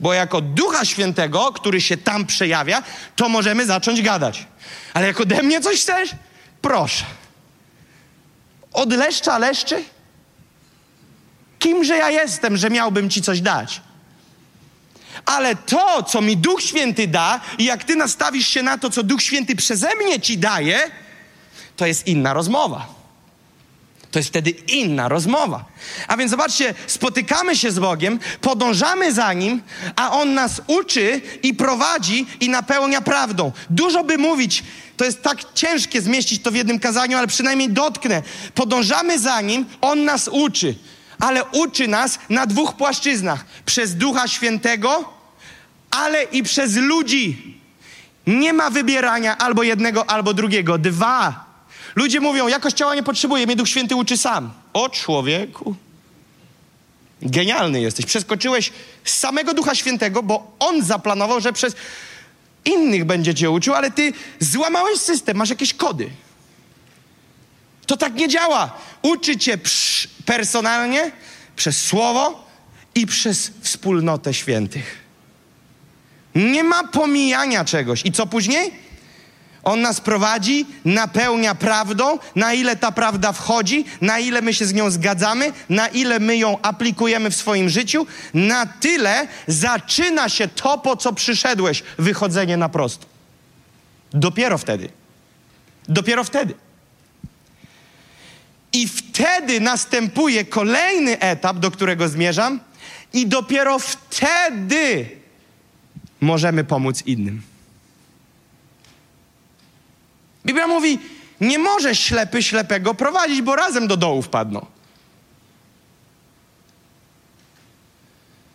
Bo 0.00 0.14
jako 0.14 0.40
Ducha 0.40 0.84
Świętego, 0.84 1.52
który 1.52 1.80
się 1.80 1.96
tam 1.96 2.26
przejawia, 2.26 2.82
to 3.16 3.28
możemy 3.28 3.66
zacząć 3.66 4.02
gadać. 4.02 4.46
Ale 4.94 5.06
jak 5.06 5.20
ode 5.20 5.42
mnie 5.42 5.60
coś 5.60 5.80
chcesz? 5.80 6.10
Proszę. 6.62 7.04
Od 8.72 8.92
leszcza 8.92 9.38
leszczy? 9.38 9.84
Kimże 11.58 11.96
ja 11.96 12.10
jestem, 12.10 12.56
że 12.56 12.70
miałbym 12.70 13.10
ci 13.10 13.22
coś 13.22 13.40
dać? 13.40 13.80
Ale 15.24 15.56
to, 15.56 16.02
co 16.02 16.20
mi 16.20 16.36
Duch 16.36 16.62
Święty 16.62 17.08
da, 17.08 17.40
i 17.58 17.64
jak 17.64 17.84
ty 17.84 17.96
nastawisz 17.96 18.48
się 18.48 18.62
na 18.62 18.78
to, 18.78 18.90
co 18.90 19.02
Duch 19.02 19.22
Święty 19.22 19.56
przeze 19.56 19.88
mnie 19.96 20.20
ci 20.20 20.38
daje, 20.38 20.90
to 21.76 21.86
jest 21.86 22.06
inna 22.06 22.32
rozmowa. 22.32 22.98
To 24.10 24.18
jest 24.18 24.28
wtedy 24.28 24.50
inna 24.50 25.08
rozmowa. 25.08 25.64
A 26.08 26.16
więc 26.16 26.30
zobaczcie, 26.30 26.74
spotykamy 26.86 27.56
się 27.56 27.70
z 27.70 27.78
Bogiem, 27.78 28.18
podążamy 28.40 29.12
za 29.12 29.32
Nim, 29.32 29.62
a 29.96 30.10
On 30.12 30.34
nas 30.34 30.62
uczy 30.66 31.20
i 31.42 31.54
prowadzi 31.54 32.26
i 32.40 32.48
napełnia 32.48 33.00
prawdą. 33.00 33.52
Dużo 33.70 34.04
by 34.04 34.18
mówić, 34.18 34.64
to 34.96 35.04
jest 35.04 35.22
tak 35.22 35.52
ciężkie 35.54 36.02
zmieścić 36.02 36.42
to 36.42 36.50
w 36.50 36.54
jednym 36.54 36.78
kazaniu, 36.78 37.18
ale 37.18 37.26
przynajmniej 37.26 37.70
dotknę. 37.70 38.22
Podążamy 38.54 39.18
za 39.18 39.40
Nim, 39.40 39.66
On 39.80 40.04
nas 40.04 40.28
uczy, 40.28 40.74
ale 41.18 41.44
uczy 41.44 41.88
nas 41.88 42.18
na 42.28 42.46
dwóch 42.46 42.76
płaszczyznach. 42.76 43.44
Przez 43.66 43.96
Ducha 43.96 44.28
Świętego, 44.28 45.12
ale 45.90 46.22
i 46.22 46.42
przez 46.42 46.76
ludzi. 46.76 47.58
Nie 48.26 48.52
ma 48.52 48.70
wybierania 48.70 49.38
albo 49.38 49.62
jednego, 49.62 50.10
albo 50.10 50.34
drugiego. 50.34 50.78
Dwa. 50.78 51.44
Ludzie 51.96 52.20
mówią, 52.20 52.48
ja 52.48 52.60
kościoła 52.60 52.94
nie 52.94 53.02
potrzebuję, 53.02 53.46
mnie 53.46 53.56
Duch 53.56 53.68
Święty 53.68 53.96
uczy 53.96 54.16
sam. 54.16 54.50
O 54.72 54.88
człowieku. 54.88 55.74
Genialny 57.22 57.80
jesteś. 57.80 58.06
Przeskoczyłeś 58.06 58.72
z 59.04 59.14
samego 59.14 59.54
Ducha 59.54 59.74
Świętego, 59.74 60.22
bo 60.22 60.56
On 60.58 60.84
zaplanował, 60.84 61.40
że 61.40 61.52
przez 61.52 61.76
innych 62.64 63.04
będzie 63.04 63.34
cię 63.34 63.50
uczył, 63.50 63.74
ale 63.74 63.90
ty 63.90 64.12
złamałeś 64.40 64.98
system, 64.98 65.36
masz 65.36 65.50
jakieś 65.50 65.74
kody. 65.74 66.10
To 67.88 67.96
tak 67.96 68.14
nie 68.14 68.28
działa. 68.28 68.70
Uczy 69.02 69.36
cię 69.36 69.58
personalnie, 70.24 71.12
przez 71.56 71.86
Słowo 71.86 72.46
i 72.94 73.06
przez 73.06 73.52
wspólnotę 73.60 74.34
świętych. 74.34 74.98
Nie 76.34 76.64
ma 76.64 76.84
pomijania 76.84 77.64
czegoś. 77.64 78.04
I 78.04 78.12
co 78.12 78.26
później? 78.26 78.72
On 79.64 79.80
nas 79.80 80.00
prowadzi, 80.00 80.66
napełnia 80.84 81.54
prawdą, 81.54 82.18
na 82.34 82.54
ile 82.54 82.76
ta 82.76 82.92
prawda 82.92 83.32
wchodzi, 83.32 83.84
na 84.00 84.18
ile 84.18 84.42
my 84.42 84.54
się 84.54 84.66
z 84.66 84.74
nią 84.74 84.90
zgadzamy, 84.90 85.52
na 85.68 85.88
ile 85.88 86.20
my 86.20 86.36
ją 86.36 86.58
aplikujemy 86.62 87.30
w 87.30 87.36
swoim 87.36 87.68
życiu, 87.68 88.06
na 88.34 88.66
tyle 88.66 89.28
zaczyna 89.46 90.28
się 90.28 90.48
to, 90.48 90.78
po 90.78 90.96
co 90.96 91.12
przyszedłeś, 91.12 91.82
wychodzenie 91.98 92.56
na 92.56 92.68
prosto. 92.68 93.06
Dopiero 94.10 94.58
wtedy. 94.58 94.88
Dopiero 95.88 96.24
wtedy. 96.24 96.54
I 98.72 98.88
wtedy 98.88 99.60
następuje 99.60 100.44
kolejny 100.44 101.18
etap, 101.18 101.58
do 101.58 101.70
którego 101.70 102.08
zmierzam, 102.08 102.60
i 103.12 103.26
dopiero 103.26 103.78
wtedy 103.78 105.10
możemy 106.20 106.64
pomóc 106.64 107.02
innym. 107.06 107.42
Biblia 110.46 110.66
mówi, 110.66 110.98
nie 111.40 111.58
może 111.58 111.94
ślepy 111.94 112.42
ślepego 112.42 112.94
prowadzić, 112.94 113.42
bo 113.42 113.56
razem 113.56 113.88
do 113.88 113.96
dołu 113.96 114.22
wpadną. 114.22 114.66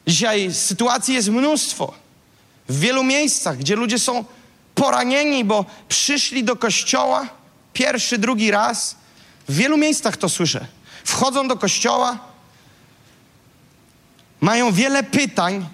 Dzisiaj 0.08 0.54
sytuacji 0.54 1.14
jest 1.14 1.30
mnóstwo. 1.30 1.94
W 2.70 2.80
wielu 2.80 3.04
miejscach, 3.04 3.58
gdzie 3.58 3.76
ludzie 3.76 4.00
są 4.00 4.26
poranieni, 4.76 5.46
bo 5.46 5.66
przyszli 5.88 6.44
do 6.44 6.56
kościoła 6.56 7.28
pierwszy, 7.74 8.18
drugi 8.18 8.52
raz. 8.52 8.96
W 9.50 9.56
wielu 9.56 9.78
miejscach 9.78 10.18
to 10.18 10.30
słyszę. 10.30 10.66
Wchodzą 11.04 11.48
do 11.48 11.58
kościoła, 11.58 12.20
mają 14.42 14.72
wiele 14.72 15.04
pytań, 15.04 15.66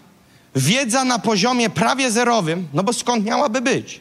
wiedza 0.55 1.05
na 1.05 1.19
poziomie 1.19 1.69
prawie 1.69 2.11
zerowym, 2.11 2.67
no 2.73 2.83
bo 2.83 2.93
skąd 2.93 3.25
miałaby 3.25 3.61
być? 3.61 3.99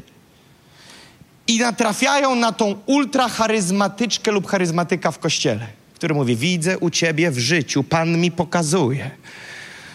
i 1.49 1.59
natrafiają 1.59 2.35
na 2.35 2.53
tą 2.53 2.75
ultracharyzmatyczkę 2.87 4.31
lub 4.31 4.47
charyzmatyka 4.47 5.11
w 5.11 5.19
kościele, 5.19 5.67
który 5.95 6.15
mówi: 6.15 6.37
Widzę 6.37 6.79
u 6.79 6.91
ciebie 6.91 7.31
w 7.31 7.39
życiu, 7.39 7.85
Pan 7.85 8.19
mi 8.21 8.31
pokazuje. 8.31 9.11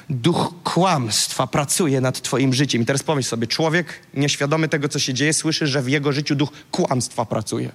Duch 0.10 0.54
kłamstwa 0.64 1.48
pracuje 1.48 2.02
nad 2.02 2.22
Twoim 2.22 2.54
życiem. 2.54 2.82
I 2.82 2.86
teraz 2.86 3.04
pomyśl 3.04 3.30
sobie, 3.30 3.48
człowiek 3.48 4.00
nieświadomy 4.14 4.68
tego, 4.68 4.90
co 4.90 5.00
się 5.00 5.14
dzieje, 5.14 5.34
słyszy, 5.34 5.68
że 5.68 5.82
w 5.82 5.90
jego 5.90 6.12
życiu 6.12 6.36
duch 6.36 6.50
kłamstwa 6.72 7.26
pracuje. 7.26 7.72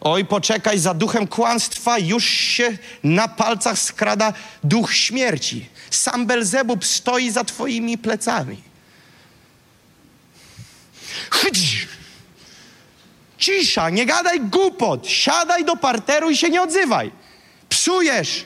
Oj, 0.00 0.24
poczekaj, 0.24 0.78
za 0.78 0.94
duchem 0.94 1.26
kłamstwa 1.26 1.98
już 1.98 2.24
się 2.24 2.78
na 3.04 3.28
palcach 3.28 3.78
skrada 3.78 4.32
duch 4.64 4.94
śmierci. 4.94 5.68
Sam 5.90 6.26
Belzebub 6.26 6.84
stoi 6.84 7.30
za 7.30 7.44
Twoimi 7.44 7.98
plecami. 7.98 8.62
Chodź! 11.30 11.86
Cisza, 13.38 13.90
nie 13.90 14.06
gadaj 14.06 14.40
głupot. 14.40 15.08
Siadaj 15.08 15.64
do 15.64 15.76
parteru 15.76 16.30
i 16.30 16.36
się 16.36 16.50
nie 16.50 16.62
odzywaj. 16.62 17.12
Psujesz. 17.68 18.44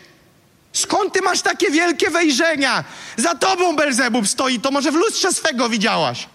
Skąd 0.73 1.13
ty 1.13 1.23
masz 1.23 1.43
takie 1.43 1.71
wielkie 1.71 2.11
wejrzenia? 2.11 2.85
Za 3.17 3.35
tobą 3.35 3.77
Belzebub 3.77 4.29
stoi, 4.29 4.61
to 4.61 4.71
może 4.71 4.93
w 4.93 4.95
lustrze 4.95 5.33
swego 5.33 5.69
widziałaś. 5.69 6.29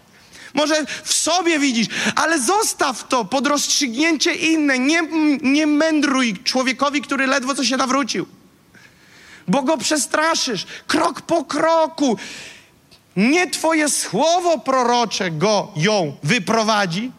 Może 0.56 0.86
w 1.04 1.14
sobie 1.14 1.60
widzisz, 1.60 1.88
ale 2.16 2.40
zostaw 2.40 3.08
to 3.08 3.26
pod 3.26 3.48
rozstrzygnięcie 3.48 4.34
inne. 4.34 4.80
Nie, 4.80 5.02
nie 5.42 5.68
mędruj 5.68 6.38
człowiekowi, 6.44 7.02
który 7.02 7.28
ledwo 7.28 7.56
co 7.56 7.64
się 7.64 7.78
nawrócił. 7.78 8.26
Bo 9.48 9.62
go 9.62 9.78
przestraszysz. 9.78 10.66
Krok 10.88 11.22
po 11.22 11.46
kroku. 11.46 12.18
Nie 13.16 13.50
twoje 13.50 13.90
słowo 13.90 14.60
prorocze 14.60 15.32
go, 15.32 15.72
ją 15.76 16.18
wyprowadzi, 16.24 17.12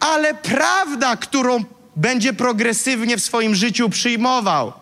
ale 0.00 0.34
prawda, 0.34 1.16
którą 1.16 1.64
będzie 1.96 2.32
progresywnie 2.32 3.16
w 3.16 3.24
swoim 3.24 3.54
życiu 3.54 3.88
przyjmował. 3.88 4.72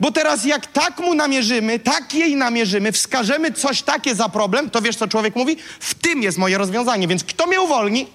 Bo 0.00 0.12
teraz 0.12 0.44
jak 0.44 0.66
tak 0.66 0.98
mu 0.98 1.14
namierzymy, 1.14 1.78
tak 1.78 2.14
jej 2.14 2.36
namierzymy, 2.36 2.92
wskażemy 2.92 3.52
coś 3.52 3.82
takie 3.82 4.14
za 4.14 4.28
problem, 4.28 4.70
to 4.70 4.82
wiesz 4.82 4.96
co 4.96 5.08
człowiek 5.08 5.36
mówi? 5.36 5.56
W 5.80 5.94
tym 5.94 6.22
jest 6.22 6.38
moje 6.38 6.58
rozwiązanie, 6.58 7.08
więc 7.08 7.24
kto 7.24 7.46
mnie 7.46 7.60
uwolni? 7.60 8.06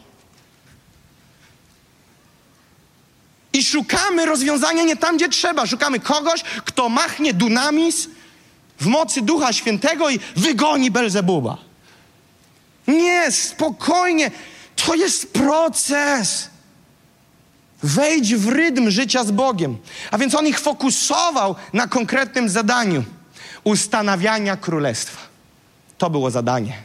I 3.53 3.63
szukamy 3.63 4.25
rozwiązania 4.25 4.83
nie 4.83 4.95
tam, 4.95 5.17
gdzie 5.17 5.29
trzeba. 5.29 5.67
Szukamy 5.67 5.99
kogoś, 5.99 6.41
kto 6.41 6.89
machnie 6.89 7.33
dunamis 7.33 8.07
w 8.79 8.85
mocy 8.85 9.21
Ducha 9.21 9.53
Świętego 9.53 10.09
i 10.09 10.19
wygoni 10.35 10.91
Belzebuba. 10.91 11.57
Nie, 12.87 13.31
spokojnie. 13.31 14.31
To 14.75 14.95
jest 14.95 15.33
proces. 15.33 16.49
Wejdź 17.85 18.35
w 18.35 18.49
rytm 18.49 18.89
życia 18.89 19.23
z 19.23 19.31
Bogiem. 19.31 19.77
A 20.11 20.17
więc 20.17 20.35
on 20.35 20.47
ich 20.47 20.59
fokusował 20.59 21.55
na 21.73 21.87
konkretnym 21.87 22.49
zadaniu 22.49 23.03
ustanawiania 23.63 24.57
królestwa. 24.57 25.21
To 25.97 26.09
było 26.09 26.31
zadanie. 26.31 26.77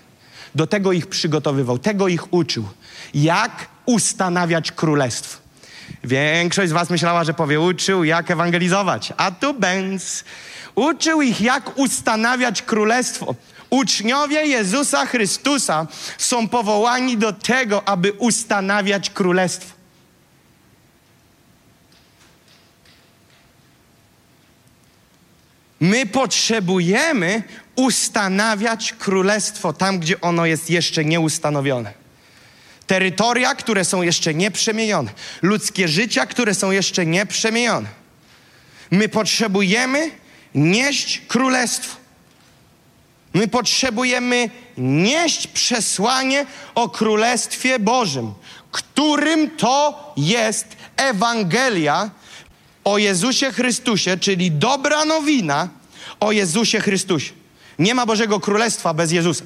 Do 0.55 0.67
tego 0.67 0.93
ich 0.93 1.07
przygotowywał, 1.07 1.79
tego 1.79 2.09
ich 2.09 2.33
uczył. 2.33 2.65
Jak 3.15 3.67
ustanawiać 3.87 4.73
królestwo. 4.73 5.39
Większość 6.05 6.71
z 6.71 6.73
Was 6.73 6.91
myślała, 6.91 7.25
że 7.25 7.35
powie, 7.35 7.61
uczył, 7.61 8.05
jak 8.05 8.31
ewangelizować. 8.31 9.13
A 9.17 9.31
tu 9.31 9.55
bęc. 9.55 10.25
Uczył 10.75 11.23
ich, 11.23 11.41
jak 11.41 11.79
ustanawiać 11.79 12.63
królestwo. 12.63 13.35
Uczniowie 13.71 14.47
Jezusa 14.47 15.07
Chrystusa 15.07 15.87
są 16.19 16.49
powołani 16.49 17.17
do 17.17 17.33
tego, 17.33 17.89
aby 17.89 18.13
ustanawiać 18.13 19.11
królestwo. 19.11 19.80
My 25.81 26.07
potrzebujemy 26.07 27.43
ustanawiać 27.77 28.93
królestwo 28.93 29.73
tam, 29.73 29.99
gdzie 29.99 30.21
ono 30.21 30.47
jest 30.47 30.71
jeszcze 30.71 31.05
nieustanowione. 31.05 31.93
Terytoria, 32.87 33.55
które 33.55 33.85
są 33.85 34.03
jeszcze 34.03 34.35
nieprzemienione, 34.35 35.11
ludzkie 35.43 35.89
życia, 35.89 36.27
które 36.27 36.55
są 36.55 36.71
jeszcze 36.71 37.07
nieprzemienione. 37.07 37.89
My 38.91 39.09
potrzebujemy 39.09 40.11
nieść 40.55 41.23
królestwo. 41.29 41.97
My 43.35 43.49
potrzebujemy 43.49 44.51
nieść 44.79 45.47
przesłanie 45.47 46.47
o 46.75 46.89
Królestwie 46.89 47.79
Bożym, 47.79 48.35
którym 48.71 49.51
to 49.51 50.13
jest 50.17 50.67
Ewangelia 50.97 52.11
o 52.85 52.99
Jezusie 52.99 53.53
Chrystusie, 53.53 54.17
czyli 54.17 54.51
dobra 54.51 55.05
nowina 55.05 55.69
o 56.21 56.33
Jezusie 56.33 56.81
Chrystusie. 56.81 57.33
Nie 57.79 57.95
ma 57.95 58.07
Bożego 58.07 58.41
Królestwa 58.41 58.95
bez 58.95 59.13
Jezusa. 59.13 59.45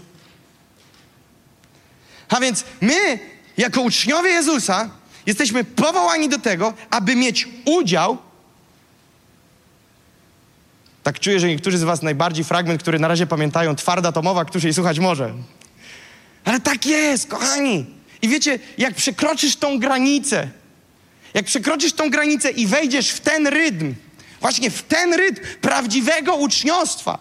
A 2.28 2.40
więc 2.40 2.64
my, 2.80 3.18
jako 3.56 3.80
uczniowie 3.80 4.30
Jezusa, 4.30 4.90
jesteśmy 5.26 5.64
powołani 5.64 6.28
do 6.28 6.38
tego, 6.38 6.74
aby 6.90 7.16
mieć 7.16 7.48
udział 7.64 8.18
tak 11.04 11.20
czuję, 11.20 11.40
że 11.40 11.48
niektórzy 11.48 11.78
z 11.78 11.82
Was 11.82 12.02
najbardziej 12.02 12.44
fragment, 12.44 12.82
który 12.82 12.98
na 12.98 13.08
razie 13.08 13.26
pamiętają, 13.26 13.76
twarda 13.76 14.12
tomowa, 14.12 14.44
którzy 14.44 14.66
jej 14.66 14.74
słuchać 14.74 14.98
może. 14.98 15.34
Ale 16.44 16.60
tak 16.60 16.86
jest, 16.86 17.26
kochani. 17.28 17.86
I 18.22 18.28
wiecie, 18.28 18.58
jak 18.78 18.94
przekroczysz 18.94 19.56
tą 19.56 19.78
granicę, 19.78 20.48
Jak 21.34 21.46
przekroczysz 21.46 21.92
tą 21.92 22.10
granicę 22.10 22.50
i 22.50 22.66
wejdziesz 22.66 23.10
w 23.10 23.20
ten 23.20 23.46
rytm, 23.46 23.94
właśnie 24.40 24.70
w 24.70 24.82
ten 24.82 25.14
rytm 25.14 25.40
prawdziwego 25.60 26.34
uczniostwa, 26.34 27.18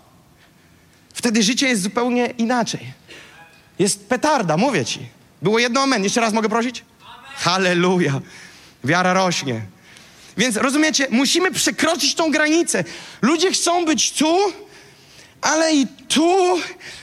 wtedy 1.14 1.43
życie 1.43 1.68
jest 1.68 1.82
zupełnie 1.82 2.34
inaczej. 2.38 2.93
Jest 3.80 4.07
petarda, 4.07 4.57
mówię 4.57 4.86
ci. 4.86 4.99
Było 5.41 5.59
jedno 5.59 5.80
moment. 5.80 6.03
Jeszcze 6.03 6.22
raz 6.22 6.34
mogę 6.34 6.49
prosić? 6.49 6.84
Halleluja. 7.36 8.22
Wiara 8.84 9.14
rośnie. 9.14 9.61
Więc 10.38 10.55
rozumiecie, 10.55 11.07
musimy 11.09 11.51
przekroczyć 11.51 12.16
tą 12.16 12.32
granicę. 12.32 12.84
Ludzie 13.22 13.51
chcą 13.51 13.86
być 13.86 14.11
tu, 14.11 14.38
ale 15.41 15.74
i 15.74 15.88
tu, 15.88 16.59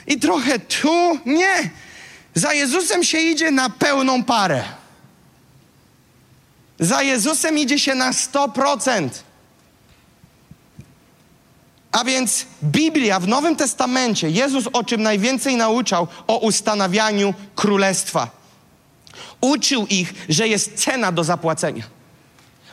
i 0.07 0.19
trochę 0.19 0.59
tu. 0.59 1.19
Nie. 1.27 1.71
Za 2.35 2.55
Jezusem 2.55 3.05
się 3.05 3.19
idzie 3.19 3.51
na 3.51 3.71
pełną 3.71 4.25
parę. 4.25 4.65
Za 6.81 7.03
Jezusem 7.03 7.59
idzie 7.59 7.79
się 7.79 7.95
na 7.95 8.11
100%. 8.11 9.09
A 11.93 12.05
więc 12.05 12.47
Biblia 12.63 13.21
w 13.21 13.29
Nowym 13.29 13.57
Testamencie, 13.57 14.31
Jezus 14.31 14.65
o 14.73 14.85
czym 14.85 15.03
najwięcej 15.03 15.57
nauczał? 15.57 16.07
O 16.27 16.39
ustanawianiu 16.39 17.35
królestwa. 17.55 18.31
Uczył 19.41 19.87
ich, 19.87 20.15
że 20.29 20.49
jest 20.49 20.75
cena 20.75 21.13
do 21.13 21.25
zapłacenia. 21.25 21.85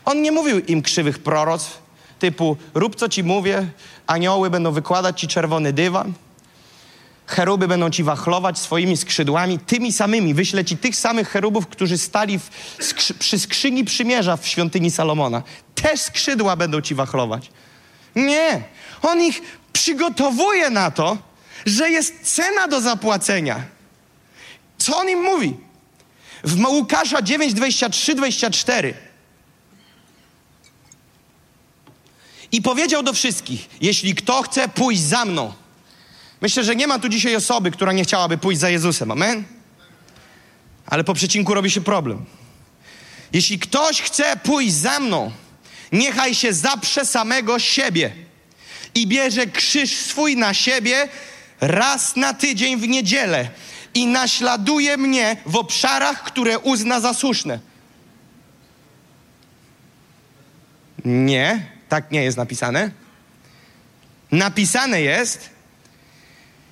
On 0.05 0.21
nie 0.21 0.31
mówił 0.31 0.59
im 0.59 0.81
krzywych 0.81 1.19
proroctw, 1.19 1.81
typu 2.19 2.57
rób 2.73 2.95
co 2.95 3.09
ci 3.09 3.23
mówię, 3.23 3.67
anioły 4.07 4.49
będą 4.49 4.71
wykładać 4.71 5.19
ci 5.19 5.27
czerwony 5.27 5.73
dywan, 5.73 6.13
cheruby 7.27 7.67
będą 7.67 7.89
ci 7.89 8.03
wachlować 8.03 8.59
swoimi 8.59 8.97
skrzydłami, 8.97 9.59
tymi 9.59 9.93
samymi 9.93 10.33
wyślę 10.33 10.65
ci 10.65 10.77
tych 10.77 10.95
samych 10.95 11.29
cherubów, 11.29 11.67
którzy 11.67 11.97
stali 11.97 12.39
w, 12.39 12.49
skrzy, 12.79 13.13
przy 13.13 13.39
skrzyni 13.39 13.83
przymierza 13.83 14.37
w 14.37 14.47
świątyni 14.47 14.91
Salomona. 14.91 15.43
Te 15.75 15.97
skrzydła 15.97 16.55
będą 16.55 16.81
ci 16.81 16.95
wachlować. 16.95 17.49
Nie. 18.15 18.63
On 19.01 19.21
ich 19.21 19.41
przygotowuje 19.73 20.69
na 20.69 20.91
to, 20.91 21.17
że 21.65 21.89
jest 21.89 22.21
cena 22.21 22.67
do 22.67 22.81
zapłacenia. 22.81 23.65
Co 24.77 24.97
on 24.97 25.09
im 25.09 25.23
mówi? 25.23 25.57
W 26.43 26.65
Łukasza 26.65 27.21
9, 27.21 27.53
23, 27.53 28.15
24. 28.15 28.93
I 32.51 32.61
powiedział 32.61 33.03
do 33.03 33.13
wszystkich: 33.13 33.69
Jeśli 33.81 34.15
kto 34.15 34.41
chce 34.41 34.69
pójść 34.69 35.01
za 35.01 35.25
mną, 35.25 35.53
myślę, 36.41 36.63
że 36.63 36.75
nie 36.75 36.87
ma 36.87 36.99
tu 36.99 37.09
dzisiaj 37.09 37.35
osoby, 37.35 37.71
która 37.71 37.93
nie 37.93 38.03
chciałaby 38.03 38.37
pójść 38.37 38.61
za 38.61 38.69
Jezusem. 38.69 39.11
Amen? 39.11 39.43
Ale 40.85 41.03
po 41.03 41.13
przecinku 41.13 41.53
robi 41.53 41.71
się 41.71 41.81
problem. 41.81 42.25
Jeśli 43.33 43.59
ktoś 43.59 44.01
chce 44.01 44.37
pójść 44.43 44.73
za 44.73 44.99
mną, 44.99 45.31
niechaj 45.91 46.35
się 46.35 46.53
zaprze 46.53 47.05
samego 47.05 47.59
siebie 47.59 48.11
i 48.95 49.07
bierze 49.07 49.47
krzyż 49.47 49.95
swój 49.97 50.37
na 50.37 50.53
siebie 50.53 51.07
raz 51.61 52.15
na 52.15 52.33
tydzień 52.33 52.77
w 52.77 52.87
niedzielę 52.87 53.49
i 53.93 54.07
naśladuje 54.07 54.97
mnie 54.97 55.37
w 55.45 55.55
obszarach, 55.55 56.23
które 56.23 56.59
uzna 56.59 56.99
za 56.99 57.13
słuszne. 57.13 57.59
Nie, 61.05 61.65
tak 61.89 62.11
nie 62.11 62.23
jest 62.23 62.37
napisane. 62.37 62.91
Napisane 64.31 65.01
jest, 65.01 65.49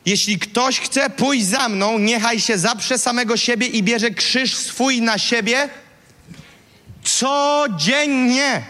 jeśli 0.06 0.39
ktoś 0.39 0.80
chce 0.80 1.10
pójść 1.10 1.45
za 1.45 1.70
mną, 1.70 1.99
niechaj 1.99 2.39
się 2.39 2.58
zaprze 2.58 2.97
samego 2.97 3.38
siebie 3.38 3.68
i 3.68 3.84
bierze 3.84 4.12
krzyż 4.12 4.56
swój 4.56 5.01
na 5.01 5.18
siebie 5.18 5.70
codziennie 7.03 8.64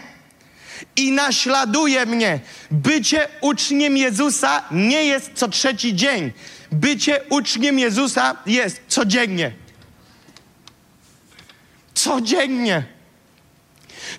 i 0.96 1.12
naśladuje 1.12 2.06
mnie. 2.06 2.40
Bycie 2.70 3.28
uczniem 3.40 3.96
Jezusa 3.96 4.64
nie 4.70 5.04
jest 5.04 5.30
co 5.34 5.48
trzeci 5.48 5.94
dzień. 5.94 6.32
Bycie 6.72 7.20
uczniem 7.30 7.78
Jezusa 7.78 8.36
jest 8.46 8.80
codziennie. 8.88 9.52
Codziennie. 11.94 12.95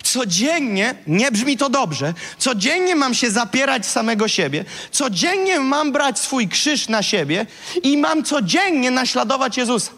Codziennie, 0.02 0.94
nie 1.06 1.32
brzmi 1.32 1.56
to 1.56 1.70
dobrze, 1.70 2.14
codziennie 2.38 2.96
mam 2.96 3.14
się 3.14 3.30
zapierać 3.30 3.86
samego 3.86 4.28
siebie, 4.28 4.64
codziennie 4.90 5.60
mam 5.60 5.92
brać 5.92 6.18
swój 6.18 6.48
krzyż 6.48 6.88
na 6.88 7.02
siebie 7.02 7.46
i 7.82 7.96
mam 7.96 8.24
codziennie 8.24 8.90
naśladować 8.90 9.56
Jezusa. 9.56 9.90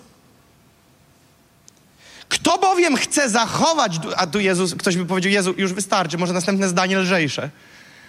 Kto 2.28 2.59
bowiem 2.59 2.97
chce 2.97 3.28
zachować, 3.28 3.93
a 4.16 4.26
tu 4.26 4.41
Jezus, 4.41 4.74
ktoś 4.74 4.97
by 4.97 5.07
powiedział, 5.07 5.32
Jezu, 5.32 5.55
już 5.57 5.72
wystarczy, 5.72 6.18
może 6.18 6.32
następne 6.32 6.68
zdanie 6.68 6.99
lżejsze. 6.99 7.51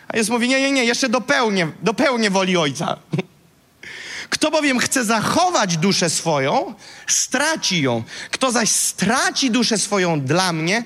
A 0.08 0.18
Jezus 0.18 0.30
mówi, 0.30 0.48
nie, 0.48 0.62
nie, 0.62 0.72
nie, 0.72 0.86
jeszcze 0.86 1.10
dopełnię, 1.10 1.68
dopełnię 1.82 2.30
woli 2.30 2.58
Ojca. 2.58 2.98
Kto 4.30 4.52
bowiem 4.52 4.80
chce 4.80 5.06
zachować 5.06 5.78
duszę 5.78 6.10
swoją, 6.10 6.74
straci 7.08 7.82
ją. 7.82 8.04
Kto 8.32 8.52
zaś 8.52 8.70
straci 8.70 9.52
duszę 9.52 9.78
swoją 9.78 10.22
dla 10.22 10.54
mnie, 10.54 10.84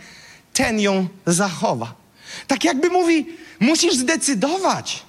ten 0.55 0.79
ją 0.79 1.07
zachowa. 1.25 1.93
Tak 2.47 2.63
jakby 2.63 2.89
mówi, 2.89 3.25
musisz 3.59 3.95
zdecydować. 3.95 5.03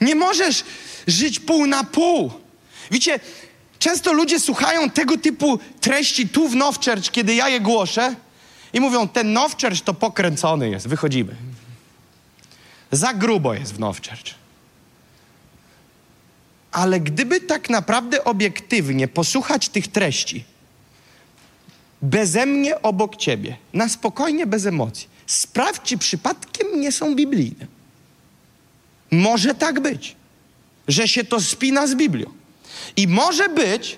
Nie 0.00 0.14
możesz 0.14 0.64
żyć 1.06 1.40
pół 1.40 1.66
na 1.66 1.84
pół. 1.84 2.30
Wiecie, 2.90 3.20
często 3.78 4.12
ludzie 4.12 4.40
słuchają 4.40 4.90
tego 4.90 5.18
typu 5.18 5.58
treści 5.80 6.28
tu 6.28 6.48
w 6.48 6.56
Nowchurch, 6.56 7.10
kiedy 7.10 7.34
ja 7.34 7.48
je 7.48 7.60
głoszę 7.60 8.14
i 8.72 8.80
mówią, 8.80 9.08
ten 9.08 9.32
Nowchurch 9.32 9.80
to 9.84 9.94
pokręcony 9.94 10.70
jest, 10.70 10.88
wychodzimy. 10.88 11.34
Za 12.92 13.14
grubo 13.14 13.54
jest 13.54 13.74
w 13.74 13.78
Nowchurch. 13.78 14.34
Ale 16.72 17.00
gdyby 17.00 17.40
tak 17.40 17.70
naprawdę 17.70 18.24
obiektywnie 18.24 19.08
posłuchać 19.08 19.68
tych 19.68 19.88
treści, 19.88 20.44
beze 22.02 22.46
mnie 22.46 22.82
obok 22.82 23.16
ciebie, 23.16 23.56
na 23.72 23.88
spokojnie, 23.88 24.46
bez 24.46 24.66
emocji, 24.66 25.08
sprawdź, 25.26 25.82
czy 25.82 25.98
przypadkiem 25.98 26.80
nie 26.80 26.92
są 26.92 27.14
biblijne. 27.14 27.66
Może 29.10 29.54
tak 29.54 29.80
być, 29.80 30.16
że 30.88 31.08
się 31.08 31.24
to 31.24 31.40
spina 31.40 31.86
z 31.86 31.94
Biblią. 31.94 32.32
I 32.96 33.08
może 33.08 33.48
być, 33.48 33.96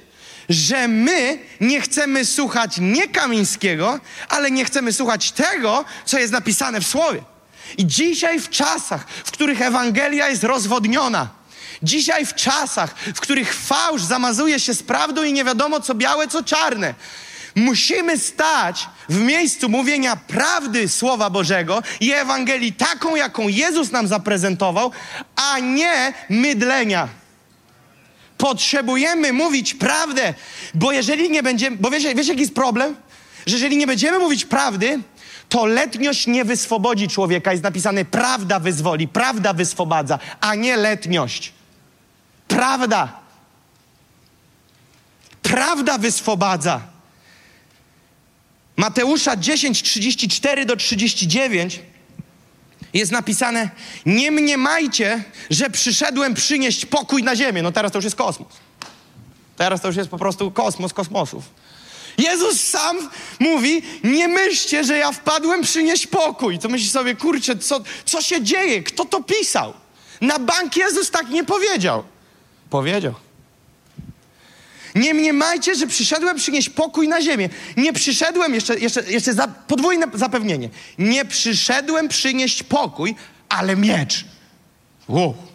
że 0.48 0.88
my 0.88 1.38
nie 1.60 1.80
chcemy 1.80 2.24
słuchać 2.24 2.76
nie 2.80 3.08
Kamińskiego, 3.08 4.00
ale 4.28 4.50
nie 4.50 4.64
chcemy 4.64 4.92
słuchać 4.92 5.32
tego, 5.32 5.84
co 6.04 6.18
jest 6.18 6.32
napisane 6.32 6.80
w 6.80 6.86
Słowie. 6.86 7.22
I 7.78 7.86
dzisiaj 7.86 8.40
w 8.40 8.50
czasach, 8.50 9.06
w 9.08 9.30
których 9.30 9.62
Ewangelia 9.62 10.28
jest 10.28 10.44
rozwodniona, 10.44 11.28
dzisiaj 11.82 12.26
w 12.26 12.34
czasach, 12.34 12.94
w 13.14 13.20
których 13.20 13.54
fałsz 13.54 14.02
zamazuje 14.02 14.60
się 14.60 14.74
z 14.74 14.82
prawdą 14.82 15.22
i 15.22 15.32
nie 15.32 15.44
wiadomo 15.44 15.80
co 15.80 15.94
białe, 15.94 16.28
co 16.28 16.42
czarne, 16.42 16.94
musimy 17.54 18.18
stać 18.18 18.88
w 19.08 19.20
miejscu 19.20 19.68
mówienia 19.68 20.16
prawdy 20.16 20.88
Słowa 20.88 21.30
Bożego 21.30 21.82
i 22.00 22.12
Ewangelii 22.12 22.72
taką, 22.72 23.16
jaką 23.16 23.48
Jezus 23.48 23.92
nam 23.92 24.06
zaprezentował, 24.06 24.90
a 25.36 25.58
nie 25.58 26.12
mydlenia. 26.30 27.08
Potrzebujemy 28.38 29.32
mówić 29.32 29.74
prawdę, 29.74 30.34
bo 30.74 30.92
jeżeli 30.92 31.30
nie 31.30 31.42
będziemy, 31.42 31.76
bo 31.76 31.90
wiesz, 31.90 32.02
wiesz 32.14 32.28
jaki 32.28 32.40
jest 32.40 32.54
problem? 32.54 32.96
Że 33.46 33.54
jeżeli 33.54 33.76
nie 33.76 33.86
będziemy 33.86 34.18
mówić 34.18 34.44
prawdy, 34.44 35.00
to 35.48 35.66
letniość 35.66 36.26
nie 36.26 36.44
wyswobodzi 36.44 37.08
człowieka. 37.08 37.52
Jest 37.52 37.64
napisane 37.64 38.04
prawda 38.04 38.60
wyzwoli, 38.60 39.08
prawda 39.08 39.52
wyswobadza, 39.52 40.18
a 40.40 40.54
nie 40.54 40.76
letniość. 40.76 41.52
Prawda. 42.48 43.20
Prawda 45.42 45.98
wyswobadza. 45.98 46.80
Mateusza 48.80 49.36
10, 49.36 49.82
34 49.82 50.66
do 50.66 50.76
39 50.76 51.80
jest 52.94 53.12
napisane: 53.12 53.70
Nie 54.06 54.30
mniemajcie, 54.30 55.24
że 55.50 55.70
przyszedłem 55.70 56.34
przynieść 56.34 56.86
pokój 56.86 57.22
na 57.22 57.36
ziemię. 57.36 57.62
No 57.62 57.72
teraz 57.72 57.92
to 57.92 57.98
już 57.98 58.04
jest 58.04 58.16
kosmos. 58.16 58.52
Teraz 59.56 59.80
to 59.80 59.88
już 59.88 59.96
jest 59.96 60.10
po 60.10 60.18
prostu 60.18 60.50
kosmos 60.50 60.92
kosmosów. 60.92 61.44
Jezus 62.18 62.60
sam 62.60 63.10
mówi: 63.40 63.82
Nie 64.04 64.28
myślcie, 64.28 64.84
że 64.84 64.98
ja 64.98 65.12
wpadłem 65.12 65.62
przynieść 65.62 66.06
pokój. 66.06 66.58
To 66.58 66.68
myślisz 66.68 66.90
sobie, 66.90 67.16
kurczę, 67.16 67.56
co, 67.56 67.80
co 68.04 68.22
się 68.22 68.42
dzieje? 68.42 68.82
Kto 68.82 69.04
to 69.04 69.22
pisał? 69.22 69.72
Na 70.20 70.38
bank 70.38 70.76
Jezus 70.76 71.10
tak 71.10 71.30
nie 71.30 71.44
powiedział. 71.44 72.04
Powiedział. 72.70 73.14
Nie 74.94 75.14
mniemajcie, 75.14 75.74
że 75.74 75.86
przyszedłem 75.86 76.36
przynieść 76.36 76.68
pokój 76.70 77.08
na 77.08 77.22
ziemię. 77.22 77.48
Nie 77.76 77.92
przyszedłem, 77.92 78.54
jeszcze, 78.54 78.78
jeszcze, 78.78 79.02
jeszcze 79.02 79.34
za, 79.34 79.48
podwójne 79.48 80.06
zapewnienie. 80.14 80.68
Nie 80.98 81.24
przyszedłem 81.24 82.08
przynieść 82.08 82.62
pokój, 82.62 83.14
ale 83.48 83.76
miecz. 83.76 84.24
Wow. 85.08 85.49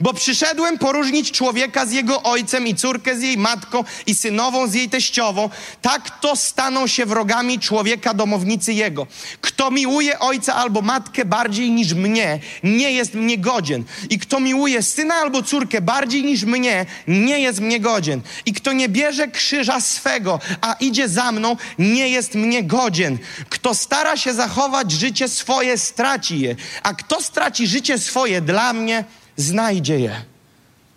Bo 0.00 0.14
przyszedłem 0.14 0.78
poróżnić 0.78 1.32
człowieka 1.32 1.86
z 1.86 1.92
jego 1.92 2.22
ojcem 2.22 2.66
i 2.66 2.74
córkę 2.74 3.16
z 3.16 3.22
jej 3.22 3.38
matką 3.38 3.84
i 4.06 4.14
synową 4.14 4.68
z 4.68 4.74
jej 4.74 4.88
teściową. 4.88 5.50
Tak 5.82 6.20
to 6.20 6.36
staną 6.36 6.86
się 6.86 7.06
wrogami 7.06 7.58
człowieka 7.58 8.14
domownicy 8.14 8.72
jego. 8.72 9.06
Kto 9.40 9.70
miłuje 9.70 10.18
ojca 10.18 10.54
albo 10.54 10.82
matkę 10.82 11.24
bardziej 11.24 11.70
niż 11.70 11.94
mnie, 11.94 12.40
nie 12.62 12.92
jest 12.92 13.14
mnie 13.14 13.38
godzien. 13.38 13.84
I 14.10 14.18
kto 14.18 14.40
miłuje 14.40 14.82
syna 14.82 15.14
albo 15.14 15.42
córkę 15.42 15.80
bardziej 15.80 16.24
niż 16.24 16.44
mnie, 16.44 16.86
nie 17.08 17.40
jest 17.40 17.60
mnie 17.60 17.80
godzien. 17.80 18.20
I 18.46 18.52
kto 18.52 18.72
nie 18.72 18.88
bierze 18.88 19.28
krzyża 19.28 19.80
swego, 19.80 20.40
a 20.60 20.72
idzie 20.80 21.08
za 21.08 21.32
mną, 21.32 21.56
nie 21.78 22.08
jest 22.08 22.34
mnie 22.34 22.62
godzien. 22.62 23.18
Kto 23.48 23.74
stara 23.74 24.16
się 24.16 24.34
zachować 24.34 24.92
życie 24.92 25.28
swoje, 25.28 25.78
straci 25.78 26.40
je. 26.40 26.56
A 26.82 26.94
kto 26.94 27.22
straci 27.22 27.66
życie 27.66 27.98
swoje 27.98 28.40
dla 28.40 28.72
mnie, 28.72 29.04
znajdzie 29.38 29.98
je. 30.00 30.22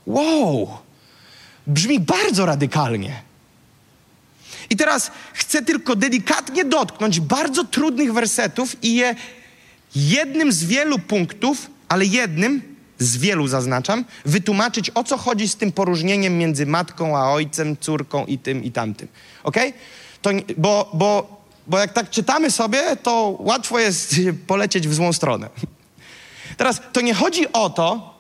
Wow! 0.07 0.77
Brzmi 1.67 1.99
bardzo 1.99 2.45
radykalnie. 2.45 3.21
I 4.69 4.75
teraz 4.75 5.11
chcę 5.33 5.61
tylko 5.61 5.95
delikatnie 5.95 6.65
dotknąć 6.65 7.19
bardzo 7.19 7.63
trudnych 7.63 8.13
wersetów 8.13 8.83
i 8.83 8.95
je 8.95 9.15
jednym 9.95 10.51
z 10.51 10.63
wielu 10.63 10.99
punktów, 10.99 11.69
ale 11.89 12.05
jednym 12.05 12.61
z 12.99 13.17
wielu 13.17 13.47
zaznaczam, 13.47 14.05
wytłumaczyć 14.25 14.91
o 14.95 15.03
co 15.03 15.17
chodzi 15.17 15.49
z 15.49 15.55
tym 15.55 15.71
poróżnieniem 15.71 16.37
między 16.37 16.65
matką 16.65 17.17
a 17.17 17.31
ojcem, 17.31 17.77
córką 17.77 18.25
i 18.25 18.37
tym 18.37 18.63
i 18.63 18.71
tamtym. 18.71 19.07
Ok? 19.43 19.57
To, 20.21 20.29
bo, 20.57 20.91
bo, 20.93 21.41
bo 21.67 21.79
jak 21.79 21.93
tak 21.93 22.09
czytamy 22.09 22.51
sobie, 22.51 22.97
to 23.03 23.35
łatwo 23.39 23.79
jest 23.79 24.15
polecieć 24.47 24.87
w 24.87 24.93
złą 24.93 25.13
stronę. 25.13 25.49
Teraz 26.57 26.81
to 26.93 27.01
nie 27.01 27.13
chodzi 27.13 27.53
o 27.53 27.69
to, 27.69 28.10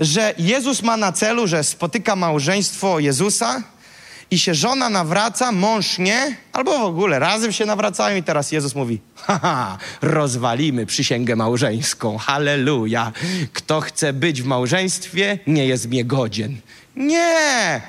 że 0.00 0.34
Jezus 0.38 0.82
ma 0.82 0.96
na 0.96 1.12
celu, 1.12 1.46
że 1.46 1.64
spotyka 1.64 2.16
małżeństwo 2.16 2.98
Jezusa 2.98 3.62
i 4.30 4.38
się 4.38 4.54
żona 4.54 4.90
nawraca, 4.90 5.52
mąż 5.52 5.98
nie, 5.98 6.36
albo 6.52 6.78
w 6.78 6.82
ogóle 6.82 7.18
razem 7.18 7.52
się 7.52 7.66
nawracają 7.66 8.16
i 8.16 8.22
teraz 8.22 8.52
Jezus 8.52 8.74
mówi, 8.74 9.00
haha, 9.14 9.78
rozwalimy 10.02 10.86
przysięgę 10.86 11.36
małżeńską, 11.36 12.18
halleluja. 12.18 13.12
Kto 13.52 13.80
chce 13.80 14.12
być 14.12 14.42
w 14.42 14.46
małżeństwie, 14.46 15.38
nie 15.46 15.66
jest 15.66 15.88
mnie 15.88 16.04
godzien. 16.04 16.56
Nie, 16.96 17.80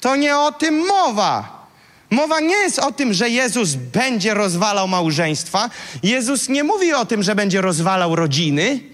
to 0.00 0.16
nie 0.16 0.38
o 0.38 0.52
tym 0.52 0.86
mowa. 0.86 1.64
Mowa 2.10 2.40
nie 2.40 2.56
jest 2.56 2.78
o 2.78 2.92
tym, 2.92 3.12
że 3.12 3.30
Jezus 3.30 3.74
będzie 3.74 4.34
rozwalał 4.34 4.88
małżeństwa. 4.88 5.70
Jezus 6.02 6.48
nie 6.48 6.64
mówi 6.64 6.92
o 6.92 7.04
tym, 7.04 7.22
że 7.22 7.34
będzie 7.34 7.60
rozwalał 7.60 8.16
rodziny. 8.16 8.93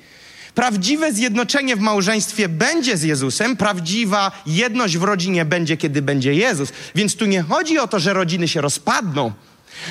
Prawdziwe 0.61 1.13
zjednoczenie 1.13 1.77
w 1.77 1.81
małżeństwie 1.81 2.49
będzie 2.49 2.97
z 2.97 3.03
Jezusem, 3.03 3.57
prawdziwa 3.57 4.33
jedność 4.47 4.99
w 4.99 5.03
rodzinie 5.03 5.45
będzie, 5.45 5.77
kiedy 5.77 6.03
będzie 6.03 6.35
Jezus. 6.35 6.73
Więc 6.95 7.17
tu 7.17 7.27
nie 7.27 7.43
chodzi 7.43 7.79
o 7.79 7.89
to, 7.89 7.99
że 7.99 8.13
rodziny 8.13 8.49
się 8.49 8.61
rozpadną. 8.61 9.33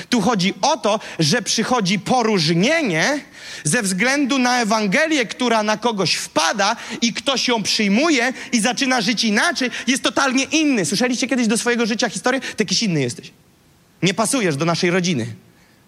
Tu 0.10 0.22
chodzi 0.22 0.54
o 0.62 0.78
to, 0.78 1.00
że 1.20 1.42
przychodzi 1.42 2.00
poróżnienie 2.00 3.20
ze 3.64 3.82
względu 3.82 4.40
na 4.40 4.62
Ewangelię, 4.62 5.26
która 5.26 5.64
na 5.64 5.78
kogoś 5.78 6.16
wpada 6.16 6.76
i 7.02 7.14
ktoś 7.14 7.48
ją 7.48 7.64
przyjmuje 7.64 8.34
i 8.52 8.62
zaczyna 8.62 9.02
żyć 9.02 9.24
inaczej, 9.24 9.70
jest 9.88 10.04
totalnie 10.04 10.44
inny. 10.44 10.86
Słyszeliście 10.86 11.28
kiedyś 11.28 11.48
do 11.48 11.58
swojego 11.58 11.86
życia 11.86 12.10
historię? 12.10 12.42
Ty 12.42 12.64
jakiś 12.64 12.84
inny 12.84 13.02
jesteś. 13.02 13.32
Nie 14.04 14.14
pasujesz 14.14 14.56
do 14.56 14.66
naszej 14.66 14.92
rodziny. 14.92 15.36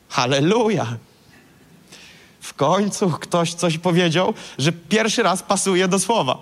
Halleluja. 0.10 0.98
W 2.52 2.54
końcu 2.54 3.10
ktoś 3.10 3.54
coś 3.54 3.78
powiedział, 3.78 4.34
że 4.58 4.72
pierwszy 4.72 5.24
raz 5.24 5.44
pasuje 5.44 5.88
do 5.88 6.00
słowa. 6.00 6.38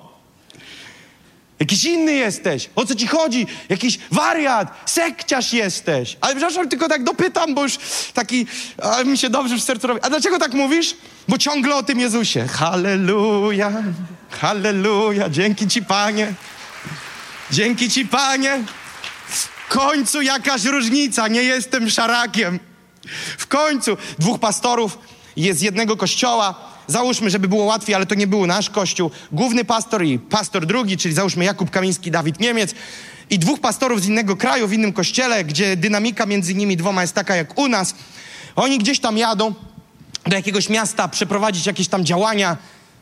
Jakiś 1.59 1.83
inny 1.83 2.13
jesteś. 2.13 2.69
O 2.75 2.85
co 2.85 2.95
ci 2.95 3.07
chodzi? 3.07 3.47
Jakiś 3.69 3.99
wariat, 4.11 4.83
sekciarz 4.85 5.53
jesteś. 5.53 6.17
Ale 6.21 6.35
przepraszam, 6.35 6.69
tylko 6.69 6.87
tak 6.87 7.03
dopytam, 7.03 7.55
bo 7.55 7.63
już 7.63 7.77
taki, 8.13 8.45
a 8.83 9.03
mi 9.03 9.17
się 9.17 9.29
dobrze 9.29 9.57
w 9.57 9.63
sercu 9.63 9.87
robi. 9.87 10.01
A 10.01 10.09
dlaczego 10.09 10.39
tak 10.39 10.53
mówisz? 10.53 10.95
Bo 11.27 11.37
ciągle 11.37 11.75
o 11.75 11.83
tym 11.83 11.99
Jezusie. 11.99 12.47
Halleluja, 12.47 13.71
halleluja, 14.29 15.29
dzięki 15.29 15.67
ci 15.67 15.83
Panie. 15.83 16.33
Dzięki 17.51 17.89
ci 17.89 18.05
Panie. 18.05 18.63
W 19.27 19.67
końcu 19.67 20.21
jakaś 20.21 20.63
różnica, 20.63 21.27
nie 21.27 21.43
jestem 21.43 21.89
szarakiem. 21.89 22.59
W 23.37 23.47
końcu 23.47 23.97
dwóch 24.19 24.39
pastorów 24.39 24.97
jest 25.37 25.59
z 25.59 25.63
jednego 25.63 25.97
kościoła. 25.97 26.55
Załóżmy, 26.87 27.29
żeby 27.29 27.47
było 27.47 27.63
łatwiej, 27.63 27.95
ale 27.95 28.05
to 28.05 28.15
nie 28.15 28.27
był 28.27 28.47
nasz 28.47 28.69
kościół. 28.69 29.11
Główny 29.31 29.65
pastor 29.65 30.05
i 30.05 30.19
pastor 30.19 30.65
drugi, 30.65 30.97
czyli 30.97 31.13
załóżmy 31.13 31.45
Jakub 31.45 31.69
Kamiński, 31.69 32.11
Dawid 32.11 32.39
Niemiec 32.39 32.75
i 33.29 33.39
dwóch 33.39 33.59
pastorów 33.59 34.01
z 34.01 34.07
innego 34.07 34.35
kraju, 34.35 34.67
w 34.67 34.73
innym 34.73 34.93
kościele, 34.93 35.43
gdzie 35.43 35.77
dynamika 35.77 36.25
między 36.25 36.55
nimi 36.55 36.77
dwoma 36.77 37.01
jest 37.01 37.13
taka 37.13 37.35
jak 37.35 37.59
u 37.59 37.67
nas. 37.67 37.95
Oni 38.55 38.77
gdzieś 38.77 38.99
tam 38.99 39.17
jadą 39.17 39.53
do 40.27 40.35
jakiegoś 40.35 40.69
miasta 40.69 41.07
przeprowadzić 41.07 41.65
jakieś 41.65 41.87
tam 41.87 42.05
działania 42.05 42.57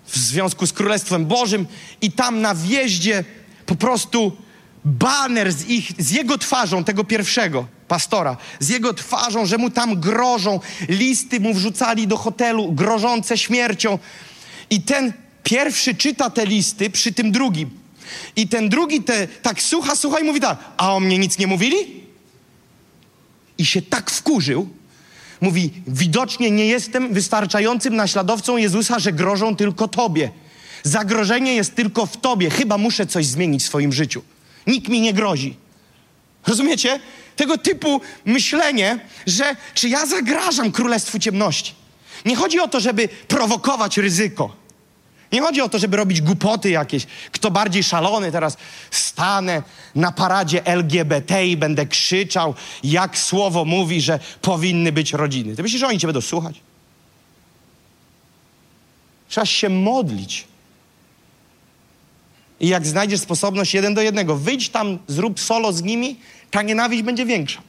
w 0.08 0.18
związku 0.18 0.68
z 0.68 0.74
Królestwem 0.74 1.26
Bożym 1.26 1.68
i 2.02 2.12
tam 2.12 2.42
na 2.42 2.56
wjeździe 2.56 3.24
po 3.66 3.76
prostu 3.76 4.38
baner 4.86 5.52
z, 5.54 5.66
ich, 5.66 5.92
z 6.00 6.12
jego 6.12 6.38
twarzą, 6.38 6.84
tego 6.84 7.04
pierwszego 7.04 7.77
pastora, 7.88 8.38
z 8.60 8.70
jego 8.70 8.94
twarzą, 8.94 9.46
że 9.46 9.58
mu 9.58 9.70
tam 9.70 10.00
grożą, 10.00 10.60
listy 10.90 11.40
mu 11.40 11.54
wrzucali 11.54 12.08
do 12.08 12.18
hotelu, 12.18 12.72
grożące 12.72 13.38
śmiercią. 13.38 14.00
I 14.70 14.82
ten 14.82 15.14
pierwszy 15.44 15.96
czyta 15.96 16.30
te 16.30 16.46
listy 16.46 16.90
przy 16.90 17.14
tym 17.14 17.32
drugim. 17.32 17.70
I 18.36 18.48
ten 18.48 18.70
drugi 18.70 19.04
te 19.04 19.28
tak 19.28 19.62
słucha, 19.62 19.96
słucha 19.96 20.20
i 20.20 20.24
mówi 20.24 20.40
tak, 20.40 20.58
a 20.78 20.94
o 20.94 21.00
mnie 21.00 21.18
nic 21.18 21.38
nie 21.38 21.48
mówili? 21.48 21.78
I 23.58 23.66
się 23.66 23.82
tak 23.82 24.12
wkurzył, 24.12 24.70
mówi, 25.42 25.72
widocznie 25.88 26.52
nie 26.52 26.66
jestem 26.66 27.14
wystarczającym 27.14 27.96
naśladowcą 27.96 28.58
Jezusa, 28.58 29.00
że 29.00 29.14
grożą 29.14 29.56
tylko 29.56 29.88
Tobie. 29.88 30.32
Zagrożenie 30.84 31.56
jest 31.56 31.76
tylko 31.76 32.06
w 32.06 32.18
Tobie. 32.18 32.50
Chyba 32.50 32.78
muszę 32.78 33.06
coś 33.06 33.26
zmienić 33.26 33.64
w 33.64 33.66
swoim 33.66 33.94
życiu. 33.94 34.22
Nikt 34.68 34.90
mi 34.90 35.02
nie 35.02 35.14
grozi. 35.14 35.56
Rozumiecie? 36.48 37.00
Tego 37.38 37.58
typu 37.58 38.02
myślenie, 38.26 39.00
że 39.28 39.56
czy 39.74 39.90
ja 39.90 40.06
zagrażam 40.06 40.72
królestwu 40.72 41.20
ciemności. 41.20 41.74
Nie 42.26 42.36
chodzi 42.36 42.60
o 42.60 42.68
to, 42.68 42.80
żeby 42.80 43.10
prowokować 43.28 43.98
ryzyko. 43.98 44.56
Nie 45.32 45.42
chodzi 45.42 45.62
o 45.62 45.70
to, 45.70 45.80
żeby 45.80 45.98
robić 45.98 46.22
głupoty 46.22 46.70
jakieś. 46.70 47.08
Kto 47.32 47.52
bardziej 47.52 47.84
szalony, 47.84 48.32
teraz 48.32 48.58
stanę 48.92 49.64
na 49.96 50.12
paradzie 50.12 50.66
LGBT 50.66 51.48
i 51.48 51.58
będę 51.58 51.86
krzyczał, 51.86 52.54
jak 52.84 53.18
słowo 53.18 53.66
mówi, 53.66 54.02
że 54.02 54.20
powinny 54.42 54.92
być 54.92 55.14
rodziny. 55.14 55.56
Ty 55.56 55.64
myślisz, 55.64 55.80
że 55.80 55.88
oni 55.88 56.00
cię 56.00 56.08
będą 56.08 56.22
słuchać? 56.22 56.62
Trzeba 59.30 59.46
się 59.46 59.70
modlić. 59.70 60.48
I 62.60 62.68
jak 62.68 62.88
znajdziesz 62.88 63.20
sposobność 63.20 63.74
jeden 63.74 63.94
do 63.94 64.02
jednego, 64.02 64.36
wyjdź 64.36 64.70
tam, 64.70 65.00
zrób 65.08 65.40
solo 65.40 65.74
z 65.74 65.82
nimi, 65.82 66.20
ta 66.52 66.62
nienawiść 66.62 67.04
będzie 67.04 67.26
większa. 67.26 67.62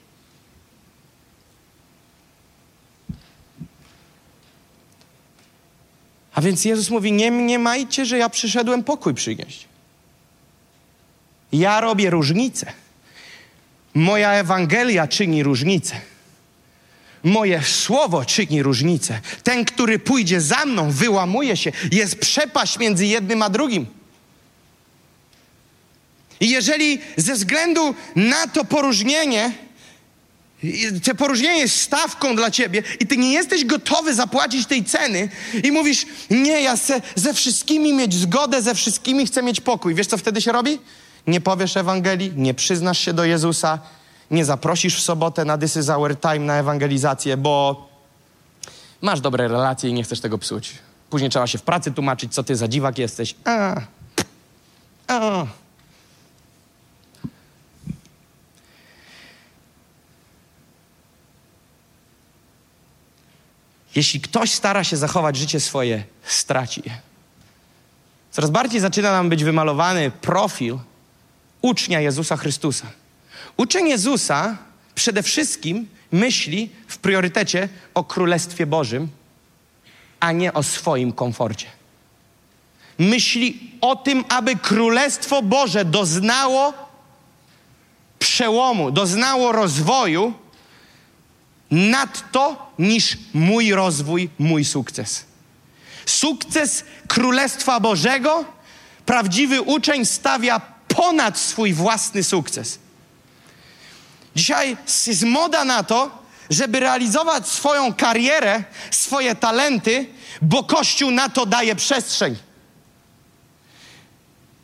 A 6.34 6.40
więc 6.40 6.64
Jezus 6.64 6.90
mówi: 6.90 7.12
Nie 7.12 7.30
mniemajcie, 7.30 8.06
że 8.06 8.18
ja 8.18 8.28
przyszedłem 8.28 8.84
pokój 8.84 9.14
przynieść. 9.14 9.68
Ja 11.52 11.80
robię 11.80 12.10
różnicę. 12.10 12.72
Moja 13.94 14.32
Ewangelia 14.32 15.08
czyni 15.08 15.42
różnicę. 15.42 16.00
Moje 17.24 17.62
słowo 17.62 18.24
czyni 18.24 18.62
różnicę. 18.62 19.20
Ten, 19.42 19.64
który 19.64 19.98
pójdzie 19.98 20.40
za 20.40 20.64
mną, 20.64 20.90
wyłamuje 20.90 21.56
się. 21.56 21.72
Jest 21.92 22.18
przepaść 22.20 22.78
między 22.78 23.06
jednym 23.06 23.42
a 23.42 23.50
drugim. 23.50 23.86
I 26.40 26.50
jeżeli 26.50 27.00
ze 27.16 27.34
względu 27.34 27.94
na 28.16 28.46
to 28.46 28.64
poróżnienie, 28.64 29.52
te 31.04 31.14
poróżnienie 31.14 31.60
jest 31.60 31.80
stawką 31.80 32.36
dla 32.36 32.50
ciebie 32.50 32.82
i 33.00 33.06
ty 33.06 33.16
nie 33.16 33.32
jesteś 33.32 33.64
gotowy 33.64 34.14
zapłacić 34.14 34.66
tej 34.66 34.84
ceny 34.84 35.28
i 35.64 35.72
mówisz, 35.72 36.06
nie, 36.30 36.62
ja 36.62 36.76
chcę 36.76 37.00
ze 37.14 37.34
wszystkimi 37.34 37.92
mieć 37.92 38.14
zgodę, 38.14 38.62
ze 38.62 38.74
wszystkimi 38.74 39.26
chcę 39.26 39.42
mieć 39.42 39.60
pokój. 39.60 39.94
Wiesz, 39.94 40.06
co 40.06 40.18
wtedy 40.18 40.42
się 40.42 40.52
robi? 40.52 40.78
Nie 41.26 41.40
powiesz 41.40 41.76
Ewangelii, 41.76 42.32
nie 42.36 42.54
przyznasz 42.54 42.98
się 42.98 43.12
do 43.12 43.24
Jezusa, 43.24 43.78
nie 44.30 44.44
zaprosisz 44.44 44.96
w 44.96 45.02
sobotę 45.02 45.44
na 45.44 45.58
This 45.58 45.76
is 45.76 45.88
our 45.88 46.20
time 46.20 46.38
na 46.38 46.54
ewangelizację, 46.54 47.36
bo 47.36 47.88
masz 49.02 49.20
dobre 49.20 49.48
relacje 49.48 49.90
i 49.90 49.92
nie 49.92 50.02
chcesz 50.02 50.20
tego 50.20 50.38
psuć. 50.38 50.72
Później 51.10 51.30
trzeba 51.30 51.46
się 51.46 51.58
w 51.58 51.62
pracy 51.62 51.92
tłumaczyć, 51.92 52.34
co 52.34 52.44
ty 52.44 52.56
za 52.56 52.68
dziwak 52.68 52.98
jesteś. 52.98 53.34
A, 53.44 53.80
a. 55.08 55.46
Jeśli 63.98 64.20
ktoś 64.20 64.50
stara 64.50 64.84
się 64.84 64.96
zachować 64.96 65.36
życie 65.36 65.60
swoje, 65.60 66.04
straci 66.22 66.82
je. 66.86 67.00
coraz 68.30 68.50
bardziej 68.50 68.80
zaczyna 68.80 69.12
nam 69.12 69.28
być 69.28 69.44
wymalowany 69.44 70.10
profil 70.10 70.78
ucznia 71.62 72.00
Jezusa 72.00 72.36
Chrystusa. 72.36 72.86
Uczeń 73.56 73.88
Jezusa 73.88 74.56
przede 74.94 75.22
wszystkim 75.22 75.88
myśli 76.12 76.70
w 76.88 76.98
priorytecie 76.98 77.68
o 77.94 78.04
Królestwie 78.04 78.66
Bożym, 78.66 79.08
a 80.20 80.32
nie 80.32 80.52
o 80.52 80.62
swoim 80.62 81.12
komforcie. 81.12 81.66
Myśli 82.98 83.70
o 83.80 83.96
tym, 83.96 84.24
aby 84.28 84.56
Królestwo 84.56 85.42
Boże 85.42 85.84
doznało 85.84 86.72
przełomu, 88.18 88.90
doznało 88.90 89.52
rozwoju 89.52 90.34
nadto 91.70 92.72
niż 92.78 93.18
mój 93.34 93.72
rozwój, 93.72 94.30
mój 94.38 94.64
sukces. 94.64 95.24
Sukces 96.06 96.84
Królestwa 97.08 97.80
Bożego 97.80 98.44
prawdziwy 99.06 99.62
uczeń 99.62 100.06
stawia 100.06 100.60
ponad 100.88 101.38
swój 101.38 101.72
własny 101.72 102.24
sukces. 102.24 102.78
Dzisiaj 104.36 104.76
jest 105.06 105.22
moda 105.22 105.64
na 105.64 105.82
to, 105.82 106.10
żeby 106.50 106.80
realizować 106.80 107.48
swoją 107.48 107.94
karierę, 107.94 108.64
swoje 108.90 109.34
talenty, 109.34 110.06
bo 110.42 110.64
Kościół 110.64 111.10
na 111.10 111.28
to 111.28 111.46
daje 111.46 111.76
przestrzeń. 111.76 112.36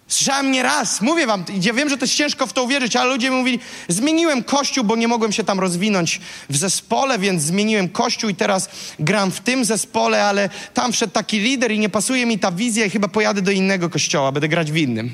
Słyszałem 0.08 0.52
nie 0.52 0.62
raz, 0.62 1.00
mówię 1.00 1.26
wam, 1.26 1.44
ja 1.62 1.72
wiem, 1.72 1.88
że 1.88 1.96
to 1.96 2.04
jest 2.04 2.14
ciężko 2.14 2.46
w 2.46 2.52
to 2.52 2.62
uwierzyć, 2.62 2.96
ale 2.96 3.10
ludzie 3.10 3.30
mówili, 3.30 3.58
zmieniłem 3.88 4.44
kościół, 4.44 4.84
bo 4.84 4.96
nie 4.96 5.08
mogłem 5.08 5.32
się 5.32 5.44
tam 5.44 5.60
rozwinąć 5.60 6.20
w 6.50 6.56
zespole, 6.56 7.18
więc 7.18 7.42
zmieniłem 7.42 7.88
kościół 7.88 8.30
i 8.30 8.34
teraz 8.34 8.68
gram 8.98 9.30
w 9.30 9.40
tym 9.40 9.64
zespole, 9.64 10.24
ale 10.24 10.50
tam 10.74 10.92
wszedł 10.92 11.12
taki 11.12 11.38
lider 11.38 11.72
i 11.72 11.78
nie 11.78 11.88
pasuje 11.88 12.26
mi 12.26 12.38
ta 12.38 12.52
wizja 12.52 12.86
i 12.86 12.90
chyba 12.90 13.08
pojadę 13.08 13.42
do 13.42 13.50
innego 13.50 13.90
kościoła, 13.90 14.32
będę 14.32 14.48
grać 14.48 14.72
w 14.72 14.76
innym. 14.76 15.12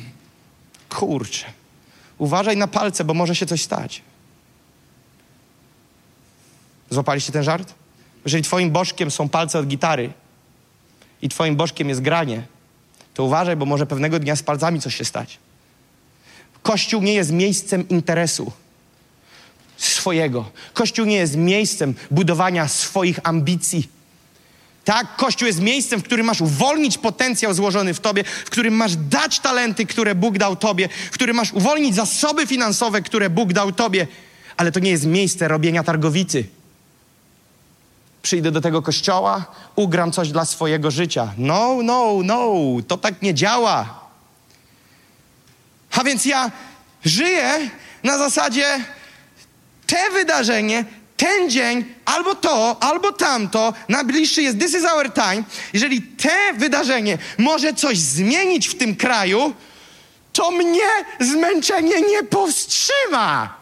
Kurczę, 0.88 1.46
uważaj 2.18 2.56
na 2.56 2.66
palce, 2.66 3.04
bo 3.04 3.14
może 3.14 3.34
się 3.34 3.46
coś 3.46 3.62
stać. 3.62 4.02
Złapaliście 6.90 7.32
ten 7.32 7.42
żart? 7.42 7.74
Jeżeli 8.24 8.42
twoim 8.42 8.70
bożkiem 8.70 9.10
są 9.10 9.28
palce 9.28 9.58
od 9.58 9.66
gitary 9.66 10.12
i 11.22 11.28
twoim 11.28 11.56
bożkiem 11.56 11.88
jest 11.88 12.00
granie, 12.00 12.42
to 13.20 13.24
uważaj, 13.24 13.56
bo 13.56 13.66
może 13.66 13.86
pewnego 13.86 14.18
dnia 14.18 14.36
z 14.36 14.42
palcami 14.42 14.80
coś 14.80 14.94
się 14.96 15.04
stać. 15.04 15.38
Kościół 16.62 17.02
nie 17.02 17.14
jest 17.14 17.32
miejscem 17.32 17.88
interesu 17.88 18.52
swojego. 19.76 20.50
Kościół 20.74 21.06
nie 21.06 21.16
jest 21.16 21.36
miejscem 21.36 21.94
budowania 22.10 22.68
swoich 22.68 23.18
ambicji. 23.22 23.88
Tak, 24.84 25.16
Kościół 25.16 25.46
jest 25.46 25.60
miejscem, 25.60 26.00
w 26.00 26.02
którym 26.02 26.26
masz 26.26 26.40
uwolnić 26.40 26.98
potencjał 26.98 27.54
złożony 27.54 27.94
w 27.94 28.00
tobie, 28.00 28.24
w 28.24 28.50
którym 28.50 28.74
masz 28.74 28.96
dać 28.96 29.40
talenty, 29.40 29.86
które 29.86 30.14
Bóg 30.14 30.38
dał 30.38 30.56
tobie, 30.56 30.88
w 31.10 31.14
którym 31.14 31.36
masz 31.36 31.52
uwolnić 31.52 31.94
zasoby 31.94 32.46
finansowe, 32.46 33.02
które 33.02 33.30
Bóg 33.30 33.52
dał 33.52 33.72
tobie. 33.72 34.06
Ale 34.56 34.72
to 34.72 34.80
nie 34.80 34.90
jest 34.90 35.06
miejsce 35.06 35.48
robienia 35.48 35.84
targowicy 35.84 36.44
przyjdę 38.22 38.50
do 38.50 38.60
tego 38.60 38.82
kościoła, 38.82 39.44
ugram 39.76 40.12
coś 40.12 40.28
dla 40.28 40.44
swojego 40.44 40.90
życia. 40.90 41.32
No, 41.38 41.76
no, 41.82 42.18
no, 42.24 42.54
to 42.88 42.96
tak 42.96 43.22
nie 43.22 43.34
działa. 43.34 44.00
A 45.92 46.04
więc 46.04 46.24
ja 46.24 46.50
żyję 47.04 47.70
na 48.02 48.18
zasadzie 48.18 48.84
te 49.86 50.10
wydarzenie, 50.10 50.84
ten 51.16 51.50
dzień, 51.50 51.84
albo 52.04 52.34
to, 52.34 52.76
albo 52.80 53.12
tamto, 53.12 53.72
najbliższy 53.88 54.42
jest 54.42 54.58
this 54.58 54.74
is 54.74 54.84
our 54.84 55.12
time. 55.12 55.42
Jeżeli 55.72 56.02
te 56.02 56.52
wydarzenie 56.54 57.18
może 57.38 57.74
coś 57.74 57.98
zmienić 57.98 58.68
w 58.68 58.78
tym 58.78 58.96
kraju, 58.96 59.54
to 60.32 60.50
mnie 60.50 60.88
zmęczenie 61.20 62.00
nie 62.00 62.22
powstrzyma 62.22 63.59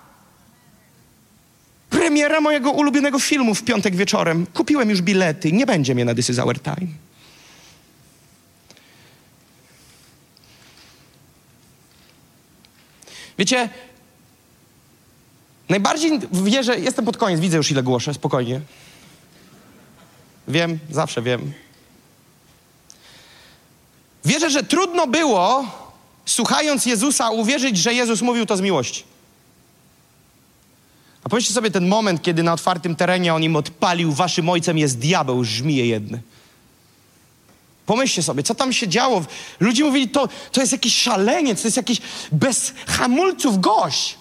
premiera 1.91 2.41
mojego 2.41 2.71
ulubionego 2.71 3.19
filmu 3.19 3.55
w 3.55 3.63
piątek 3.63 3.97
wieczorem. 3.97 4.47
Kupiłem 4.47 4.91
już 4.91 5.03
bilety, 5.03 5.53
nie 5.53 5.67
będzie 5.67 5.95
mnie 5.95 6.05
na 6.05 6.15
This 6.15 6.31
is 6.31 6.39
Our 6.39 6.61
Time. 6.61 6.89
Wiecie, 13.39 13.69
najbardziej 15.69 16.21
wierzę, 16.33 16.79
jestem 16.79 17.05
pod 17.05 17.17
koniec, 17.17 17.41
widzę 17.41 17.57
już 17.57 17.71
ile 17.71 17.83
głoszę, 17.83 18.15
spokojnie. 18.15 18.61
Wiem, 20.49 20.79
zawsze 20.91 21.23
wiem. 21.23 21.53
Wierzę, 24.25 24.51
że 24.51 24.63
trudno 24.63 25.07
było, 25.07 25.65
słuchając 26.27 26.87
Jezusa, 26.87 27.31
uwierzyć, 27.31 27.77
że 27.77 27.95
Jezus 27.95 28.23
mówił 28.23 28.47
to 28.47 28.57
z 28.57 28.61
miłości. 28.61 29.05
A 31.29 31.31
pomyślcie 31.31 31.55
sobie 31.55 31.71
ten 31.71 31.89
moment, 31.89 32.23
kiedy 32.23 32.43
na 32.43 32.53
otwartym 32.53 32.97
terenie 32.97 33.35
on 33.35 33.43
im 33.43 33.57
odpalił, 33.57 34.13
waszym 34.13 34.49
ojcem 34.49 34.79
jest 34.79 34.99
diabeł, 34.99 35.45
żmije 35.45 35.87
jedne. 35.87 36.19
Pomyślcie 37.87 38.23
sobie, 38.23 38.43
co 38.43 38.55
tam 38.55 38.73
się 38.73 38.89
działo. 38.89 39.25
Ludzie 39.61 39.85
mówili, 39.85 40.09
to, 40.09 40.29
to 40.53 40.61
jest 40.61 40.73
jakiś 40.73 40.97
szaleniec, 40.97 41.63
to 41.63 41.69
jest 41.69 41.77
jakiś 41.77 42.01
bez 42.33 42.73
hamulców 42.87 43.61
gość. 43.61 44.19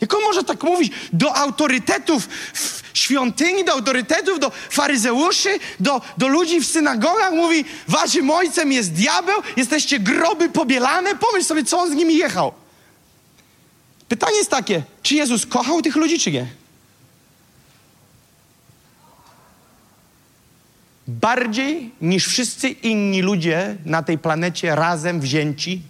Jak 0.00 0.14
on 0.14 0.22
może 0.22 0.44
tak 0.44 0.62
mówić 0.62 0.92
do 1.12 1.36
autorytetów 1.36 2.28
w 2.54 2.82
świątyni, 2.94 3.64
do 3.64 3.72
autorytetów, 3.72 4.40
do 4.40 4.52
faryzeuszy, 4.70 5.58
do, 5.80 6.00
do 6.16 6.28
ludzi 6.28 6.60
w 6.60 6.66
synagogach? 6.66 7.32
Mówi, 7.32 7.64
waszym 7.88 8.30
ojcem 8.30 8.72
jest 8.72 8.92
diabeł, 8.92 9.42
jesteście 9.56 9.98
groby 9.98 10.48
pobielane. 10.48 11.14
Pomyśl 11.14 11.46
sobie, 11.46 11.64
co 11.64 11.78
on 11.78 11.90
z 11.90 11.94
nimi 11.94 12.16
jechał. 12.16 12.52
Pytanie 14.08 14.36
jest 14.36 14.50
takie, 14.50 14.82
czy 15.02 15.14
Jezus 15.14 15.46
kochał 15.46 15.82
tych 15.82 15.96
ludzi, 15.96 16.18
czy 16.18 16.32
nie? 16.32 16.46
Bardziej 21.08 21.90
niż 22.00 22.26
wszyscy 22.26 22.68
inni 22.68 23.22
ludzie 23.22 23.76
na 23.84 24.02
tej 24.02 24.18
planecie 24.18 24.74
razem 24.74 25.20
wzięci 25.20 25.82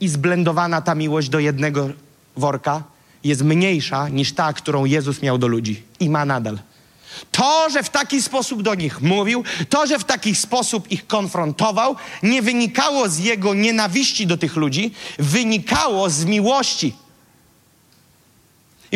i 0.00 0.08
zblendowana 0.08 0.82
ta 0.82 0.94
miłość 0.94 1.28
do 1.28 1.38
jednego 1.38 1.90
worka 2.36 2.82
jest 3.24 3.42
mniejsza 3.42 4.08
niż 4.08 4.32
ta, 4.32 4.52
którą 4.52 4.84
Jezus 4.84 5.22
miał 5.22 5.38
do 5.38 5.46
ludzi 5.46 5.82
i 6.00 6.10
ma 6.10 6.24
nadal. 6.24 6.58
To, 7.30 7.70
że 7.70 7.82
w 7.82 7.90
taki 7.90 8.22
sposób 8.22 8.62
do 8.62 8.74
nich 8.74 9.00
mówił, 9.00 9.44
to, 9.68 9.86
że 9.86 9.98
w 9.98 10.04
taki 10.04 10.34
sposób 10.34 10.90
ich 10.90 11.06
konfrontował, 11.06 11.96
nie 12.22 12.42
wynikało 12.42 13.08
z 13.08 13.18
jego 13.18 13.54
nienawiści 13.54 14.26
do 14.26 14.36
tych 14.36 14.56
ludzi, 14.56 14.90
wynikało 15.18 16.10
z 16.10 16.24
miłości. 16.24 16.94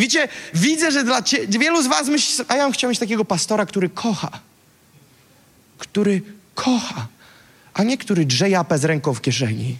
Wiecie, 0.01 0.28
widzę, 0.55 0.92
że 0.92 1.05
dla 1.05 1.22
cie, 1.22 1.46
wielu 1.46 1.82
z 1.82 1.86
was 1.86 2.09
myśli, 2.09 2.44
a 2.48 2.57
ja 2.57 2.64
bym 2.64 2.72
chciał 2.72 2.90
mieć 2.90 2.98
takiego 2.98 3.24
pastora, 3.24 3.66
który 3.66 3.88
kocha. 3.88 4.40
Który 5.78 6.22
kocha, 6.55 7.07
a 7.74 7.82
nie 7.82 7.98
który 7.98 8.24
drze 8.24 8.51
japę 8.51 8.78
z 8.78 8.84
ręką 8.84 9.14
w 9.14 9.20
kieszeni. 9.20 9.76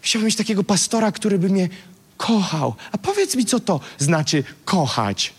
Chciałbym 0.00 0.26
mieć 0.26 0.36
takiego 0.36 0.64
pastora, 0.64 1.12
który 1.12 1.38
by 1.38 1.48
mnie 1.48 1.68
kochał. 2.16 2.74
A 2.92 2.98
powiedz 2.98 3.36
mi, 3.36 3.44
co 3.44 3.60
to 3.60 3.80
znaczy 3.98 4.44
kochać. 4.64 5.34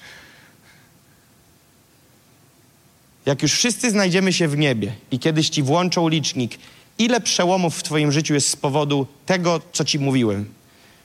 Jak 3.26 3.42
już 3.42 3.54
wszyscy 3.54 3.92
znajdziemy 3.92 4.34
się 4.34 4.48
w 4.48 4.58
niebie 4.58 4.96
i 5.12 5.20
kiedyś 5.20 5.50
ci 5.50 5.64
włączą 5.64 6.08
licznik, 6.08 6.58
ile 6.98 7.22
przełomów 7.22 7.78
w 7.78 7.84
Twoim 7.84 8.12
życiu 8.12 8.34
jest 8.34 8.50
z 8.50 8.56
powodu 8.56 9.08
tego, 9.26 9.62
co 9.74 9.86
Ci 9.86 10.00
mówiłem, 10.00 10.54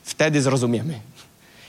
wtedy 0.09 0.41
zrozumiemy. 0.41 0.99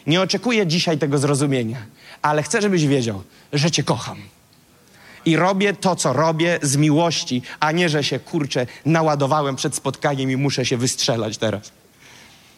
Nie 0.06 0.20
oczekuję 0.20 0.66
dzisiaj 0.66 0.98
tego 0.98 1.18
zrozumienia, 1.18 1.78
ale 2.22 2.42
chcę, 2.42 2.62
żebyś 2.62 2.86
wiedział, 2.86 3.22
że 3.52 3.70
Cię 3.70 3.82
kocham. 3.82 4.22
I 5.24 5.36
robię 5.36 5.72
to, 5.72 5.96
co 5.96 6.12
robię 6.12 6.58
z 6.62 6.76
miłości, 6.76 7.42
a 7.60 7.72
nie, 7.72 7.88
że 7.88 8.04
się 8.04 8.18
kurczę, 8.18 8.66
naładowałem 8.84 9.56
przed 9.56 9.74
spotkaniem 9.74 10.30
i 10.30 10.36
muszę 10.36 10.66
się 10.66 10.76
wystrzelać 10.76 11.38
teraz. 11.38 11.72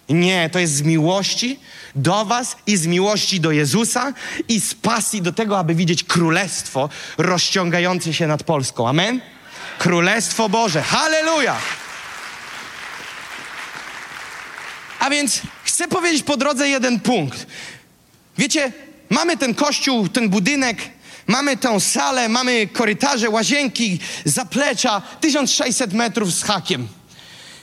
Nie, 0.09 0.51
to 0.51 0.59
jest 0.59 0.75
z 0.75 0.83
miłości 0.83 1.59
do 1.95 2.25
Was 2.25 2.57
i 2.67 2.77
z 2.77 2.87
miłości 2.87 3.41
do 3.41 3.51
Jezusa 3.51 4.13
i 4.49 4.61
z 4.61 4.75
pasji 4.75 5.23
do 5.23 5.33
tego, 5.33 5.59
aby 5.59 5.75
widzieć 5.75 6.05
królestwo 6.05 6.89
rozciągające 7.19 8.15
się 8.15 8.27
nad 8.27 8.43
Polską. 8.43 8.89
Amen? 8.89 9.21
Królestwo 9.79 10.49
Boże. 10.49 10.83
Halleluja! 10.83 11.57
A 15.03 15.11
więc 15.11 15.41
chcę 15.65 15.89
powiedzieć 15.89 16.23
po 16.23 16.37
drodze 16.37 16.69
jeden 16.69 17.01
punkt. 17.01 17.47
Wiecie, 18.39 18.73
mamy 19.11 19.37
ten 19.37 19.55
kościół, 19.55 20.09
ten 20.09 20.29
budynek, 20.29 20.79
mamy 21.27 21.57
tę 21.57 21.81
salę, 21.81 22.29
mamy 22.29 22.67
korytarze, 22.67 23.31
łazienki, 23.31 23.99
zaplecza, 24.25 25.03
1600 25.21 25.93
metrów 25.93 26.33
z 26.33 26.43
hakiem. 26.43 26.89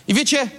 I 0.08 0.14
wiecie, 0.14 0.50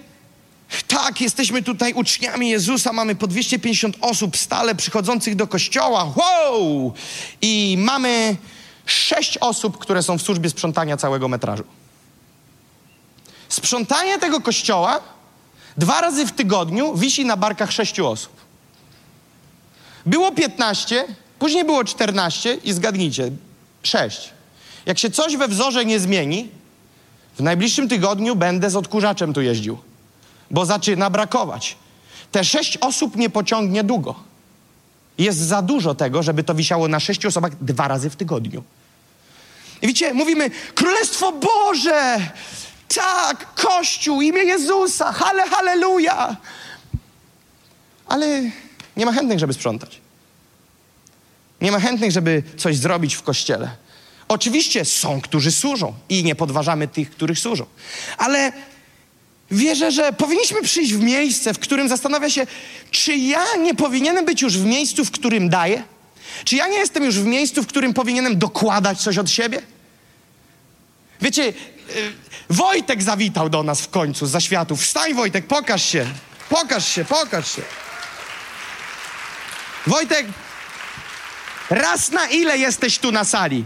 tak, 0.89 1.21
jesteśmy 1.21 1.63
tutaj 1.63 1.93
uczniami 1.93 2.51
Jezusa, 2.51 2.93
mamy 2.93 3.15
po 3.15 3.27
250 3.27 3.97
osób 4.01 4.37
stale 4.37 4.75
przychodzących 4.75 5.37
do 5.37 5.47
kościoła. 5.47 6.15
Wow! 6.17 6.93
I 7.43 7.77
mamy 7.79 8.37
sześć 8.87 9.39
osób, 9.39 9.79
które 9.79 10.03
są 10.03 10.19
w 10.19 10.23
służbie 10.23 10.51
sprzątania 10.51 10.97
całego 10.97 11.29
metrażu. 11.29 11.65
Sprzątanie 13.49 14.19
tego 14.19 14.41
kościoła 14.41 15.20
dwa 15.77 16.01
razy 16.01 16.27
w 16.27 16.33
tygodniu 16.33 16.97
wisi 16.97 17.25
na 17.25 17.37
barkach 17.37 17.73
sześciu 17.73 18.07
osób. 18.07 18.33
Było 20.07 20.33
15, 20.33 21.05
później 21.39 21.65
było 21.65 21.85
14 21.85 22.55
i 22.55 22.73
zgadnijcie, 22.73 23.31
6. 23.83 24.31
Jak 24.87 24.99
się 24.99 25.11
coś 25.11 25.37
we 25.37 25.49
wzorze 25.49 25.85
nie 25.85 26.01
zmieni, 26.01 26.49
w 27.37 27.43
najbliższym 27.43 27.89
tygodniu 27.89 28.37
będę 28.37 28.71
z 28.71 28.77
odkurzaczem 28.77 29.33
tu 29.33 29.43
jeździł, 29.43 29.79
bo 30.51 30.67
zaczyna 30.67 31.11
brakować. 31.11 31.77
Te 32.33 32.45
sześć 32.45 32.77
osób 32.77 33.17
nie 33.17 33.31
pociągnie 33.31 33.85
długo. 33.85 34.15
Jest 35.19 35.39
za 35.39 35.63
dużo 35.63 35.95
tego, 35.95 36.23
żeby 36.23 36.45
to 36.45 36.55
wisiało 36.55 36.89
na 36.89 37.01
sześciu 37.01 37.29
osobach 37.29 37.53
dwa 37.65 37.89
razy 37.89 38.11
w 38.11 38.17
tygodniu. 38.17 38.63
I 39.83 39.87
widzicie, 39.87 40.15
mówimy, 40.15 40.51
Królestwo 40.75 41.33
Boże, 41.33 42.31
tak, 42.95 43.55
Kościół, 43.55 44.21
imię 44.23 44.43
Jezusa, 44.43 45.13
hale, 45.13 45.49
halleluja. 45.49 46.37
Ale 48.07 48.43
nie 48.97 49.07
ma 49.07 49.13
chętnych, 49.13 49.39
żeby 49.39 49.53
sprzątać. 49.53 50.01
Nie 51.61 51.73
ma 51.73 51.81
chętnych, 51.81 52.13
żeby 52.13 52.43
coś 52.57 52.77
zrobić 52.77 53.15
w 53.15 53.23
kościele. 53.23 53.71
Oczywiście 54.29 54.85
są, 54.85 55.21
którzy 55.21 55.53
służą 55.53 55.95
i 56.09 56.25
nie 56.25 56.35
podważamy 56.35 56.89
tych, 56.89 57.11
których 57.11 57.39
służą. 57.39 57.67
Ale 58.19 58.53
wierzę, 59.51 59.93
że 59.93 60.13
powinniśmy 60.13 60.63
przyjść 60.63 60.93
w 60.93 61.03
miejsce, 61.03 61.55
w 61.55 61.59
którym 61.59 61.89
zastanawia 61.89 62.31
się, 62.31 62.47
czy 62.91 63.17
ja 63.17 63.57
nie 63.57 63.75
powinienem 63.75 64.25
być 64.25 64.43
już 64.43 64.59
w 64.59 64.65
miejscu, 64.65 65.05
w 65.05 65.11
którym 65.11 65.49
daję? 65.49 65.83
Czy 66.45 66.57
ja 66.57 66.67
nie 66.67 66.79
jestem 66.79 67.05
już 67.05 67.19
w 67.19 67.25
miejscu, 67.25 67.63
w 67.63 67.67
którym 67.67 67.95
powinienem 67.95 68.39
dokładać 68.39 69.01
coś 69.01 69.19
od 69.19 69.31
siebie? 69.31 69.63
Wiecie, 71.21 71.45
yy, 71.45 71.53
Wojtek 72.51 73.03
zawitał 73.03 73.49
do 73.49 73.63
nas 73.63 73.81
w 73.81 73.91
końcu 73.91 74.27
za 74.27 74.41
światów. 74.41 74.83
Wstań, 74.83 75.15
Wojtek, 75.15 75.47
pokaż 75.47 75.85
się. 75.85 76.07
Pokaż 76.49 76.89
się, 76.89 77.05
pokaż 77.05 77.57
się. 77.57 77.63
Wojtek, 79.87 80.27
raz 81.71 82.11
na 82.11 82.27
ile 82.27 82.59
jesteś 82.59 82.99
tu 82.99 83.13
na 83.13 83.25
sali? 83.25 83.65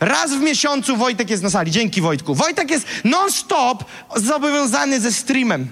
Raz 0.00 0.34
w 0.34 0.40
miesiącu 0.40 0.96
Wojtek 0.96 1.30
jest 1.30 1.42
na 1.42 1.50
sali. 1.50 1.70
Dzięki 1.70 2.00
Wojtku. 2.00 2.34
Wojtek 2.34 2.70
jest 2.70 2.86
non-stop 3.04 3.84
zobowiązany 4.16 5.00
ze 5.00 5.12
streamem. 5.12 5.68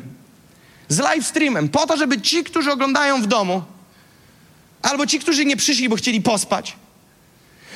Z 0.88 0.98
live 0.98 1.26
streamem. 1.26 1.68
Po 1.68 1.86
to, 1.86 1.96
żeby 1.96 2.20
ci, 2.20 2.44
którzy 2.44 2.72
oglądają 2.72 3.22
w 3.22 3.26
domu, 3.26 3.62
albo 4.82 5.06
ci, 5.06 5.18
którzy 5.18 5.44
nie 5.44 5.56
przyszli, 5.56 5.88
bo 5.88 5.96
chcieli 5.96 6.20
pospać, 6.20 6.76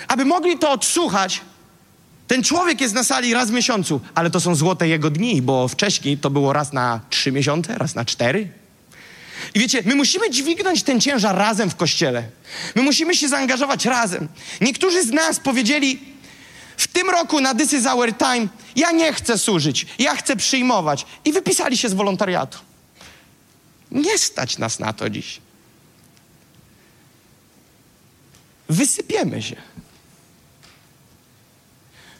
aby 0.08 0.24
mogli 0.24 0.58
to 0.58 0.70
odsłuchać. 0.70 1.40
Ten 2.28 2.42
człowiek 2.42 2.80
jest 2.80 2.94
na 2.94 3.04
sali 3.04 3.34
raz 3.34 3.50
w 3.50 3.52
miesiącu, 3.52 4.00
ale 4.14 4.30
to 4.30 4.40
są 4.40 4.54
złote 4.54 4.88
jego 4.88 5.10
dni, 5.10 5.42
bo 5.42 5.68
wcześniej 5.68 6.18
to 6.18 6.30
było 6.30 6.52
raz 6.52 6.72
na 6.72 7.00
trzy 7.10 7.32
miesiące, 7.32 7.78
raz 7.78 7.94
na 7.94 8.04
cztery. 8.04 8.48
I 9.54 9.60
wiecie, 9.60 9.82
my 9.84 9.94
musimy 9.94 10.30
dźwignąć 10.30 10.82
ten 10.82 11.00
ciężar 11.00 11.36
razem 11.36 11.70
w 11.70 11.76
kościele. 11.76 12.28
My 12.74 12.82
musimy 12.82 13.14
się 13.14 13.28
zaangażować 13.28 13.84
razem. 13.84 14.28
Niektórzy 14.60 15.02
z 15.02 15.10
nas 15.10 15.40
powiedzieli, 15.40 16.00
w 16.76 16.86
tym 16.86 17.10
roku 17.10 17.40
na 17.40 17.54
This 17.54 17.72
is 17.72 17.86
Our 17.86 18.12
Time 18.16 18.48
ja 18.76 18.92
nie 18.92 19.12
chcę 19.12 19.38
służyć, 19.38 19.86
ja 19.98 20.16
chcę 20.16 20.36
przyjmować. 20.36 21.06
I 21.24 21.32
wypisali 21.32 21.76
się 21.76 21.88
z 21.88 21.94
wolontariatu. 21.94 22.58
Nie 23.90 24.18
stać 24.18 24.58
nas 24.58 24.78
na 24.78 24.92
to 24.92 25.10
dziś. 25.10 25.40
Wysypiemy 28.68 29.42
się. 29.42 29.56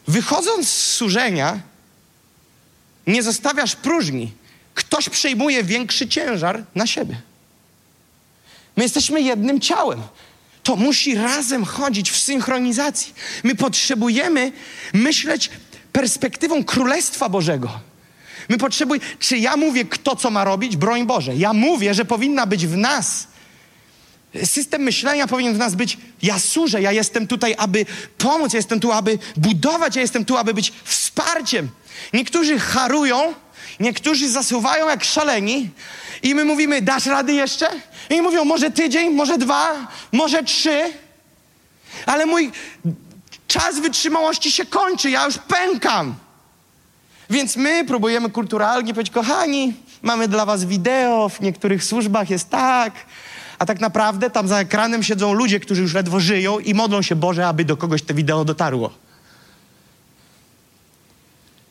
Wychodząc 0.09 0.68
z 0.68 0.94
służenia, 0.94 1.61
nie 3.07 3.22
zostawiasz 3.22 3.76
próżni. 3.76 4.32
Ktoś 4.74 5.09
przejmuje 5.09 5.64
większy 5.64 6.09
ciężar 6.09 6.64
na 6.74 6.86
siebie. 6.86 7.20
My 8.76 8.82
jesteśmy 8.82 9.22
jednym 9.22 9.61
ciałem 9.61 10.02
to 10.66 10.76
musi 10.76 11.14
razem 11.14 11.64
chodzić 11.64 12.11
w 12.11 12.18
synchronizacji. 12.18 13.14
My 13.44 13.54
potrzebujemy 13.54 14.52
myśleć 14.92 15.50
perspektywą 15.92 16.64
Królestwa 16.64 17.28
Bożego. 17.28 17.80
My 18.48 18.59
potrzebujemy, 18.59 19.07
czy 19.18 19.38
ja 19.38 19.57
mówię, 19.57 19.84
kto 19.84 20.16
co 20.16 20.30
ma 20.30 20.44
robić? 20.44 20.76
Broń 20.76 21.07
Boże. 21.07 21.36
Ja 21.36 21.52
mówię, 21.52 21.94
że 21.94 22.04
powinna 22.04 22.46
być 22.46 22.66
w 22.66 22.76
nas. 22.76 23.26
System 24.45 24.82
myślenia 24.82 25.26
powinien 25.26 25.55
w 25.55 25.59
nas 25.59 25.74
być, 25.74 25.99
ja 26.22 26.39
służę, 26.39 26.82
ja 26.82 26.93
jestem 26.93 27.26
tutaj, 27.26 27.55
aby 27.59 27.87
pomóc, 28.18 28.53
ja 28.53 28.57
jestem 28.57 28.80
tu, 28.80 28.93
aby 28.93 29.18
budować, 29.37 29.97
ja 29.97 30.03
jestem 30.03 30.24
tu, 30.24 30.37
aby 30.37 30.55
być 30.55 30.72
wsparciem. 30.84 31.68
Niektórzy 32.12 32.59
harują, 32.59 33.34
niektórzy 33.80 34.28
zasuwają 34.28 34.89
jak 34.89 35.05
szaleni 35.05 35.70
i 36.22 36.34
my 36.34 36.45
mówimy, 36.45 36.82
dasz 36.82 37.07
rady 37.07 37.32
jeszcze? 37.32 37.68
I 38.11 38.22
mówią, 38.22 38.45
może 38.45 38.70
tydzień, 38.70 39.14
może 39.14 39.39
dwa, 39.39 39.87
może 40.12 40.43
trzy. 40.43 40.93
Ale 42.07 42.26
mój 42.26 42.53
czas 43.49 43.80
wytrzymałości 43.80 44.53
się 44.53 44.66
kończy, 44.66 45.11
ja 45.11 45.24
już 45.24 45.39
pękam. 45.39 46.14
Więc 47.30 47.57
my 47.57 47.84
próbujemy 47.84 48.30
kulturalnie 48.30 48.95
powiedzieć, 48.95 49.14
kochani, 49.14 49.74
mamy 50.03 50.28
dla 50.28 50.47
was 50.47 50.64
wideo, 50.64 51.28
w 51.28 51.41
niektórych 51.41 51.84
służbach 51.84 52.30
jest 52.30 52.51
tak, 52.51 52.93
a 53.59 53.66
tak 53.66 53.80
naprawdę 53.80 54.30
tam 54.30 54.48
za 54.48 54.59
ekranem 54.59 55.02
siedzą 55.02 55.32
ludzie, 55.32 55.61
którzy 55.61 55.82
już 55.82 55.94
ledwo 55.94 56.20
żyją 56.20 56.59
i 56.59 56.74
modlą 56.74 57.02
się 57.02 57.16
Boże, 57.16 57.48
aby 57.48 57.64
do 57.64 57.76
kogoś 57.76 58.02
to 58.02 58.14
wideo 58.14 58.44
dotarło. 58.44 58.90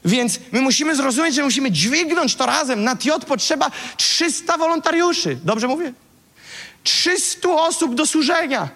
Więc 0.06 0.40
my 0.52 0.62
musimy 0.62 0.96
zrozumieć, 0.96 1.36
że 1.36 1.44
musimy 1.44 1.72
dźwignąć 1.72 2.36
to 2.36 2.46
razem. 2.46 2.84
Na 2.84 2.96
TIOT 2.96 3.26
potrzeba 3.26 3.72
300 3.98 4.58
wolontariuszy. 4.58 5.38
Dobrze 5.44 5.68
mówię? 5.68 5.94
300 6.84 7.50
osób 7.50 7.96
do 7.96 8.06
służenia. 8.06 8.70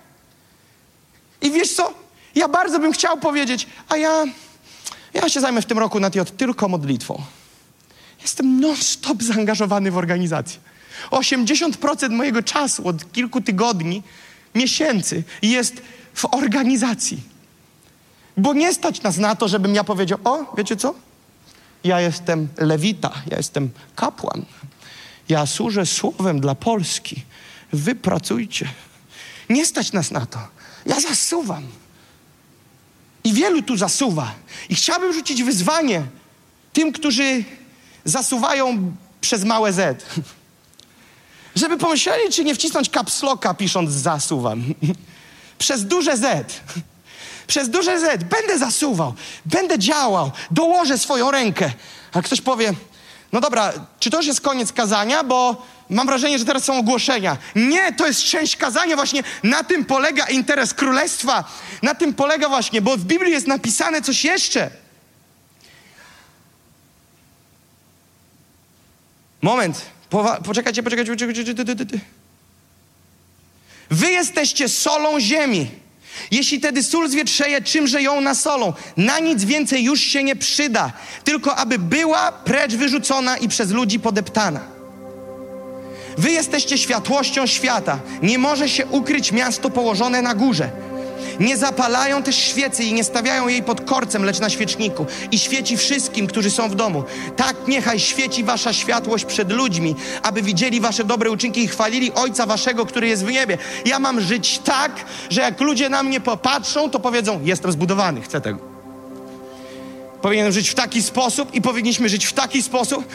I 1.41 1.51
wiesz 1.51 1.73
co? 1.73 1.93
Ja 2.35 2.47
bardzo 2.47 2.79
bym 2.79 2.91
chciał 2.91 3.17
powiedzieć, 3.17 3.67
a 3.89 3.97
ja, 3.97 4.25
ja 5.13 5.29
się 5.29 5.41
zajmę 5.41 5.61
w 5.61 5.65
tym 5.65 5.79
roku 5.79 5.99
na 5.99 6.11
TIOT 6.11 6.37
tylko 6.37 6.67
modlitwą. 6.67 7.21
Jestem 8.21 8.59
non-stop 8.59 9.23
zaangażowany 9.23 9.91
w 9.91 9.97
organizację. 9.97 10.59
80% 11.11 12.09
mojego 12.09 12.43
czasu 12.43 12.87
od 12.87 13.11
kilku 13.11 13.41
tygodni, 13.41 14.03
miesięcy 14.55 15.23
jest 15.41 15.81
w 16.13 16.25
organizacji. 16.25 17.23
Bo 18.37 18.53
nie 18.53 18.73
stać 18.73 19.01
nas 19.01 19.17
na 19.17 19.35
to, 19.35 19.47
żebym 19.47 19.75
ja 19.75 19.83
powiedział, 19.83 20.19
o, 20.23 20.55
wiecie 20.57 20.75
co? 20.75 20.95
Ja 21.83 22.01
jestem 22.01 22.47
lewita, 22.57 23.11
ja 23.31 23.37
jestem 23.37 23.69
kapłan. 23.95 24.45
Ja 25.29 25.45
służę 25.45 25.85
słowem 25.85 26.39
dla 26.39 26.55
Polski. 26.55 27.23
Wy 27.73 27.95
pracujcie. 27.95 28.69
Nie 29.49 29.65
stać 29.65 29.91
nas 29.91 30.11
na 30.11 30.25
to. 30.25 30.39
Ja 30.85 30.99
zasuwam. 30.99 31.63
I 33.23 33.33
wielu 33.33 33.61
tu 33.61 33.77
zasuwa. 33.77 34.33
I 34.69 34.75
chciałbym 34.75 35.13
rzucić 35.13 35.43
wyzwanie 35.43 36.03
tym, 36.73 36.91
którzy 36.91 37.43
zasuwają 38.05 38.95
przez 39.21 39.43
małe 39.43 39.73
Z. 39.73 40.05
Żeby 41.59 41.77
pomyśleli, 41.77 42.31
czy 42.31 42.43
nie 42.43 42.55
wcisnąć 42.55 42.89
kapsloka 42.89 43.53
pisząc 43.53 43.91
zasuwam. 43.91 44.63
przez 45.57 45.85
duże 45.85 46.17
Z. 46.17 46.53
Przez 47.47 47.69
duże 47.69 47.99
Z 47.99 48.23
będę 48.23 48.57
zasuwał, 48.57 49.13
będę 49.45 49.79
działał, 49.79 50.31
dołożę 50.51 50.97
swoją 50.97 51.31
rękę. 51.31 51.71
A 52.13 52.21
ktoś 52.21 52.41
powie, 52.41 52.73
no 53.31 53.41
dobra, 53.41 53.73
czy 53.99 54.09
to 54.09 54.17
już 54.17 54.25
jest 54.25 54.41
koniec 54.41 54.73
kazania, 54.73 55.23
bo 55.23 55.65
mam 55.89 56.07
wrażenie, 56.07 56.39
że 56.39 56.45
teraz 56.45 56.63
są 56.63 56.77
ogłoszenia. 56.77 57.37
Nie, 57.55 57.93
to 57.93 58.07
jest 58.07 58.23
część 58.23 58.55
kazania 58.55 58.95
właśnie. 58.95 59.23
Na 59.43 59.63
tym 59.63 59.85
polega 59.85 60.25
interes 60.25 60.73
królestwa. 60.73 61.43
Na 61.81 61.95
tym 61.95 62.13
polega 62.13 62.49
właśnie, 62.49 62.81
bo 62.81 62.97
w 62.97 63.03
Biblii 63.05 63.31
jest 63.31 63.47
napisane 63.47 64.01
coś 64.01 64.25
jeszcze. 64.25 64.69
Moment. 69.41 69.98
Powa- 70.09 70.41
poczekajcie, 70.41 70.83
poczekajcie, 70.83 71.11
poczekajcie. 71.11 71.99
Wy 73.89 74.11
jesteście 74.11 74.69
solą 74.69 75.19
ziemi. 75.19 75.71
Jeśli 76.31 76.59
tedy 76.59 76.83
sól 76.83 77.09
zwietrzeje, 77.09 77.61
czymże 77.61 78.01
ją 78.01 78.21
nasolą? 78.21 78.73
Na 78.97 79.19
nic 79.19 79.43
więcej 79.43 79.83
już 79.83 79.99
się 80.01 80.23
nie 80.23 80.35
przyda, 80.35 80.91
tylko 81.23 81.55
aby 81.55 81.79
była 81.79 82.31
precz 82.31 82.73
wyrzucona 82.73 83.37
i 83.37 83.47
przez 83.47 83.71
ludzi 83.71 83.99
podeptana. 83.99 84.59
Wy 86.17 86.31
jesteście 86.31 86.77
światłością 86.77 87.47
świata. 87.47 87.99
Nie 88.21 88.37
może 88.37 88.69
się 88.69 88.85
ukryć 88.85 89.31
miasto 89.31 89.69
położone 89.69 90.21
na 90.21 90.35
górze. 90.35 90.69
Nie 91.39 91.57
zapalają 91.57 92.23
też 92.23 92.35
świecy 92.35 92.83
i 92.83 92.93
nie 92.93 93.03
stawiają 93.03 93.47
jej 93.47 93.63
pod 93.63 93.81
korcem, 93.81 94.23
lecz 94.23 94.39
na 94.39 94.49
świeczniku. 94.49 95.05
I 95.31 95.39
świeci 95.39 95.77
wszystkim, 95.77 96.27
którzy 96.27 96.51
są 96.51 96.69
w 96.69 96.75
domu. 96.75 97.03
Tak 97.35 97.67
niechaj 97.67 97.99
świeci 97.99 98.43
wasza 98.43 98.73
światłość 98.73 99.25
przed 99.25 99.51
ludźmi, 99.51 99.95
aby 100.23 100.41
widzieli 100.41 100.81
wasze 100.81 101.03
dobre 101.03 101.31
uczynki 101.31 101.63
i 101.63 101.67
chwalili 101.67 102.13
Ojca 102.13 102.45
waszego, 102.45 102.85
który 102.85 103.07
jest 103.07 103.25
w 103.25 103.31
niebie. 103.31 103.57
Ja 103.85 103.99
mam 103.99 104.21
żyć 104.21 104.59
tak, 104.63 104.91
że 105.29 105.41
jak 105.41 105.61
ludzie 105.61 105.89
na 105.89 106.03
mnie 106.03 106.19
popatrzą, 106.19 106.89
to 106.89 106.99
powiedzą, 106.99 107.39
jestem 107.43 107.71
zbudowany, 107.71 108.21
chcę 108.21 108.41
tego. 108.41 108.59
Powinienem 110.21 110.51
żyć 110.51 110.69
w 110.69 110.75
taki 110.75 111.03
sposób 111.03 111.53
i 111.53 111.61
powinniśmy 111.61 112.09
żyć 112.09 112.25
w 112.25 112.33
taki 112.33 112.63
sposób, 112.63 113.05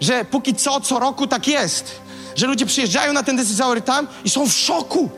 że 0.00 0.24
póki 0.24 0.54
co, 0.54 0.80
co 0.80 0.98
roku 0.98 1.26
tak 1.26 1.48
jest. 1.48 2.00
Że 2.36 2.46
ludzie 2.46 2.66
przyjeżdżają 2.66 3.12
na 3.12 3.22
ten 3.22 3.40
Our 3.62 3.84
Time 3.84 4.06
i 4.24 4.30
są 4.30 4.48
w 4.48 4.52
szoku. 4.52 5.10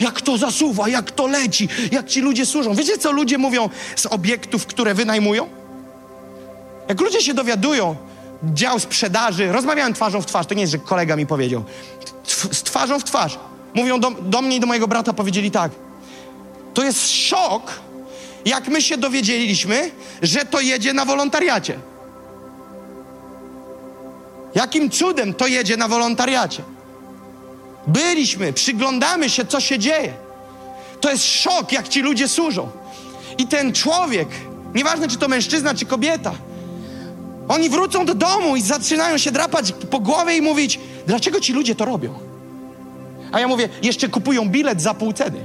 Jak 0.00 0.20
to 0.20 0.38
zasuwa, 0.38 0.88
jak 0.88 1.10
to 1.10 1.26
leci, 1.26 1.68
jak 1.92 2.06
ci 2.06 2.20
ludzie 2.20 2.46
służą. 2.46 2.74
Wiecie, 2.74 2.98
co 2.98 3.12
ludzie 3.12 3.38
mówią 3.38 3.68
z 3.96 4.06
obiektów, 4.06 4.66
które 4.66 4.94
wynajmują? 4.94 5.48
Jak 6.88 7.00
ludzie 7.00 7.20
się 7.20 7.34
dowiadują, 7.34 7.96
dział 8.44 8.78
sprzedaży, 8.78 9.52
rozmawiałem 9.52 9.94
twarzą 9.94 10.22
w 10.22 10.26
twarz, 10.26 10.46
to 10.46 10.54
nie 10.54 10.60
jest, 10.60 10.72
że 10.72 10.78
kolega 10.78 11.16
mi 11.16 11.26
powiedział, 11.26 11.64
z 12.52 12.62
twarzą 12.62 13.00
w 13.00 13.04
twarz. 13.04 13.38
Mówią 13.74 14.00
do, 14.00 14.10
do 14.10 14.42
mnie 14.42 14.56
i 14.56 14.60
do 14.60 14.66
mojego 14.66 14.88
brata, 14.88 15.12
powiedzieli 15.12 15.50
tak. 15.50 15.72
To 16.74 16.82
jest 16.82 17.10
szok, 17.10 17.72
jak 18.44 18.68
my 18.68 18.82
się 18.82 18.96
dowiedzieliśmy, 18.96 19.90
że 20.22 20.44
to 20.44 20.60
jedzie 20.60 20.92
na 20.92 21.04
wolontariacie. 21.04 21.78
Jakim 24.54 24.90
cudem 24.90 25.34
to 25.34 25.46
jedzie 25.46 25.76
na 25.76 25.88
wolontariacie? 25.88 26.62
Byliśmy, 27.86 28.52
przyglądamy 28.52 29.30
się, 29.30 29.44
co 29.44 29.60
się 29.60 29.78
dzieje. 29.78 30.12
To 31.00 31.10
jest 31.10 31.24
szok, 31.24 31.72
jak 31.72 31.88
ci 31.88 32.02
ludzie 32.02 32.28
służą. 32.28 32.68
I 33.38 33.46
ten 33.46 33.72
człowiek, 33.72 34.28
nieważne 34.74 35.08
czy 35.08 35.16
to 35.16 35.28
mężczyzna, 35.28 35.74
czy 35.74 35.86
kobieta, 35.86 36.32
oni 37.48 37.70
wrócą 37.70 38.06
do 38.06 38.14
domu 38.14 38.56
i 38.56 38.62
zaczynają 38.62 39.18
się 39.18 39.30
drapać 39.30 39.72
po 39.90 40.00
głowie 40.00 40.36
i 40.36 40.42
mówić, 40.42 40.80
dlaczego 41.06 41.40
ci 41.40 41.52
ludzie 41.52 41.74
to 41.74 41.84
robią? 41.84 42.14
A 43.32 43.40
ja 43.40 43.48
mówię, 43.48 43.68
jeszcze 43.82 44.08
kupują 44.08 44.48
bilet 44.48 44.82
za 44.82 44.94
pół 44.94 45.12
ceny. 45.12 45.40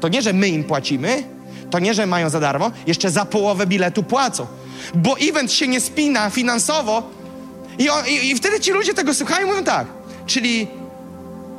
To 0.00 0.08
nie, 0.08 0.22
że 0.22 0.32
my 0.32 0.48
im 0.48 0.64
płacimy, 0.64 1.22
to 1.70 1.78
nie, 1.78 1.94
że 1.94 2.06
mają 2.06 2.30
za 2.30 2.40
darmo, 2.40 2.70
jeszcze 2.86 3.10
za 3.10 3.24
połowę 3.24 3.66
biletu 3.66 4.02
płacą. 4.02 4.46
Bo 4.94 5.18
event 5.18 5.52
się 5.52 5.68
nie 5.68 5.80
spina 5.80 6.30
finansowo 6.30 7.02
i, 7.78 7.90
on, 7.90 8.06
i, 8.06 8.30
i 8.30 8.34
wtedy 8.34 8.60
ci 8.60 8.70
ludzie 8.70 8.94
tego 8.94 9.14
słuchają 9.14 9.46
i 9.46 9.50
mówią 9.50 9.64
tak, 9.64 9.86
czyli 10.28 10.66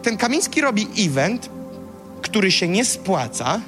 ten 0.02 0.18
Kamiński 0.18 0.62
robi 0.62 0.88
event, 0.98 1.50
który 2.22 2.52
się 2.52 2.68
nie 2.68 2.86
spłaca. 2.86 3.62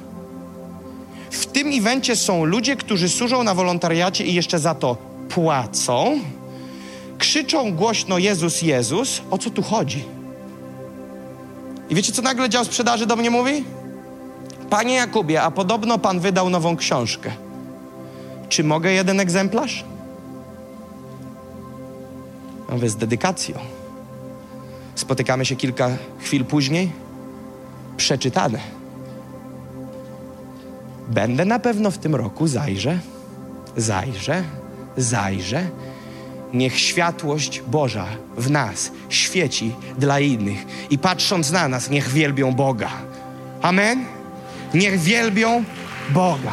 W 1.30 1.46
tym 1.46 1.68
evencie 1.72 2.16
są 2.16 2.44
ludzie, 2.44 2.76
którzy 2.76 3.08
służą 3.08 3.42
na 3.42 3.54
wolontariacie 3.54 4.24
i 4.24 4.34
jeszcze 4.34 4.58
za 4.58 4.74
to 4.74 4.96
płacą. 5.28 6.20
Krzyczą 7.18 7.72
głośno 7.72 8.18
Jezus, 8.18 8.62
Jezus. 8.62 9.22
O 9.30 9.38
co 9.38 9.50
tu 9.50 9.62
chodzi? 9.62 10.04
I 11.90 11.94
wiecie, 11.94 12.12
co 12.12 12.22
nagle 12.22 12.48
dział 12.48 12.64
sprzedaży 12.64 13.06
do 13.06 13.16
mnie 13.16 13.30
mówi? 13.30 13.64
Panie 14.70 14.94
Jakubie, 14.94 15.42
a 15.42 15.50
podobno 15.50 15.98
pan 15.98 16.20
wydał 16.20 16.50
nową 16.50 16.76
książkę. 16.76 17.30
Czy 18.48 18.64
mogę 18.64 18.92
jeden 18.92 19.20
egzemplarz? 19.20 19.84
Ja 22.68 22.74
mówię, 22.74 22.88
z 22.88 22.96
dedykacją. 22.96 23.81
Spotykamy 24.94 25.44
się 25.44 25.56
kilka 25.56 25.90
chwil 26.18 26.44
później. 26.44 26.92
Przeczytane. 27.96 28.58
Będę 31.08 31.44
na 31.44 31.58
pewno 31.58 31.90
w 31.90 31.98
tym 31.98 32.14
roku, 32.14 32.46
zajrzę, 32.46 32.98
zajrzę, 33.76 34.44
zajrzę. 34.96 35.66
Niech 36.54 36.78
światłość 36.78 37.62
Boża 37.66 38.06
w 38.36 38.50
nas 38.50 38.90
świeci 39.08 39.74
dla 39.98 40.20
innych 40.20 40.66
i 40.90 40.98
patrząc 40.98 41.50
na 41.50 41.68
nas, 41.68 41.90
niech 41.90 42.08
wielbią 42.08 42.52
Boga. 42.52 42.90
Amen? 43.62 44.04
Niech 44.74 45.00
wielbią 45.00 45.64
Boga. 46.10 46.52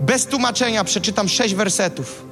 Bez 0.00 0.26
tłumaczenia 0.26 0.84
przeczytam 0.84 1.28
sześć 1.28 1.54
wersetów, 1.54 2.27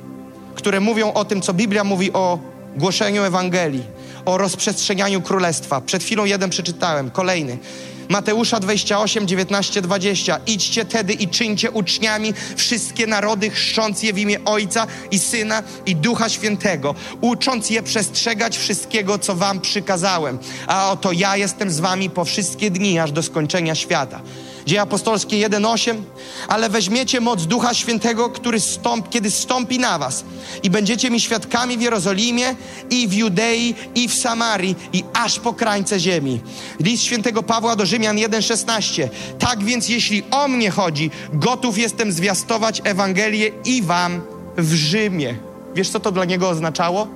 które 0.66 0.80
mówią 0.80 1.12
o 1.12 1.24
tym, 1.24 1.42
co 1.42 1.54
Biblia 1.54 1.84
mówi 1.84 2.12
o 2.12 2.38
głoszeniu 2.76 3.22
Ewangelii, 3.22 3.82
o 4.24 4.38
rozprzestrzenianiu 4.38 5.22
królestwa. 5.22 5.80
Przed 5.80 6.02
chwilą 6.04 6.24
jeden 6.24 6.50
przeczytałem, 6.50 7.10
kolejny. 7.10 7.58
Mateusza 8.08 8.60
28, 8.60 9.28
19, 9.28 9.82
20. 9.82 10.40
Idźcie 10.46 10.84
tedy 10.84 11.12
i 11.12 11.28
czyńcie 11.28 11.70
uczniami 11.70 12.34
wszystkie 12.56 13.06
narody, 13.06 13.50
chrzcząc 13.50 14.02
je 14.02 14.12
w 14.12 14.18
imię 14.18 14.44
Ojca 14.44 14.86
i 15.10 15.18
Syna 15.18 15.62
i 15.86 15.96
Ducha 15.96 16.28
Świętego, 16.28 16.94
ucząc 17.20 17.70
je 17.70 17.82
przestrzegać 17.82 18.58
wszystkiego, 18.58 19.18
co 19.18 19.34
wam 19.34 19.60
przykazałem. 19.60 20.38
A 20.66 20.90
oto 20.90 21.12
ja 21.12 21.36
jestem 21.36 21.70
z 21.70 21.80
wami 21.80 22.10
po 22.10 22.24
wszystkie 22.24 22.70
dni, 22.70 22.98
aż 22.98 23.12
do 23.12 23.22
skończenia 23.22 23.74
świata. 23.74 24.20
Dzieje 24.66 24.80
apostolskie 24.80 25.48
1:8, 25.48 25.96
ale 26.48 26.68
weźmiecie 26.68 27.20
moc 27.20 27.46
Ducha 27.46 27.74
Świętego, 27.74 28.30
który 28.30 28.60
stąp, 28.60 29.08
kiedy 29.08 29.30
stąpi 29.30 29.78
na 29.78 29.98
was 29.98 30.24
i 30.62 30.70
będziecie 30.70 31.10
mi 31.10 31.20
świadkami 31.20 31.78
w 31.78 31.80
Jerozolimie 31.80 32.54
i 32.90 33.08
w 33.08 33.12
Judei 33.14 33.74
i 33.94 34.08
w 34.08 34.14
Samarii 34.14 34.74
i 34.92 35.04
aż 35.12 35.38
po 35.38 35.52
krańce 35.54 36.00
ziemi. 36.00 36.40
List 36.80 37.02
świętego 37.02 37.42
Pawła 37.42 37.76
do 37.76 37.86
Rzymian 37.86 38.16
1:16. 38.16 39.08
Tak 39.38 39.64
więc 39.64 39.88
jeśli 39.88 40.22
o 40.30 40.48
mnie 40.48 40.70
chodzi, 40.70 41.10
gotów 41.32 41.78
jestem 41.78 42.12
zwiastować 42.12 42.82
Ewangelię 42.84 43.50
i 43.64 43.82
wam 43.82 44.20
w 44.56 44.74
Rzymie. 44.74 45.38
Wiesz 45.74 45.90
co 45.90 46.00
to 46.00 46.12
dla 46.12 46.24
niego 46.24 46.48
oznaczało? 46.48 47.08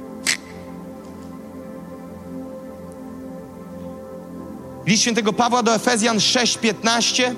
List 4.91 5.03
świętego 5.03 5.33
Pawła 5.33 5.63
do 5.63 5.75
Efezjan 5.75 6.19
6:15 6.19 7.35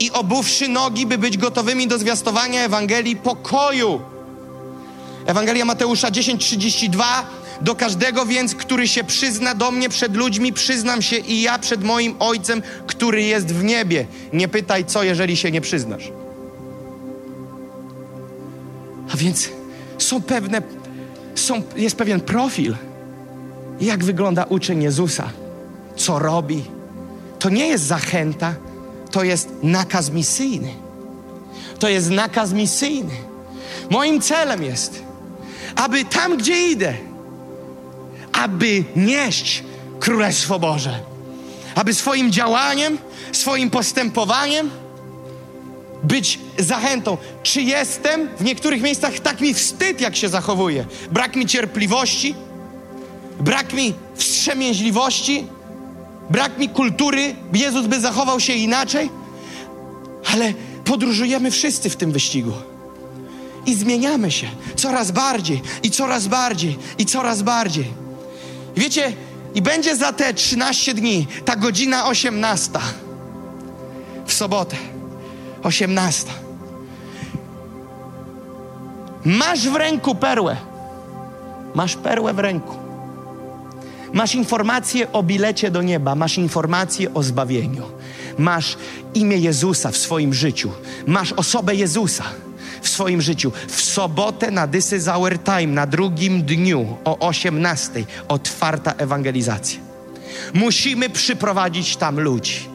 i 0.00 0.10
obuwszy 0.10 0.68
nogi, 0.68 1.06
by 1.06 1.18
być 1.18 1.38
gotowymi 1.38 1.88
do 1.88 1.98
zwiastowania 1.98 2.60
Ewangelii 2.60 3.16
pokoju. 3.16 4.00
Ewangelia 5.26 5.64
Mateusza 5.64 6.10
10:32 6.10 7.04
do 7.60 7.74
każdego 7.74 8.26
więc, 8.26 8.54
który 8.54 8.88
się 8.88 9.04
przyzna 9.04 9.54
do 9.54 9.70
mnie 9.70 9.88
przed 9.88 10.16
ludźmi, 10.16 10.52
przyznam 10.52 11.02
się 11.02 11.16
i 11.16 11.42
ja 11.42 11.58
przed 11.58 11.84
moim 11.84 12.14
Ojcem, 12.18 12.62
który 12.86 13.22
jest 13.22 13.46
w 13.46 13.64
niebie. 13.64 14.06
Nie 14.32 14.48
pytaj 14.48 14.84
co, 14.84 15.02
jeżeli 15.02 15.36
się 15.36 15.50
nie 15.50 15.60
przyznasz. 15.60 16.12
A 19.14 19.16
więc 19.16 19.48
są 19.98 20.22
pewne, 20.22 20.62
są, 21.34 21.62
jest 21.76 21.96
pewien 21.96 22.20
profil, 22.20 22.76
jak 23.80 24.04
wygląda 24.04 24.44
uczeń 24.44 24.82
Jezusa 24.82 25.41
co 25.96 26.18
robi. 26.18 26.64
To 27.38 27.50
nie 27.50 27.66
jest 27.66 27.84
zachęta, 27.84 28.54
to 29.10 29.24
jest 29.24 29.48
nakaz 29.62 30.10
misyjny. 30.10 30.74
To 31.78 31.88
jest 31.88 32.10
nakaz 32.10 32.52
misyjny. 32.52 33.14
Moim 33.90 34.20
celem 34.20 34.62
jest, 34.62 35.02
aby 35.76 36.04
tam, 36.04 36.36
gdzie 36.36 36.70
idę, 36.70 36.94
aby 38.32 38.84
nieść 38.96 39.64
Królestwo 40.00 40.58
Boże. 40.58 41.00
Aby 41.74 41.94
swoim 41.94 42.32
działaniem, 42.32 42.98
swoim 43.32 43.70
postępowaniem 43.70 44.70
być 46.02 46.38
zachętą. 46.58 47.16
Czy 47.42 47.62
jestem 47.62 48.28
w 48.38 48.44
niektórych 48.44 48.82
miejscach 48.82 49.20
tak 49.20 49.40
mi 49.40 49.54
wstyd, 49.54 50.00
jak 50.00 50.16
się 50.16 50.28
zachowuję? 50.28 50.86
Brak 51.10 51.36
mi 51.36 51.46
cierpliwości, 51.46 52.34
brak 53.40 53.72
mi 53.72 53.94
wstrzemięźliwości, 54.14 55.46
brak 56.32 56.58
mi 56.58 56.68
kultury, 56.68 57.34
Jezus 57.52 57.86
by 57.86 58.00
zachował 58.00 58.40
się 58.40 58.52
inaczej, 58.52 59.10
ale 60.32 60.54
podróżujemy 60.84 61.50
wszyscy 61.50 61.90
w 61.90 61.96
tym 61.96 62.12
wyścigu. 62.12 62.52
I 63.66 63.74
zmieniamy 63.74 64.30
się 64.30 64.46
coraz 64.76 65.10
bardziej, 65.10 65.62
i 65.82 65.90
coraz 65.90 66.26
bardziej, 66.26 66.78
i 66.98 67.06
coraz 67.06 67.42
bardziej. 67.42 67.86
Wiecie, 68.76 69.12
i 69.54 69.62
będzie 69.62 69.96
za 69.96 70.12
te 70.12 70.34
13 70.34 70.94
dni 70.94 71.26
ta 71.44 71.56
godzina 71.56 72.06
18 72.06 72.70
w 74.26 74.32
sobotę. 74.32 74.76
18. 75.62 76.26
Masz 79.24 79.68
w 79.68 79.76
ręku 79.76 80.14
perłę. 80.14 80.56
Masz 81.74 81.96
perłę 81.96 82.34
w 82.34 82.38
ręku. 82.38 82.81
Masz 84.12 84.34
informację 84.34 85.12
o 85.12 85.22
bilecie 85.22 85.70
do 85.70 85.82
nieba, 85.82 86.14
masz 86.14 86.38
informację 86.38 87.14
o 87.14 87.22
zbawieniu, 87.22 87.82
masz 88.38 88.76
imię 89.14 89.36
Jezusa 89.36 89.90
w 89.90 89.96
swoim 89.96 90.34
życiu, 90.34 90.70
masz 91.06 91.32
osobę 91.32 91.74
Jezusa 91.74 92.24
w 92.82 92.88
swoim 92.88 93.20
życiu. 93.20 93.52
W 93.68 93.80
sobotę 93.80 94.50
na 94.50 94.68
This 94.68 94.92
is 94.92 95.08
Our 95.08 95.38
Time, 95.38 95.66
na 95.66 95.86
drugim 95.86 96.42
dniu 96.42 96.96
o 97.04 97.18
18 97.18 98.04
otwarta 98.28 98.92
ewangelizacja. 98.92 99.80
Musimy 100.54 101.10
przyprowadzić 101.10 101.96
tam 101.96 102.20
ludzi. 102.20 102.72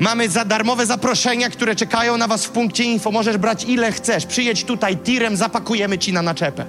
Mamy 0.00 0.28
za 0.28 0.44
darmowe 0.44 0.86
zaproszenia, 0.86 1.50
które 1.50 1.76
czekają 1.76 2.16
na 2.16 2.28
Was 2.28 2.44
w 2.44 2.50
punkcie 2.50 2.84
info. 2.84 3.10
Możesz 3.10 3.36
brać 3.36 3.64
ile 3.64 3.92
chcesz. 3.92 4.26
Przyjedź 4.26 4.64
tutaj 4.64 4.96
tirem, 4.96 5.36
zapakujemy 5.36 5.98
Ci 5.98 6.12
na 6.12 6.22
naczepę. 6.22 6.66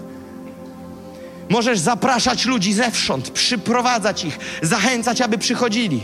Możesz 1.50 1.80
zapraszać 1.80 2.46
ludzi 2.46 2.74
zewsząd, 2.74 3.30
przyprowadzać 3.30 4.24
ich, 4.24 4.40
zachęcać, 4.62 5.22
aby 5.22 5.38
przychodzili. 5.38 6.02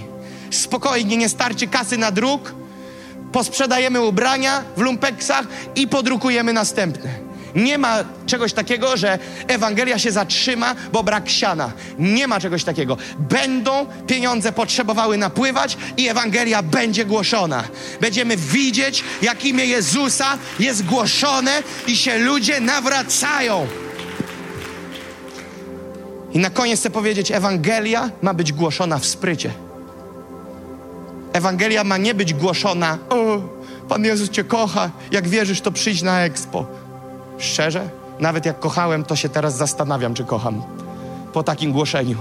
spokojnie, 0.51 1.17
nie 1.17 1.29
starczy 1.29 1.67
kasy 1.67 1.97
na 1.97 2.11
druk, 2.11 2.53
posprzedajemy 3.31 4.01
ubrania 4.01 4.63
w 4.77 4.81
lumpeksach 4.81 5.47
i 5.75 5.87
podrukujemy 5.87 6.53
następne. 6.53 7.09
Nie 7.55 7.77
ma 7.77 7.97
czegoś 8.25 8.53
takiego, 8.53 8.97
że 8.97 9.19
Ewangelia 9.47 9.99
się 9.99 10.11
zatrzyma, 10.11 10.75
bo 10.93 11.03
brak 11.03 11.29
siana. 11.29 11.71
Nie 11.99 12.27
ma 12.27 12.39
czegoś 12.39 12.63
takiego. 12.63 12.97
Będą 13.19 13.85
pieniądze 14.07 14.51
potrzebowały 14.51 15.17
napływać 15.17 15.77
i 15.97 16.07
Ewangelia 16.07 16.63
będzie 16.63 17.05
głoszona. 17.05 17.63
Będziemy 18.01 18.37
widzieć, 18.37 19.03
jak 19.21 19.45
imię 19.45 19.65
Jezusa 19.65 20.37
jest 20.59 20.85
głoszone 20.85 21.63
i 21.87 21.97
się 21.97 22.17
ludzie 22.17 22.59
nawracają. 22.59 23.67
I 26.33 26.39
na 26.39 26.49
koniec 26.49 26.79
chcę 26.79 26.89
powiedzieć, 26.89 27.31
Ewangelia 27.31 28.09
ma 28.21 28.33
być 28.33 28.53
głoszona 28.53 28.99
w 28.99 29.05
sprycie. 29.05 29.53
Ewangelia 31.33 31.83
ma 31.83 31.97
nie 31.97 32.13
być 32.13 32.33
głoszona, 32.33 32.97
o, 33.09 33.41
Pan 33.89 34.05
Jezus 34.05 34.29
Cię 34.29 34.43
kocha, 34.43 34.91
jak 35.11 35.27
wierzysz, 35.27 35.61
to 35.61 35.71
przyjdź 35.71 36.01
na 36.01 36.21
Expo. 36.21 36.65
Szczerze, 37.37 37.89
nawet 38.19 38.45
jak 38.45 38.59
kochałem, 38.59 39.03
to 39.03 39.15
się 39.15 39.29
teraz 39.29 39.57
zastanawiam, 39.57 40.13
czy 40.13 40.23
kocham 40.23 40.63
po 41.33 41.43
takim 41.43 41.71
głoszeniu. 41.71 42.17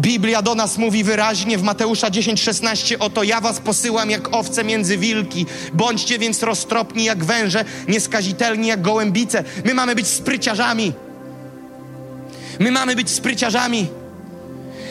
Biblia 0.00 0.42
do 0.42 0.54
nas 0.54 0.78
mówi 0.78 1.04
wyraźnie 1.04 1.58
w 1.58 1.62
Mateusza 1.62 2.10
10:16: 2.10 2.96
Oto 2.98 3.22
ja 3.22 3.40
was 3.40 3.60
posyłam 3.60 4.10
jak 4.10 4.34
owce 4.34 4.64
między 4.64 4.98
wilki. 4.98 5.46
Bądźcie 5.72 6.18
więc 6.18 6.42
roztropni 6.42 7.04
jak 7.04 7.24
węże, 7.24 7.64
nieskazitelni 7.88 8.68
jak 8.68 8.82
gołębice. 8.82 9.44
My 9.64 9.74
mamy 9.74 9.94
być 9.94 10.06
spryciarzami. 10.06 10.92
My 12.60 12.70
mamy 12.70 12.96
być 12.96 13.10
spryciarzami. 13.10 13.88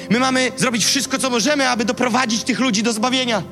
My 0.09 0.19
mamy 0.19 0.51
zrobić 0.57 0.85
wszystko, 0.85 1.19
co 1.19 1.29
możemy, 1.29 1.69
aby 1.69 1.85
doprowadzić 1.85 2.43
tych 2.43 2.59
ludzi 2.59 2.83
do 2.83 2.93
zbawienia. 2.93 3.43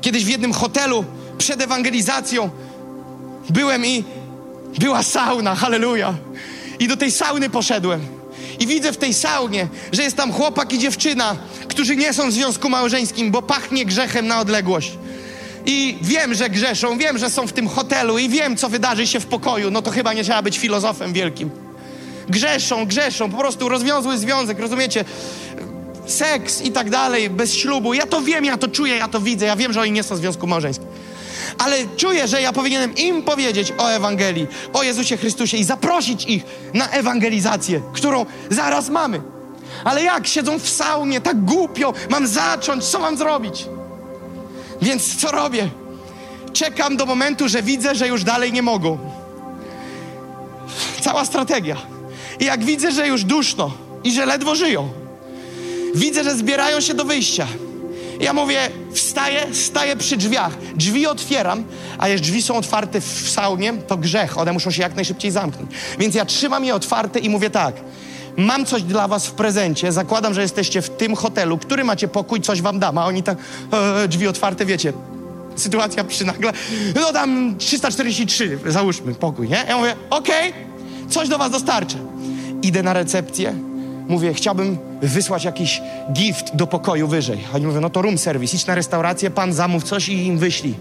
Kiedyś 0.00 0.24
w 0.24 0.28
jednym 0.28 0.52
hotelu 0.52 1.04
przed 1.38 1.62
ewangelizacją 1.62 2.50
byłem 3.50 3.86
i 3.86 4.04
była 4.78 5.02
sauna, 5.02 5.54
halleluja. 5.54 6.14
I 6.78 6.88
do 6.88 6.96
tej 6.96 7.12
sauny 7.12 7.50
poszedłem. 7.50 8.00
I 8.58 8.66
widzę 8.66 8.92
w 8.92 8.96
tej 8.96 9.14
saunie, 9.14 9.68
że 9.92 10.02
jest 10.02 10.16
tam 10.16 10.32
chłopak 10.32 10.72
i 10.72 10.78
dziewczyna, 10.78 11.36
którzy 11.68 11.96
nie 11.96 12.12
są 12.12 12.28
w 12.28 12.32
związku 12.32 12.68
małżeńskim, 12.68 13.30
bo 13.30 13.42
pachnie 13.42 13.84
grzechem 13.84 14.26
na 14.26 14.40
odległość. 14.40 14.92
I 15.66 15.98
wiem, 16.02 16.34
że 16.34 16.50
grzeszą, 16.50 16.98
wiem, 16.98 17.18
że 17.18 17.30
są 17.30 17.46
w 17.46 17.52
tym 17.52 17.68
hotelu 17.68 18.18
i 18.18 18.28
wiem, 18.28 18.56
co 18.56 18.68
wydarzy 18.68 19.06
się 19.06 19.20
w 19.20 19.26
pokoju. 19.26 19.70
No 19.70 19.82
to 19.82 19.90
chyba 19.90 20.12
nie 20.12 20.24
trzeba 20.24 20.42
być 20.42 20.58
filozofem 20.58 21.12
wielkim. 21.12 21.67
Grzeszą, 22.28 22.86
grzeszą, 22.86 23.30
po 23.30 23.38
prostu 23.38 23.68
rozwiązły 23.68 24.18
związek, 24.18 24.58
rozumiecie? 24.58 25.04
Seks 26.06 26.62
i 26.62 26.72
tak 26.72 26.90
dalej, 26.90 27.30
bez 27.30 27.54
ślubu. 27.54 27.94
Ja 27.94 28.06
to 28.06 28.20
wiem, 28.20 28.44
ja 28.44 28.56
to 28.56 28.68
czuję, 28.68 28.96
ja 28.96 29.08
to 29.08 29.20
widzę, 29.20 29.46
ja 29.46 29.56
wiem, 29.56 29.72
że 29.72 29.80
oni 29.80 29.92
nie 29.92 30.02
są 30.02 30.14
w 30.14 30.18
związku 30.18 30.46
małżeńskim. 30.46 30.86
Ale 31.58 31.76
czuję, 31.96 32.28
że 32.28 32.42
ja 32.42 32.52
powinienem 32.52 32.94
im 32.96 33.22
powiedzieć 33.22 33.72
o 33.78 33.88
Ewangelii, 33.88 34.46
o 34.72 34.82
Jezusie 34.82 35.16
Chrystusie 35.16 35.56
i 35.56 35.64
zaprosić 35.64 36.24
ich 36.24 36.44
na 36.74 36.88
ewangelizację, 36.88 37.80
którą 37.92 38.26
zaraz 38.50 38.88
mamy. 38.88 39.20
Ale 39.84 40.02
jak 40.02 40.26
siedzą 40.26 40.58
w 40.58 40.68
saunie, 40.68 41.20
tak 41.20 41.44
głupio, 41.44 41.92
mam 42.10 42.26
zacząć, 42.26 42.84
co 42.84 42.98
mam 42.98 43.16
zrobić? 43.16 43.66
Więc 44.82 45.16
co 45.16 45.32
robię? 45.32 45.68
Czekam 46.52 46.96
do 46.96 47.06
momentu, 47.06 47.48
że 47.48 47.62
widzę, 47.62 47.94
że 47.94 48.08
już 48.08 48.24
dalej 48.24 48.52
nie 48.52 48.62
mogą. 48.62 48.98
Cała 51.00 51.24
strategia. 51.24 51.97
I 52.40 52.44
jak 52.44 52.64
widzę, 52.64 52.92
że 52.92 53.08
już 53.08 53.24
duszno 53.24 53.70
i 54.04 54.12
że 54.12 54.26
ledwo 54.26 54.54
żyją, 54.54 54.88
widzę, 55.94 56.24
że 56.24 56.36
zbierają 56.36 56.80
się 56.80 56.94
do 56.94 57.04
wyjścia. 57.04 57.46
Ja 58.20 58.32
mówię, 58.32 58.58
wstaję, 58.92 59.46
staję 59.54 59.96
przy 59.96 60.16
drzwiach. 60.16 60.52
Drzwi 60.76 61.06
otwieram, 61.06 61.64
a 61.98 62.08
jeśli 62.08 62.26
drzwi 62.26 62.42
są 62.42 62.56
otwarte 62.56 63.00
w 63.00 63.30
saunie, 63.30 63.72
to 63.86 63.96
grzech. 63.96 64.38
One 64.38 64.52
muszą 64.52 64.70
się 64.70 64.82
jak 64.82 64.94
najszybciej 64.94 65.30
zamknąć. 65.30 65.70
Więc 65.98 66.14
ja 66.14 66.24
trzymam 66.24 66.64
je 66.64 66.74
otwarte 66.74 67.18
i 67.18 67.30
mówię 67.30 67.50
tak. 67.50 67.74
Mam 68.36 68.66
coś 68.66 68.82
dla 68.82 69.08
was 69.08 69.26
w 69.26 69.32
prezencie. 69.32 69.92
Zakładam, 69.92 70.34
że 70.34 70.42
jesteście 70.42 70.82
w 70.82 70.90
tym 70.90 71.16
hotelu. 71.16 71.58
Który 71.58 71.84
macie 71.84 72.08
pokój, 72.08 72.40
coś 72.40 72.62
wam 72.62 72.78
dam. 72.78 72.98
A 72.98 73.06
oni 73.06 73.22
tak, 73.22 73.38
e, 73.72 74.08
drzwi 74.08 74.28
otwarte, 74.28 74.66
wiecie. 74.66 74.92
Sytuacja 75.56 76.04
przynagla. 76.04 76.52
No 76.94 77.12
dam 77.12 77.54
343, 77.58 78.58
załóżmy, 78.66 79.14
pokój, 79.14 79.48
nie? 79.48 79.64
Ja 79.68 79.78
mówię, 79.78 79.96
okej, 80.10 80.50
okay, 80.50 81.10
coś 81.10 81.28
do 81.28 81.38
was 81.38 81.50
dostarczę. 81.50 81.96
Idę 82.62 82.82
na 82.82 82.92
recepcję, 82.92 83.54
mówię, 84.08 84.34
chciałbym 84.34 84.78
wysłać 85.02 85.44
jakiś 85.44 85.82
gift 86.12 86.56
do 86.56 86.66
pokoju 86.66 87.08
wyżej. 87.08 87.38
Oni 87.54 87.66
mówią, 87.66 87.80
no 87.80 87.90
to 87.90 88.02
room 88.02 88.18
service, 88.18 88.56
idź 88.56 88.66
na 88.66 88.74
restaurację, 88.74 89.30
pan 89.30 89.52
zamów 89.52 89.84
coś 89.84 90.08
i 90.08 90.26
im 90.26 90.38
wyślij. 90.38 90.74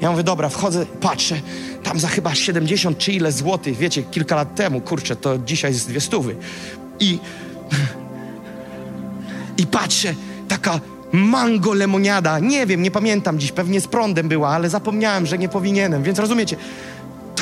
Ja 0.00 0.10
mówię, 0.10 0.22
dobra, 0.22 0.48
wchodzę, 0.48 0.86
patrzę, 1.00 1.40
tam 1.82 2.00
za 2.00 2.08
chyba 2.08 2.34
70 2.34 2.98
czy 2.98 3.12
ile 3.12 3.32
złotych, 3.32 3.76
wiecie, 3.76 4.02
kilka 4.02 4.36
lat 4.36 4.54
temu, 4.54 4.80
kurczę, 4.80 5.16
to 5.16 5.38
dzisiaj 5.38 5.72
jest 5.72 5.88
dwie 5.88 6.00
stówy. 6.00 6.36
I, 7.00 7.18
i 9.58 9.66
patrzę, 9.66 10.14
taka 10.48 10.80
mango 11.12 11.74
lemoniada, 11.74 12.38
nie 12.38 12.66
wiem, 12.66 12.82
nie 12.82 12.90
pamiętam 12.90 13.38
dziś, 13.38 13.52
pewnie 13.52 13.80
z 13.80 13.86
prądem 13.86 14.28
była, 14.28 14.48
ale 14.48 14.70
zapomniałem, 14.70 15.26
że 15.26 15.38
nie 15.38 15.48
powinienem, 15.48 16.02
więc 16.02 16.18
rozumiecie, 16.18 16.56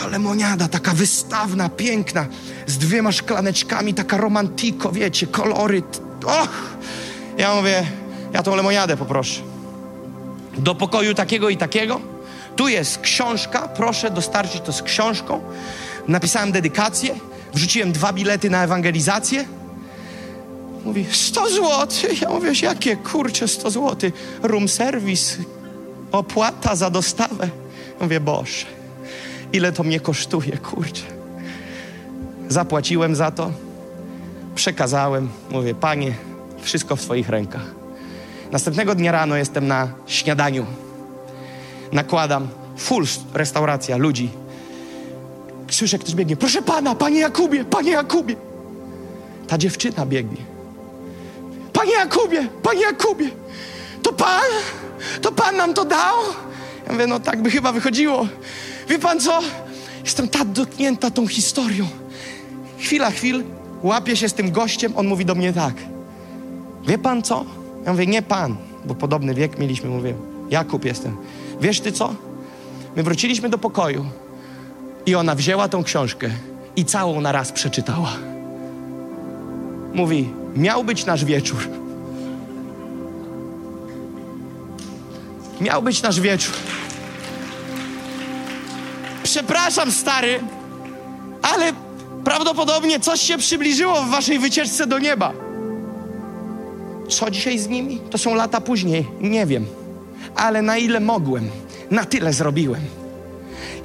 lemoniada, 0.06 0.68
taka 0.68 0.92
wystawna, 0.92 1.68
piękna, 1.68 2.26
z 2.66 2.78
dwiema 2.78 3.12
szklaneczkami, 3.12 3.94
taka 3.94 4.16
romantiko, 4.16 4.92
wiecie, 4.92 5.26
kolory. 5.26 5.82
Och! 6.26 6.50
Ja 7.38 7.54
mówię, 7.54 7.86
ja 8.32 8.42
tą 8.42 8.56
lemoniadę 8.56 8.96
poproszę. 8.96 9.40
Do 10.58 10.74
pokoju 10.74 11.14
takiego 11.14 11.48
i 11.48 11.56
takiego. 11.56 12.00
Tu 12.56 12.68
jest 12.68 12.98
książka, 12.98 13.68
proszę 13.68 14.10
dostarczyć 14.10 14.60
to 14.60 14.72
z 14.72 14.82
książką. 14.82 15.40
Napisałem 16.08 16.52
dedykację, 16.52 17.14
wrzuciłem 17.54 17.92
dwa 17.92 18.12
bilety 18.12 18.50
na 18.50 18.64
ewangelizację. 18.64 19.44
Mówi, 20.84 21.06
100 21.10 21.50
zł. 21.50 21.88
Ja 22.22 22.30
mówię, 22.30 22.52
jakie 22.62 22.96
kurcze 22.96 23.48
100 23.48 23.70
zł? 23.70 24.10
Room 24.42 24.68
service, 24.68 25.36
opłata 26.12 26.76
za 26.76 26.90
dostawę. 26.90 27.48
Mówię, 28.00 28.20
Boże, 28.20 28.66
ile 29.52 29.72
to 29.72 29.82
mnie 29.82 30.00
kosztuje, 30.00 30.56
kurczę. 30.56 31.02
Zapłaciłem 32.48 33.16
za 33.16 33.30
to, 33.30 33.50
przekazałem. 34.54 35.28
Mówię, 35.50 35.74
Panie, 35.74 36.12
wszystko 36.62 36.96
w 36.96 37.00
Twoich 37.00 37.28
rękach. 37.28 37.74
Następnego 38.52 38.94
dnia 38.94 39.12
rano 39.12 39.36
jestem 39.36 39.66
na 39.66 39.88
śniadaniu. 40.06 40.66
Nakładam, 41.92 42.48
full 42.78 43.04
restauracja, 43.34 43.96
ludzi. 43.96 44.30
Słyszę, 45.70 45.98
ktoś 45.98 46.14
biegnie. 46.14 46.36
Proszę 46.36 46.62
Pana, 46.62 46.94
Panie 46.94 47.20
Jakubie, 47.20 47.64
Panie 47.64 47.90
Jakubie. 47.90 48.36
Ta 49.48 49.58
dziewczyna 49.58 50.06
biegnie. 50.06 50.42
Panie 51.72 51.92
Jakubie, 51.92 52.48
Panie 52.62 52.80
Jakubie, 52.82 53.30
to 54.02 54.12
Pan? 54.12 54.50
To 55.22 55.32
Pan 55.32 55.56
nam 55.56 55.74
to 55.74 55.84
dał? 55.84 56.16
Ja 56.86 56.92
mówię, 56.92 57.06
no 57.06 57.20
tak 57.20 57.42
by 57.42 57.50
chyba 57.50 57.72
wychodziło. 57.72 58.28
Wie 58.88 58.98
Pan 58.98 59.20
co? 59.20 59.40
Jestem 60.04 60.28
tak 60.28 60.48
dotknięta 60.48 61.10
tą 61.10 61.26
historią. 61.26 61.86
Chwila, 62.78 63.10
chwil, 63.10 63.44
łapię 63.82 64.16
się 64.16 64.28
z 64.28 64.34
tym 64.34 64.50
gościem, 64.52 64.92
on 64.96 65.06
mówi 65.06 65.24
do 65.24 65.34
mnie 65.34 65.52
tak. 65.52 65.74
Wie 66.86 66.98
Pan 66.98 67.22
co? 67.22 67.44
Ja 67.84 67.92
mówię, 67.92 68.06
nie 68.06 68.22
Pan, 68.22 68.56
bo 68.84 68.94
podobny 68.94 69.34
wiek 69.34 69.58
mieliśmy, 69.58 69.90
mówię, 69.90 70.14
Jakub 70.50 70.84
jestem. 70.84 71.16
Wiesz 71.60 71.80
Ty 71.80 71.92
co? 71.92 72.14
My 72.96 73.02
wróciliśmy 73.02 73.48
do 73.48 73.58
pokoju 73.58 74.06
i 75.06 75.14
ona 75.14 75.34
wzięła 75.34 75.68
tą 75.68 75.84
książkę 75.84 76.30
i 76.76 76.84
całą 76.84 77.20
na 77.20 77.32
raz 77.32 77.52
przeczytała. 77.52 78.12
Mówi, 79.94 80.28
miał 80.56 80.84
być 80.84 81.06
nasz 81.06 81.24
wieczór. 81.24 81.68
Miał 85.60 85.82
być 85.82 86.02
nasz 86.02 86.20
wieczór. 86.20 86.54
Przepraszam, 89.36 89.92
stary, 89.92 90.40
ale 91.42 91.72
prawdopodobnie 92.24 93.00
coś 93.00 93.20
się 93.20 93.38
przybliżyło 93.38 94.02
w 94.02 94.08
waszej 94.10 94.38
wycieczce 94.38 94.86
do 94.86 94.98
nieba. 94.98 95.32
Co 97.08 97.30
dzisiaj 97.30 97.58
z 97.58 97.68
nimi? 97.68 98.00
To 98.10 98.18
są 98.18 98.34
lata 98.34 98.60
później. 98.60 99.06
Nie 99.20 99.46
wiem. 99.46 99.66
Ale 100.36 100.62
na 100.62 100.78
ile 100.78 101.00
mogłem, 101.00 101.50
na 101.90 102.04
tyle 102.04 102.32
zrobiłem. 102.32 102.80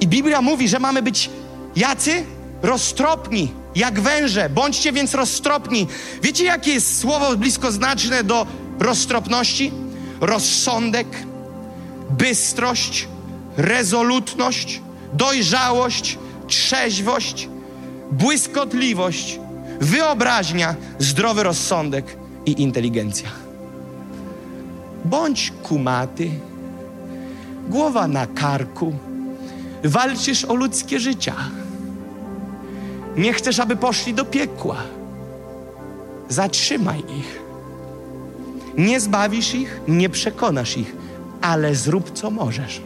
I 0.00 0.06
Biblia 0.08 0.42
mówi, 0.42 0.68
że 0.68 0.78
mamy 0.78 1.02
być 1.02 1.30
jacy? 1.76 2.24
Roztropni, 2.62 3.52
jak 3.74 4.00
węże. 4.00 4.50
Bądźcie 4.50 4.92
więc 4.92 5.14
roztropni. 5.14 5.86
Wiecie, 6.22 6.44
jakie 6.44 6.72
jest 6.72 7.00
słowo 7.00 7.36
bliskoznaczne 7.36 8.24
do 8.24 8.46
roztropności? 8.78 9.72
Rozsądek, 10.20 11.06
bystrość, 12.10 13.08
rezolutność, 13.56 14.80
dojrzałość, 15.12 16.18
trzeźwość, 16.46 17.48
błyskotliwość, 18.12 19.40
wyobraźnia, 19.80 20.74
zdrowy 20.98 21.42
rozsądek 21.42 22.16
i 22.46 22.62
inteligencja. 22.62 23.28
Bądź 25.04 25.52
kumaty, 25.62 26.30
głowa 27.68 28.08
na 28.08 28.26
karku. 28.26 28.94
Walczysz 29.84 30.44
o 30.44 30.54
ludzkie 30.54 31.00
życia. 31.00 31.34
Nie 33.16 33.32
chcesz, 33.32 33.60
aby 33.60 33.76
poszli 33.76 34.14
do 34.14 34.24
piekła. 34.24 34.76
Zatrzymaj 36.28 36.98
ich. 36.98 37.42
Nie 38.78 39.00
zbawisz 39.00 39.54
ich, 39.54 39.80
nie 39.88 40.08
przekonasz 40.10 40.76
ich, 40.76 40.96
ale 41.40 41.74
zrób 41.74 42.12
co 42.12 42.30
możesz. 42.30 42.80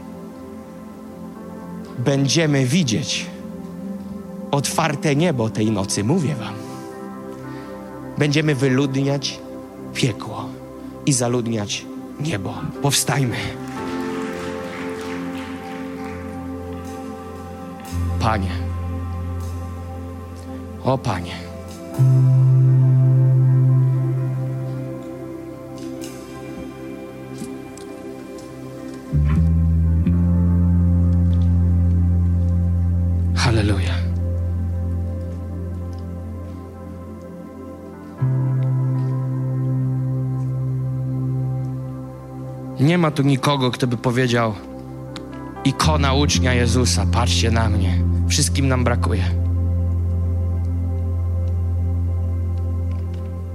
Będziemy 1.98 2.66
widzieć 2.66 3.26
otwarte 4.50 5.16
niebo 5.16 5.50
tej 5.50 5.70
nocy, 5.70 6.04
mówię 6.04 6.34
Wam. 6.34 6.54
Będziemy 8.18 8.54
wyludniać 8.54 9.40
piekło 9.94 10.48
i 11.06 11.12
zaludniać 11.12 11.86
niebo. 12.20 12.54
Powstajmy. 12.82 13.36
Panie. 18.20 18.50
O 20.84 20.98
Panie. 20.98 21.34
Nie 42.96 43.00
ma 43.00 43.10
tu 43.10 43.22
nikogo, 43.22 43.70
kto 43.70 43.86
by 43.86 43.96
powiedział: 43.96 44.54
Ikona 45.64 46.12
ucznia 46.12 46.54
Jezusa, 46.54 47.06
patrzcie 47.12 47.50
na 47.50 47.68
mnie. 47.68 47.98
Wszystkim 48.28 48.68
nam 48.68 48.84
brakuje. 48.84 49.24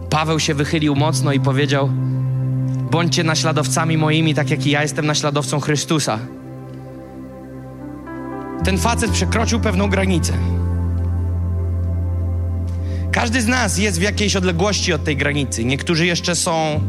Paweł 0.09 0.39
się 0.39 0.53
wychylił 0.53 0.95
mocno 0.95 1.33
i 1.33 1.39
powiedział: 1.39 1.89
Bądźcie 2.91 3.23
naśladowcami 3.23 3.97
moimi, 3.97 4.33
tak 4.33 4.49
jak 4.49 4.65
i 4.65 4.71
ja 4.71 4.81
jestem 4.81 5.05
naśladowcą 5.05 5.59
Chrystusa. 5.59 6.19
Ten 8.63 8.77
facet 8.77 9.11
przekroczył 9.11 9.59
pewną 9.59 9.89
granicę. 9.89 10.33
Każdy 13.11 13.41
z 13.41 13.47
nas 13.47 13.77
jest 13.77 13.99
w 13.99 14.01
jakiejś 14.01 14.35
odległości 14.35 14.93
od 14.93 15.03
tej 15.03 15.17
granicy. 15.17 15.65
Niektórzy 15.65 16.05
jeszcze 16.05 16.35
są 16.35 16.81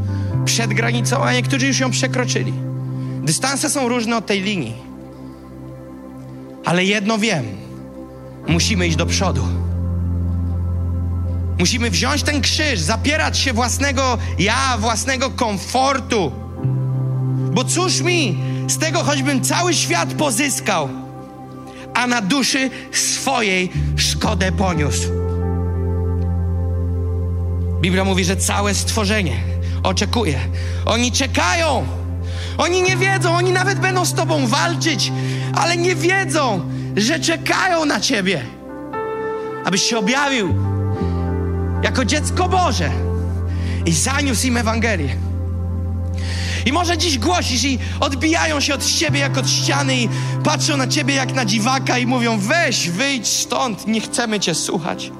przed 0.44 0.74
granicą, 0.74 1.24
a 1.24 1.32
niektórzy 1.32 1.66
już 1.66 1.80
ją 1.80 1.90
przekroczyli. 1.90 2.52
Dystanse 3.22 3.70
są 3.70 3.88
różne 3.88 4.16
od 4.16 4.26
tej 4.26 4.42
linii. 4.42 4.74
Ale 6.64 6.84
jedno 6.84 7.18
wiem: 7.18 7.44
musimy 8.48 8.86
iść 8.86 8.96
do 8.96 9.06
przodu. 9.06 9.48
Musimy 11.58 11.90
wziąć 11.90 12.22
ten 12.22 12.40
krzyż, 12.40 12.80
zapierać 12.80 13.38
się 13.38 13.52
własnego 13.52 14.18
ja, 14.38 14.76
własnego 14.78 15.30
komfortu. 15.30 16.32
Bo 17.52 17.64
cóż 17.64 18.00
mi 18.00 18.38
z 18.68 18.78
tego, 18.78 19.04
choćbym 19.04 19.40
cały 19.40 19.74
świat 19.74 20.14
pozyskał, 20.14 20.88
a 21.94 22.06
na 22.06 22.20
duszy 22.20 22.70
swojej 22.92 23.72
szkodę 23.96 24.52
poniósł. 24.52 25.21
Biblia 27.82 28.04
mówi, 28.04 28.24
że 28.24 28.36
całe 28.36 28.74
stworzenie 28.74 29.36
oczekuje. 29.82 30.38
Oni 30.86 31.12
czekają. 31.12 31.86
Oni 32.58 32.82
nie 32.82 32.96
wiedzą, 32.96 33.34
oni 33.34 33.52
nawet 33.52 33.78
będą 33.78 34.04
z 34.04 34.14
Tobą 34.14 34.46
walczyć, 34.46 35.12
ale 35.54 35.76
nie 35.76 35.94
wiedzą, 35.94 36.60
że 36.96 37.20
czekają 37.20 37.84
na 37.84 38.00
Ciebie, 38.00 38.42
abyś 39.64 39.82
się 39.82 39.98
objawił 39.98 40.54
jako 41.82 42.04
dziecko 42.04 42.48
Boże 42.48 42.90
i 43.86 43.92
zaniósł 43.92 44.46
im 44.46 44.56
Ewangelię. 44.56 45.16
I 46.66 46.72
może 46.72 46.98
dziś 46.98 47.18
głosisz 47.18 47.64
i 47.64 47.78
odbijają 48.00 48.60
się 48.60 48.74
od 48.74 48.86
ciebie 48.86 49.20
jak 49.20 49.38
od 49.38 49.50
ściany 49.50 49.96
i 49.96 50.08
patrzą 50.44 50.76
na 50.76 50.86
ciebie 50.86 51.14
jak 51.14 51.34
na 51.34 51.44
dziwaka 51.44 51.98
i 51.98 52.06
mówią: 52.06 52.38
weź, 52.38 52.90
wyjdź 52.90 53.28
stąd, 53.28 53.86
nie 53.86 54.00
chcemy 54.00 54.40
cię 54.40 54.54
słuchać. 54.54 55.10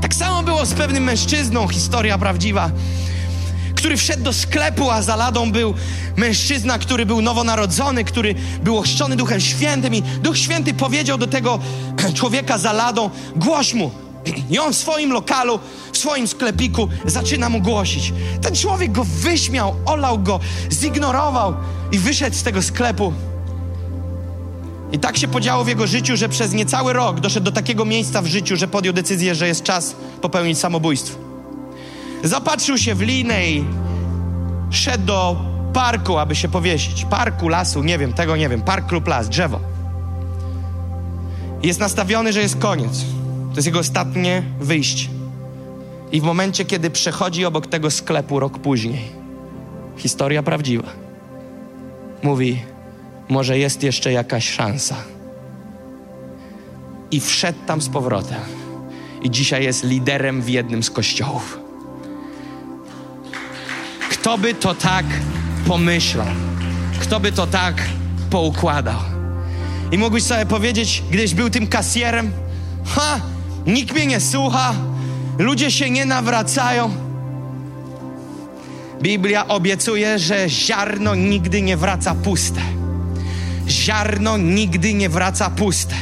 Tak 0.00 0.14
samo 0.14 0.42
było 0.42 0.66
z 0.66 0.74
pewnym 0.74 1.04
mężczyzną, 1.04 1.68
historia 1.68 2.18
prawdziwa, 2.18 2.70
który 3.74 3.96
wszedł 3.96 4.22
do 4.22 4.32
sklepu, 4.32 4.90
a 4.90 5.02
za 5.02 5.16
ladą 5.16 5.52
był 5.52 5.74
mężczyzna, 6.16 6.78
który 6.78 7.06
był 7.06 7.22
nowonarodzony, 7.22 8.04
który 8.04 8.34
był 8.62 8.78
ochrzczony 8.78 9.16
Duchem 9.16 9.40
Świętym 9.40 9.94
i 9.94 10.02
Duch 10.02 10.38
Święty 10.38 10.74
powiedział 10.74 11.18
do 11.18 11.26
tego 11.26 11.58
człowieka 12.14 12.58
za 12.58 12.72
ladą: 12.72 13.10
głoś 13.36 13.74
mu, 13.74 13.90
i 14.50 14.58
on 14.58 14.72
w 14.72 14.76
swoim 14.76 15.12
lokalu, 15.12 15.58
w 15.92 15.98
swoim 15.98 16.28
sklepiku 16.28 16.88
zaczyna 17.04 17.48
mu 17.48 17.60
głosić. 17.60 18.12
Ten 18.42 18.54
człowiek 18.54 18.92
go 18.92 19.04
wyśmiał, 19.04 19.74
olał 19.86 20.18
go, 20.18 20.40
zignorował 20.72 21.54
i 21.92 21.98
wyszedł 21.98 22.36
z 22.36 22.42
tego 22.42 22.62
sklepu. 22.62 23.12
I 24.92 24.98
tak 24.98 25.16
się 25.16 25.28
podziało 25.28 25.64
w 25.64 25.68
jego 25.68 25.86
życiu, 25.86 26.16
że 26.16 26.28
przez 26.28 26.52
niecały 26.52 26.92
rok 26.92 27.20
doszedł 27.20 27.44
do 27.44 27.52
takiego 27.52 27.84
miejsca 27.84 28.22
w 28.22 28.26
życiu, 28.26 28.56
że 28.56 28.68
podjął 28.68 28.94
decyzję, 28.94 29.34
że 29.34 29.48
jest 29.48 29.62
czas 29.62 29.96
popełnić 30.20 30.58
samobójstwo. 30.58 31.18
Zapatrzył 32.24 32.78
się 32.78 32.94
w 32.94 33.00
linę 33.00 33.50
i 33.50 33.64
szedł 34.70 35.04
do 35.04 35.36
parku, 35.72 36.18
aby 36.18 36.34
się 36.36 36.48
powiesić. 36.48 37.04
Parku, 37.04 37.48
lasu, 37.48 37.82
nie 37.82 37.98
wiem, 37.98 38.12
tego 38.12 38.36
nie 38.36 38.48
wiem. 38.48 38.62
Park 38.62 38.92
lub 38.92 39.08
las, 39.08 39.28
drzewo. 39.28 39.60
Jest 41.62 41.80
nastawiony, 41.80 42.32
że 42.32 42.40
jest 42.40 42.58
koniec 42.58 43.04
to 43.50 43.56
jest 43.56 43.66
jego 43.66 43.78
ostatnie 43.78 44.42
wyjście. 44.60 45.08
I 46.12 46.20
w 46.20 46.24
momencie, 46.24 46.64
kiedy 46.64 46.90
przechodzi 46.90 47.44
obok 47.44 47.66
tego 47.66 47.90
sklepu 47.90 48.40
rok 48.40 48.58
później, 48.58 49.00
historia 49.96 50.42
prawdziwa, 50.42 50.88
mówi: 52.22 52.62
Może 53.28 53.58
jest 53.58 53.82
jeszcze 53.82 54.12
jakaś 54.12 54.50
szansa. 54.50 54.96
I 57.10 57.20
wszedł 57.20 57.58
tam 57.66 57.82
z 57.82 57.88
powrotem. 57.88 58.40
I 59.22 59.30
dzisiaj 59.30 59.64
jest 59.64 59.84
liderem 59.84 60.42
w 60.42 60.48
jednym 60.48 60.82
z 60.82 60.90
kościołów. 60.90 61.58
Kto 64.10 64.38
by 64.38 64.54
to 64.54 64.74
tak 64.74 65.06
pomyślał? 65.66 66.26
Kto 67.00 67.20
by 67.20 67.32
to 67.32 67.46
tak 67.46 67.74
poukładał? 68.30 69.00
I 69.92 69.98
mógłbyś 69.98 70.22
sobie 70.22 70.46
powiedzieć, 70.46 71.02
gdyś 71.10 71.34
był 71.34 71.50
tym 71.50 71.66
kasjerem, 71.66 72.30
ha, 72.84 73.20
nikt 73.66 73.94
mnie 73.94 74.06
nie 74.06 74.20
słucha, 74.20 74.74
ludzie 75.38 75.70
się 75.70 75.90
nie 75.90 76.04
nawracają. 76.06 76.90
Biblia 79.02 79.48
obiecuje, 79.48 80.18
że 80.18 80.48
ziarno 80.48 81.14
nigdy 81.14 81.62
nie 81.62 81.76
wraca 81.76 82.14
puste. 82.14 82.60
Ziarno 83.68 84.36
nigdy 84.36 84.94
nie 84.94 85.08
wraca 85.08 85.50
puste. 85.50 85.94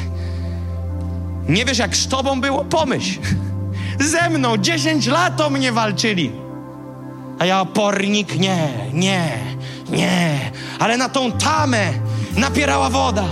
Nie 1.48 1.64
wiesz, 1.64 1.78
jak 1.78 1.96
z 1.96 2.08
tobą 2.08 2.40
było? 2.40 2.64
Pomyśl. 2.64 3.18
Ze 4.00 4.30
mną 4.30 4.56
10 4.56 5.06
lat 5.06 5.40
o 5.40 5.50
mnie 5.50 5.72
walczyli. 5.72 6.32
A 7.38 7.46
ja 7.46 7.60
opornik, 7.60 8.38
nie, 8.38 8.68
nie, 8.92 9.38
nie. 9.88 10.38
Ale 10.78 10.96
na 10.96 11.08
tą 11.08 11.32
tamę 11.32 11.92
napierała 12.36 12.90
woda. 12.90 13.24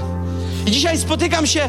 I 0.66 0.70
dzisiaj 0.70 0.98
spotykam 0.98 1.47
się 1.47 1.69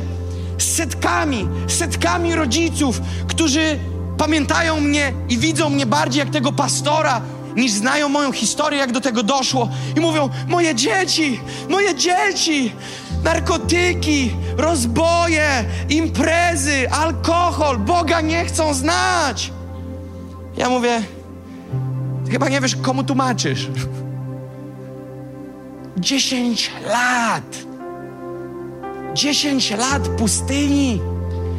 setkami, 0.58 1.48
setkami 1.68 2.36
rodziców, 2.36 3.02
którzy 3.28 3.80
pamiętają 4.18 4.80
mnie 4.80 5.14
i 5.30 5.38
widzą 5.38 5.70
mnie 5.70 5.86
bardziej 5.86 6.20
jak 6.20 6.30
tego 6.30 6.52
pastora, 6.52 7.22
niż 7.56 7.72
znają 7.72 8.10
moją 8.10 8.32
historię, 8.32 8.80
jak 8.80 8.92
do 8.92 9.02
tego 9.02 9.24
doszło. 9.24 9.70
I 9.98 10.00
mówią: 10.00 10.30
Moje 10.48 10.76
dzieci, 10.76 11.40
moje 11.70 11.96
dzieci, 11.96 12.74
narkotyki, 13.24 14.32
rozboje, 14.58 15.66
imprezy, 15.90 16.90
alkohol, 16.92 17.78
Boga 17.78 18.22
nie 18.22 18.46
chcą 18.46 18.74
znać. 18.74 19.52
Ja 20.58 20.70
mówię: 20.70 21.02
chyba 22.32 22.50
nie 22.50 22.62
wiesz, 22.62 22.76
komu 22.76 23.04
tłumaczysz. 23.04 23.68
Dziesięć 25.98 26.72
lat 26.88 27.66
10 29.16 29.72
lat 29.72 30.08
pustyni, 30.08 31.02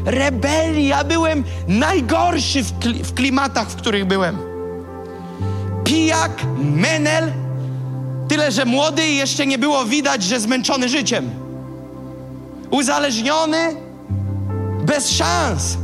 rebelii. 0.04 0.88
Ja 0.88 1.04
byłem 1.04 1.44
najgorszy 1.68 2.62
w, 2.62 2.78
kli 2.78 3.04
w 3.04 3.14
klimatach, 3.14 3.68
w 3.70 3.76
których 3.76 4.04
byłem. 4.04 4.55
Pijak, 5.86 6.32
menel, 6.58 7.32
tyle 8.28 8.52
że 8.52 8.64
młody 8.64 9.06
i 9.06 9.16
jeszcze 9.16 9.46
nie 9.46 9.58
było 9.58 9.84
widać, 9.84 10.22
że 10.22 10.40
zmęczony 10.40 10.88
życiem. 10.88 11.30
Uzależniony, 12.70 13.76
bez 14.82 15.10
szans. 15.10 15.76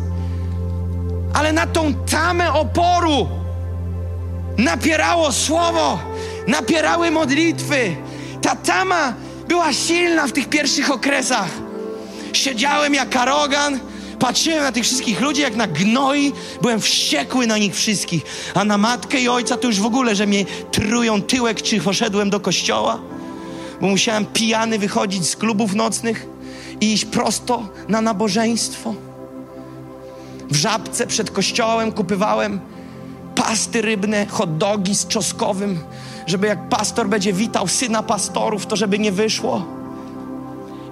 Ale 1.34 1.52
na 1.52 1.66
tą 1.66 1.94
tamę 1.94 2.52
oporu 2.52 3.28
napierało 4.58 5.32
słowo 5.32 5.98
napierały 6.46 7.10
modlitwy. 7.10 7.96
Ta 8.42 8.56
tama 8.56 9.14
była 9.48 9.72
silna 9.72 10.26
w 10.26 10.32
tych 10.32 10.48
pierwszych 10.48 10.90
okresach. 10.90 11.48
Siedziałem 12.32 12.94
jak 12.94 13.16
arogan, 13.16 13.80
patrzyłem 14.22 14.62
na 14.62 14.72
tych 14.72 14.84
wszystkich 14.84 15.20
ludzi 15.20 15.42
jak 15.42 15.56
na 15.56 15.66
gnoi, 15.66 16.32
byłem 16.60 16.80
wściekły 16.80 17.46
na 17.46 17.58
nich 17.58 17.74
wszystkich, 17.74 18.22
a 18.54 18.64
na 18.64 18.78
matkę 18.78 19.20
i 19.20 19.28
ojca 19.28 19.56
to 19.56 19.66
już 19.66 19.80
w 19.80 19.86
ogóle, 19.86 20.14
że 20.14 20.26
mnie 20.26 20.44
trują 20.70 21.22
tyłek, 21.22 21.62
czy 21.62 21.80
poszedłem 21.80 22.30
do 22.30 22.40
kościoła, 22.40 22.98
bo 23.80 23.86
musiałem 23.86 24.26
pijany 24.26 24.78
wychodzić 24.78 25.28
z 25.28 25.36
klubów 25.36 25.74
nocnych 25.74 26.26
i 26.80 26.92
iść 26.92 27.04
prosto 27.04 27.68
na 27.88 28.00
nabożeństwo. 28.00 28.94
W 30.50 30.56
żabce 30.56 31.06
przed 31.06 31.30
kościołem 31.30 31.92
kupywałem 31.92 32.60
pasty 33.34 33.82
rybne, 33.82 34.26
hot 34.26 34.58
dogi 34.58 34.94
z 34.94 35.06
czosnkowym, 35.06 35.80
żeby 36.26 36.46
jak 36.46 36.68
pastor 36.68 37.08
będzie 37.08 37.32
witał 37.32 37.68
syna 37.68 38.02
pastorów, 38.02 38.66
to 38.66 38.76
żeby 38.76 38.98
nie 38.98 39.12
wyszło. 39.12 39.81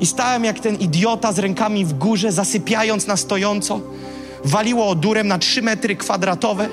I 0.01 0.07
stałem 0.07 0.45
jak 0.45 0.61
ten 0.61 0.77
idiota 0.77 1.33
z 1.33 1.39
rękami 1.39 1.85
w 1.85 1.93
górze, 1.93 2.33
zasypiając 2.33 3.07
na 3.07 3.17
stojąco. 3.17 3.81
Waliło 4.45 4.89
odurem 4.89 5.29
na 5.29 5.39
trzy 5.39 5.63
metry 5.63 5.97
kwadratowe. 5.97 6.69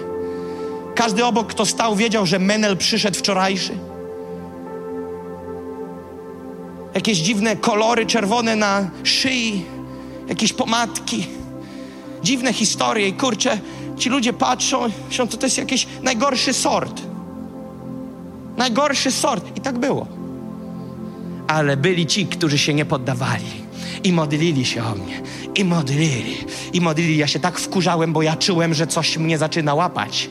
Każdy 0.95 1.25
obok, 1.25 1.47
kto 1.47 1.65
stał, 1.65 1.95
wiedział, 1.95 2.25
że 2.25 2.39
menel 2.39 2.77
przyszedł 2.77 3.17
wczorajszy. 3.17 3.77
Jakieś 6.95 7.17
dziwne 7.17 7.55
kolory 7.55 8.05
czerwone 8.05 8.55
na 8.55 8.89
szyi, 9.03 9.65
jakieś 10.27 10.53
pomadki, 10.53 11.27
dziwne 12.23 12.53
historie. 12.53 13.07
I 13.07 13.13
kurczę, 13.13 13.59
ci 13.97 14.09
ludzie 14.09 14.33
patrzą, 14.33 14.89
myślą, 15.09 15.27
to 15.27 15.37
to 15.37 15.45
jest 15.45 15.57
jakiś 15.57 15.87
najgorszy 16.01 16.53
sort. 16.53 17.01
Najgorszy 18.57 19.11
sort. 19.11 19.57
I 19.57 19.61
tak 19.61 19.77
było. 19.77 20.16
Ale 21.47 21.77
byli 21.77 22.05
ci, 22.05 22.27
którzy 22.27 22.57
się 22.57 22.73
nie 22.73 22.85
poddawali. 22.85 23.67
I 24.03 24.13
modlili 24.13 24.65
się 24.65 24.83
o 24.83 24.95
mnie. 24.95 25.21
I 25.55 25.65
modlili. 25.65 26.37
I 26.73 26.81
modlili. 26.81 27.17
Ja 27.17 27.27
się 27.27 27.39
tak 27.39 27.59
wkurzałem, 27.59 28.13
bo 28.13 28.21
ja 28.21 28.35
czułem, 28.35 28.73
że 28.73 28.87
coś 28.87 29.17
mnie 29.17 29.37
zaczyna 29.37 29.73
łapać. 29.73 30.29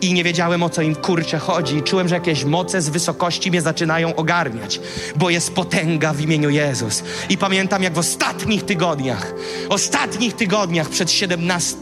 I 0.00 0.12
nie 0.12 0.24
wiedziałem, 0.24 0.62
o 0.62 0.70
co 0.70 0.82
im 0.82 0.94
kurcze 0.94 1.38
chodzi. 1.38 1.76
I 1.76 1.82
czułem, 1.82 2.08
że 2.08 2.14
jakieś 2.14 2.44
moce 2.44 2.82
z 2.82 2.88
wysokości 2.88 3.50
mnie 3.50 3.62
zaczynają 3.62 4.16
ogarniać. 4.16 4.80
Bo 5.16 5.30
jest 5.30 5.54
potęga 5.54 6.12
w 6.12 6.20
imieniu 6.20 6.50
Jezus. 6.50 7.02
I 7.28 7.38
pamiętam, 7.38 7.82
jak 7.82 7.94
w 7.94 7.98
ostatnich 7.98 8.62
tygodniach, 8.62 9.34
ostatnich 9.68 10.34
tygodniach 10.34 10.88
przed 10.88 11.10
17 11.10 11.76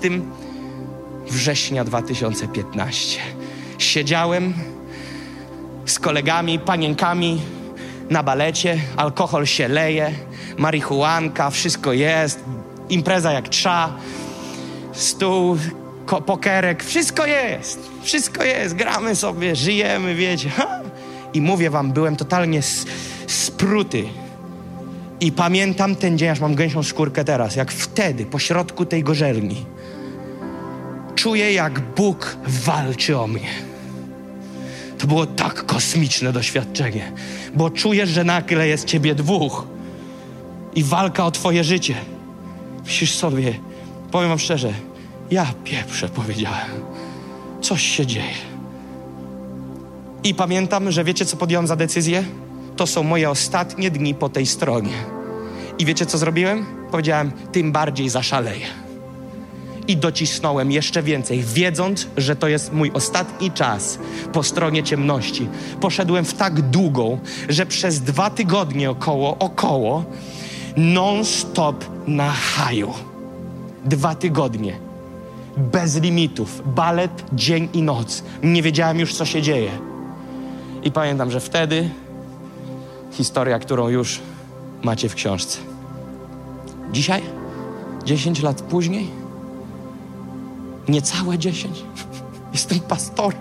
września 1.31 1.85
2015 1.85 3.21
siedziałem 3.79 4.55
z 5.87 5.99
kolegami, 5.99 6.59
panienkami 6.59 7.41
na 8.11 8.23
balecie, 8.23 8.79
alkohol 8.97 9.47
się 9.47 9.69
leje, 9.69 10.11
marihuanka, 10.59 11.51
wszystko 11.51 11.93
jest, 11.93 12.41
impreza 12.89 13.33
jak 13.33 13.49
trza, 13.49 13.93
stół, 14.93 15.57
ko- 16.07 16.23
pokerek, 16.23 16.85
wszystko 16.85 17.27
jest, 17.27 17.91
wszystko 18.03 18.45
jest, 18.45 18.75
gramy 18.75 19.17
sobie, 19.17 19.57
żyjemy, 19.57 20.15
wiecie. 20.15 20.51
Ha! 20.51 20.81
I 21.35 21.41
mówię 21.41 21.71
wam, 21.71 21.93
byłem 21.93 22.17
totalnie 22.17 22.59
s- 22.59 22.87
spruty. 23.27 24.05
I 25.21 25.33
pamiętam 25.33 25.97
ten 25.97 26.19
dzień, 26.19 26.29
aż 26.29 26.41
mam 26.41 26.55
gęsią 26.55 26.83
skórkę 26.83 27.25
teraz, 27.25 27.57
jak 27.57 27.73
wtedy, 27.73 28.27
po 28.27 28.39
środku 28.39 28.87
tej 28.87 29.03
gorzelni, 29.05 29.67
czuję, 31.15 31.53
jak 31.53 31.81
Bóg 31.81 32.37
walczy 32.47 33.19
o 33.19 33.27
mnie. 33.27 33.49
To 34.99 35.07
było 35.07 35.27
tak 35.27 35.67
kosmiczne 35.67 36.33
doświadczenie, 36.33 37.13
bo 37.55 37.71
czujesz, 37.71 38.11
że 38.11 38.25
nagle 38.25 38.69
jest 38.69 38.85
ciebie 38.85 39.15
dwóch 39.15 39.67
i 40.75 40.83
walka 40.85 41.25
o 41.25 41.31
twoje 41.31 41.65
życie. 41.65 41.95
Myślisz 42.85 43.15
sobie, 43.15 43.55
powiem 44.11 44.29
wam 44.29 44.39
szczerze, 44.39 44.73
ja 45.31 45.47
pieprzę 45.65 46.09
powiedziałem. 46.09 46.71
Coś 47.61 47.83
się 47.83 48.07
dzieje. 48.07 48.35
I 50.25 50.35
pamiętam, 50.35 50.91
że 50.91 51.05
wiecie, 51.05 51.25
co 51.25 51.37
podjąłem 51.37 51.67
za 51.67 51.77
decyzję? 51.77 52.25
To 52.77 52.87
są 52.87 53.03
moje 53.03 53.31
ostatnie 53.31 53.91
dni 53.91 54.15
po 54.15 54.29
tej 54.29 54.47
stronie. 54.47 54.93
I 55.79 55.85
wiecie, 55.85 56.07
co 56.07 56.19
zrobiłem? 56.19 56.67
Powiedziałem, 56.91 57.33
tym 57.53 57.73
bardziej 57.73 58.09
zaszaleję 58.09 58.84
i 59.89 59.97
docisnąłem 59.97 60.73
jeszcze 60.73 61.03
więcej, 61.03 61.43
wiedząc, 61.43 62.07
że 62.17 62.37
to 62.37 62.49
jest 62.49 62.73
mój 62.73 62.91
ostatni 62.95 63.51
czas 63.51 63.99
po 64.33 64.43
stronie 64.43 64.83
ciemności. 64.83 65.49
Poszedłem 65.81 66.25
w 66.25 66.35
tak 66.35 66.63
długą, 66.63 67.19
że 67.49 67.67
przez 67.67 68.01
dwa 68.01 68.31
tygodnie 68.31 68.91
około, 68.91 69.39
około, 69.39 70.05
non-stop 70.77 71.85
na 72.07 72.31
haju. 72.31 72.93
Dwa 73.85 74.15
tygodnie. 74.15 74.77
Bez 75.57 76.01
limitów. 76.01 76.63
Balet 76.67 77.25
dzień 77.33 77.69
i 77.73 77.83
noc. 77.83 78.23
Nie 78.43 78.63
wiedziałem 78.63 79.01
już, 79.01 79.15
co 79.15 79.25
się 79.25 79.43
dzieje. 79.43 79.71
I 80.83 80.93
pamiętam, 80.93 81.31
że 81.31 81.41
wtedy 81.41 81.91
historia, 83.13 83.59
którą 83.59 83.89
już 83.89 84.21
macie 84.83 85.09
w 85.09 85.15
książce. 85.15 85.59
Dzisiaj, 86.93 87.23
10 88.05 88.43
lat 88.43 88.63
później, 88.63 89.24
niecałe 90.89 91.39
10. 91.39 91.85
Jestem 92.53 92.81
pastorem. 92.81 93.41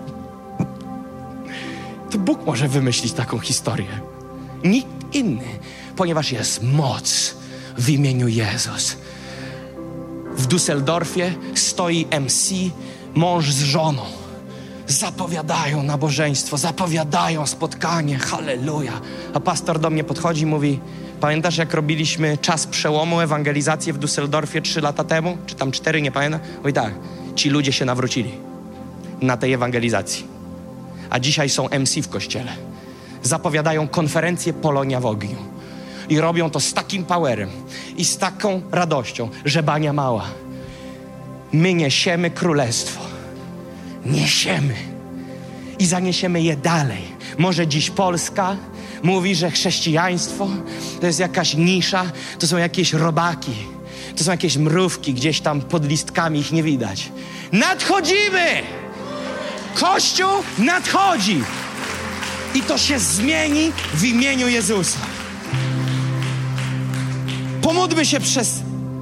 To 2.10 2.18
Bóg 2.18 2.46
może 2.46 2.68
wymyślić 2.68 3.12
taką 3.12 3.38
historię. 3.38 4.00
Nikt 4.64 5.14
inny, 5.14 5.58
ponieważ 5.96 6.32
jest 6.32 6.62
moc 6.62 7.34
w 7.78 7.90
imieniu 7.90 8.28
Jezus. 8.28 8.96
W 10.36 10.46
Düsseldorfie 10.46 11.32
stoi 11.54 12.06
MC, 12.20 12.54
mąż 13.14 13.52
z 13.52 13.62
żoną. 13.62 14.02
Zapowiadają 14.86 15.82
nabożeństwo, 15.82 16.58
zapowiadają 16.58 17.46
spotkanie, 17.46 18.18
halleluja. 18.18 19.00
A 19.34 19.40
pastor 19.40 19.80
do 19.80 19.90
mnie 19.90 20.04
podchodzi 20.04 20.42
i 20.42 20.46
mówi: 20.46 20.80
Pamiętasz, 21.20 21.56
jak 21.56 21.74
robiliśmy 21.74 22.38
czas 22.38 22.66
przełomu, 22.66 23.20
ewangelizację 23.20 23.92
w 23.92 23.98
Düsseldorfie 23.98 24.62
trzy 24.62 24.80
lata 24.80 25.04
temu? 25.04 25.38
Czy 25.46 25.54
tam 25.54 25.72
cztery, 25.72 26.02
nie 26.02 26.12
pamiętam? 26.12 26.40
Mówi 26.58 26.72
tak, 26.72 26.94
ci 27.34 27.50
ludzie 27.50 27.72
się 27.72 27.84
nawrócili 27.84 28.30
na 29.20 29.36
tej 29.36 29.52
ewangelizacji. 29.52 30.26
A 31.10 31.18
dzisiaj 31.20 31.48
są 31.48 31.68
MC 31.68 32.02
w 32.02 32.08
kościele. 32.08 32.52
Zapowiadają 33.22 33.88
konferencję 33.88 34.52
Polonia 34.52 35.00
w 35.00 35.06
ogniu. 35.06 35.36
I 36.08 36.20
robią 36.20 36.50
to 36.50 36.60
z 36.60 36.74
takim 36.74 37.04
powerem 37.04 37.50
i 37.96 38.04
z 38.04 38.18
taką 38.18 38.62
radością, 38.72 39.28
że 39.44 39.62
bania 39.62 39.92
mała. 39.92 40.24
My 41.52 41.74
niesiemy 41.74 42.30
królestwo. 42.30 43.00
Niesiemy. 44.06 44.74
I 45.78 45.86
zaniesiemy 45.86 46.42
je 46.42 46.56
dalej. 46.56 47.02
Może 47.38 47.66
dziś 47.66 47.90
Polska 47.90 48.56
mówi, 49.02 49.34
że 49.34 49.50
chrześcijaństwo 49.50 50.48
to 51.00 51.06
jest 51.06 51.20
jakaś 51.20 51.54
nisza, 51.54 52.04
to 52.38 52.46
są 52.46 52.56
jakieś 52.56 52.92
robaki, 52.92 53.52
to 54.16 54.24
są 54.24 54.30
jakieś 54.30 54.56
mrówki 54.56 55.14
gdzieś 55.14 55.40
tam 55.40 55.60
pod 55.60 55.88
listkami, 55.88 56.40
ich 56.40 56.52
nie 56.52 56.62
widać. 56.62 57.12
Nadchodzimy! 57.52 58.62
Kościół 59.74 60.30
nadchodzi! 60.58 61.44
I 62.54 62.62
to 62.62 62.78
się 62.78 62.98
zmieni 62.98 63.72
w 63.94 64.04
imieniu 64.04 64.48
Jezusa. 64.48 64.98
Pomódlmy 67.62 68.06
się 68.06 68.20
przez 68.20 68.60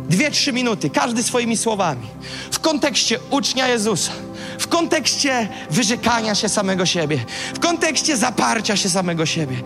dwie, 0.09 0.31
trzy 0.31 0.53
minuty, 0.53 0.91
każdy 0.91 1.23
swoimi 1.23 1.57
słowami. 1.57 2.07
W 2.51 2.59
kontekście 2.59 3.19
ucznia 3.31 3.69
Jezusa, 3.69 4.13
w 4.59 4.69
kontekście 4.69 5.49
wyrzekania 5.71 6.35
się 6.35 6.49
samego 6.49 6.87
siebie, 6.87 7.25
w 7.55 7.59
kontekście 7.59 8.17
zaparcia 8.17 8.77
się 8.77 8.91
samego 8.91 9.27
siebie. 9.27 9.57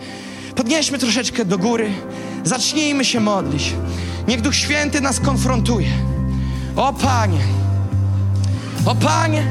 Podnieśmy 0.55 0.97
troszeczkę 0.97 1.45
do 1.45 1.57
góry, 1.57 1.91
zacznijmy 2.43 3.05
się 3.05 3.19
modlić. 3.19 3.73
Niech 4.27 4.41
Duch 4.41 4.55
Święty 4.55 5.01
nas 5.01 5.19
konfrontuje. 5.19 5.89
O 6.75 6.93
Panie, 6.93 7.39
o 8.85 8.95
Panie, 8.95 9.43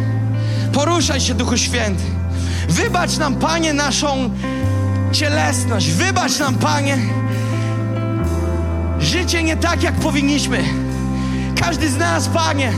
poruszaj 0.73 1.21
się, 1.21 1.35
Duchu 1.35 1.57
Święty. 1.57 2.03
Wybacz 2.69 3.17
nam, 3.17 3.35
Panie, 3.35 3.73
naszą 3.73 4.31
cielesność. 5.13 5.91
Wybacz 5.91 6.39
nam, 6.39 6.55
Panie, 6.55 6.99
życie 9.01 9.43
nie 9.43 9.57
tak, 9.57 9.83
jak 9.83 9.95
powinniśmy. 9.95 10.65
Każdy 11.61 11.91
z 11.91 11.97
nas, 11.97 12.29
Panie, 12.29 12.73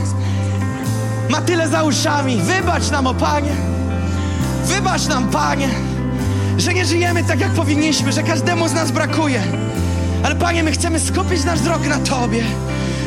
ma 1.29 1.41
tyle 1.41 1.69
za 1.69 1.83
uszami. 1.83 2.37
Wybacz 2.37 2.91
nam, 2.91 3.07
o 3.07 3.13
Panie. 3.13 3.51
Wybacz 4.65 5.07
nam, 5.07 5.29
Panie, 5.29 5.69
że 6.57 6.73
nie 6.73 6.85
żyjemy 6.85 7.23
tak, 7.23 7.39
jak 7.39 7.51
powinniśmy, 7.51 8.11
że 8.11 8.23
każdemu 8.23 8.67
z 8.67 8.73
nas 8.73 8.91
brakuje. 8.91 9.43
Ale 10.23 10.35
Panie, 10.35 10.63
my 10.63 10.71
chcemy 10.71 10.99
skupić 10.99 11.43
nasz 11.43 11.59
wzrok 11.59 11.87
na 11.87 11.99
Tobie. 11.99 12.43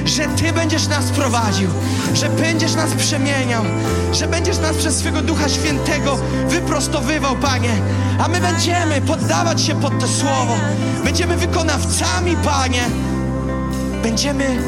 że 0.04 0.26
Ty 0.28 0.52
będziesz 0.52 0.88
nas 0.88 1.04
prowadził, 1.04 1.68
że 2.14 2.28
będziesz 2.28 2.74
nas 2.74 2.90
przemieniał, 2.92 3.64
że 4.12 4.26
będziesz 4.28 4.58
nas 4.58 4.76
przez 4.76 4.96
swego 4.96 5.22
Ducha 5.22 5.48
Świętego 5.48 6.18
wyprostowywał, 6.48 7.36
Panie. 7.36 7.70
A 8.18 8.28
my 8.28 8.40
będziemy 8.40 9.00
poddawać 9.00 9.62
się 9.62 9.80
pod 9.80 10.00
to 10.00 10.08
słowo. 10.08 10.56
Będziemy 11.04 11.36
wykonawcami, 11.36 12.36
Panie. 12.44 12.82
Będziemy 14.02 14.58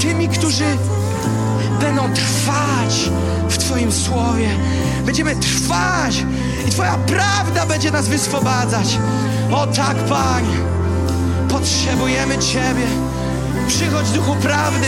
tymi, 0.00 0.28
którzy 0.28 0.64
będą 1.80 2.12
trwać 2.14 3.10
w 3.48 3.58
Twoim 3.58 3.92
słowie. 3.92 4.48
Będziemy 5.06 5.36
trwać 5.36 6.24
i 6.68 6.70
Twoja 6.70 6.98
prawda 7.06 7.66
będzie 7.66 7.90
nas 7.90 8.08
wyswobadzać. 8.08 8.98
O 9.52 9.66
tak, 9.66 9.96
Panie, 9.96 10.56
potrzebujemy 11.54 12.38
Ciebie. 12.38 12.86
Przychodź, 13.68 14.10
Duchu 14.10 14.34
Prawdy. 14.34 14.86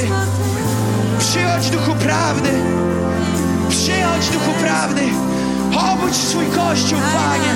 Przychodź, 1.18 1.70
Duchu 1.70 1.94
Prawdy. 1.94 2.50
Przychodź, 3.68 4.26
Duchu 4.32 4.52
Prawdy. 4.62 5.02
Obudź 5.92 6.16
swój 6.16 6.46
Kościół, 6.46 6.98
Panie. 6.98 7.52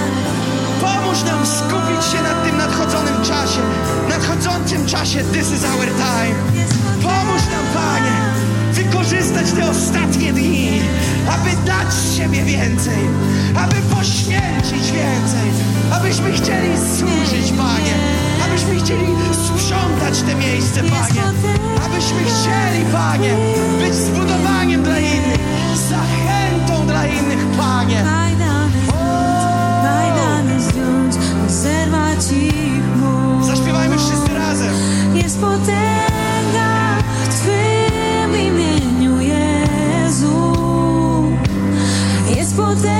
Pomóż 0.80 1.22
nam 1.24 1.46
skupić 1.46 2.12
się 2.12 2.22
na 2.22 2.34
tym 2.44 2.56
nadchodzonym 2.58 3.16
czasie. 3.24 3.60
Nadchodzącym 4.08 4.86
czasie. 4.86 5.24
This 5.32 5.52
is 5.52 5.64
our 5.64 5.86
time. 5.86 6.36
Pomóż 7.02 7.42
nam, 7.52 7.66
Panie, 7.74 8.16
wykorzystać 8.72 9.52
te 9.52 9.70
ostatnie 9.70 10.32
dni, 10.32 10.82
aby 11.28 11.66
dać 11.66 11.92
z 11.92 12.16
siebie 12.16 12.42
więcej, 12.42 13.02
aby 13.56 13.76
poświęcić 13.96 14.92
więcej, 14.92 15.48
abyśmy 15.92 16.32
chcieli 16.32 16.76
służyć, 16.98 17.52
Panie, 17.52 17.94
abyśmy 18.50 18.74
chcieli 18.74 19.06
sprzątać 19.32 20.22
te 20.22 20.34
miejsce, 20.34 20.80
Panie, 20.80 21.22
abyśmy 21.86 22.18
chcieli, 22.18 22.84
Panie, 22.92 23.34
być 23.80 23.94
zbudowaniem 23.94 24.82
dla 24.82 24.98
innych, 24.98 25.40
zachętą 25.90 26.86
dla 26.86 27.06
innych, 27.06 27.46
Panie. 27.56 28.04
Moc. 33.00 33.46
Zaśpiewajmy 33.46 33.96
wszyscy 33.98 34.34
razem. 34.34 34.74
Jest 35.14 35.40
potęga 35.40 36.96
w 37.24 37.28
Twym 37.28 38.36
imieniu, 38.36 39.20
Jezu. 39.20 40.52
Jest 42.36 42.56
potęga 42.56 42.99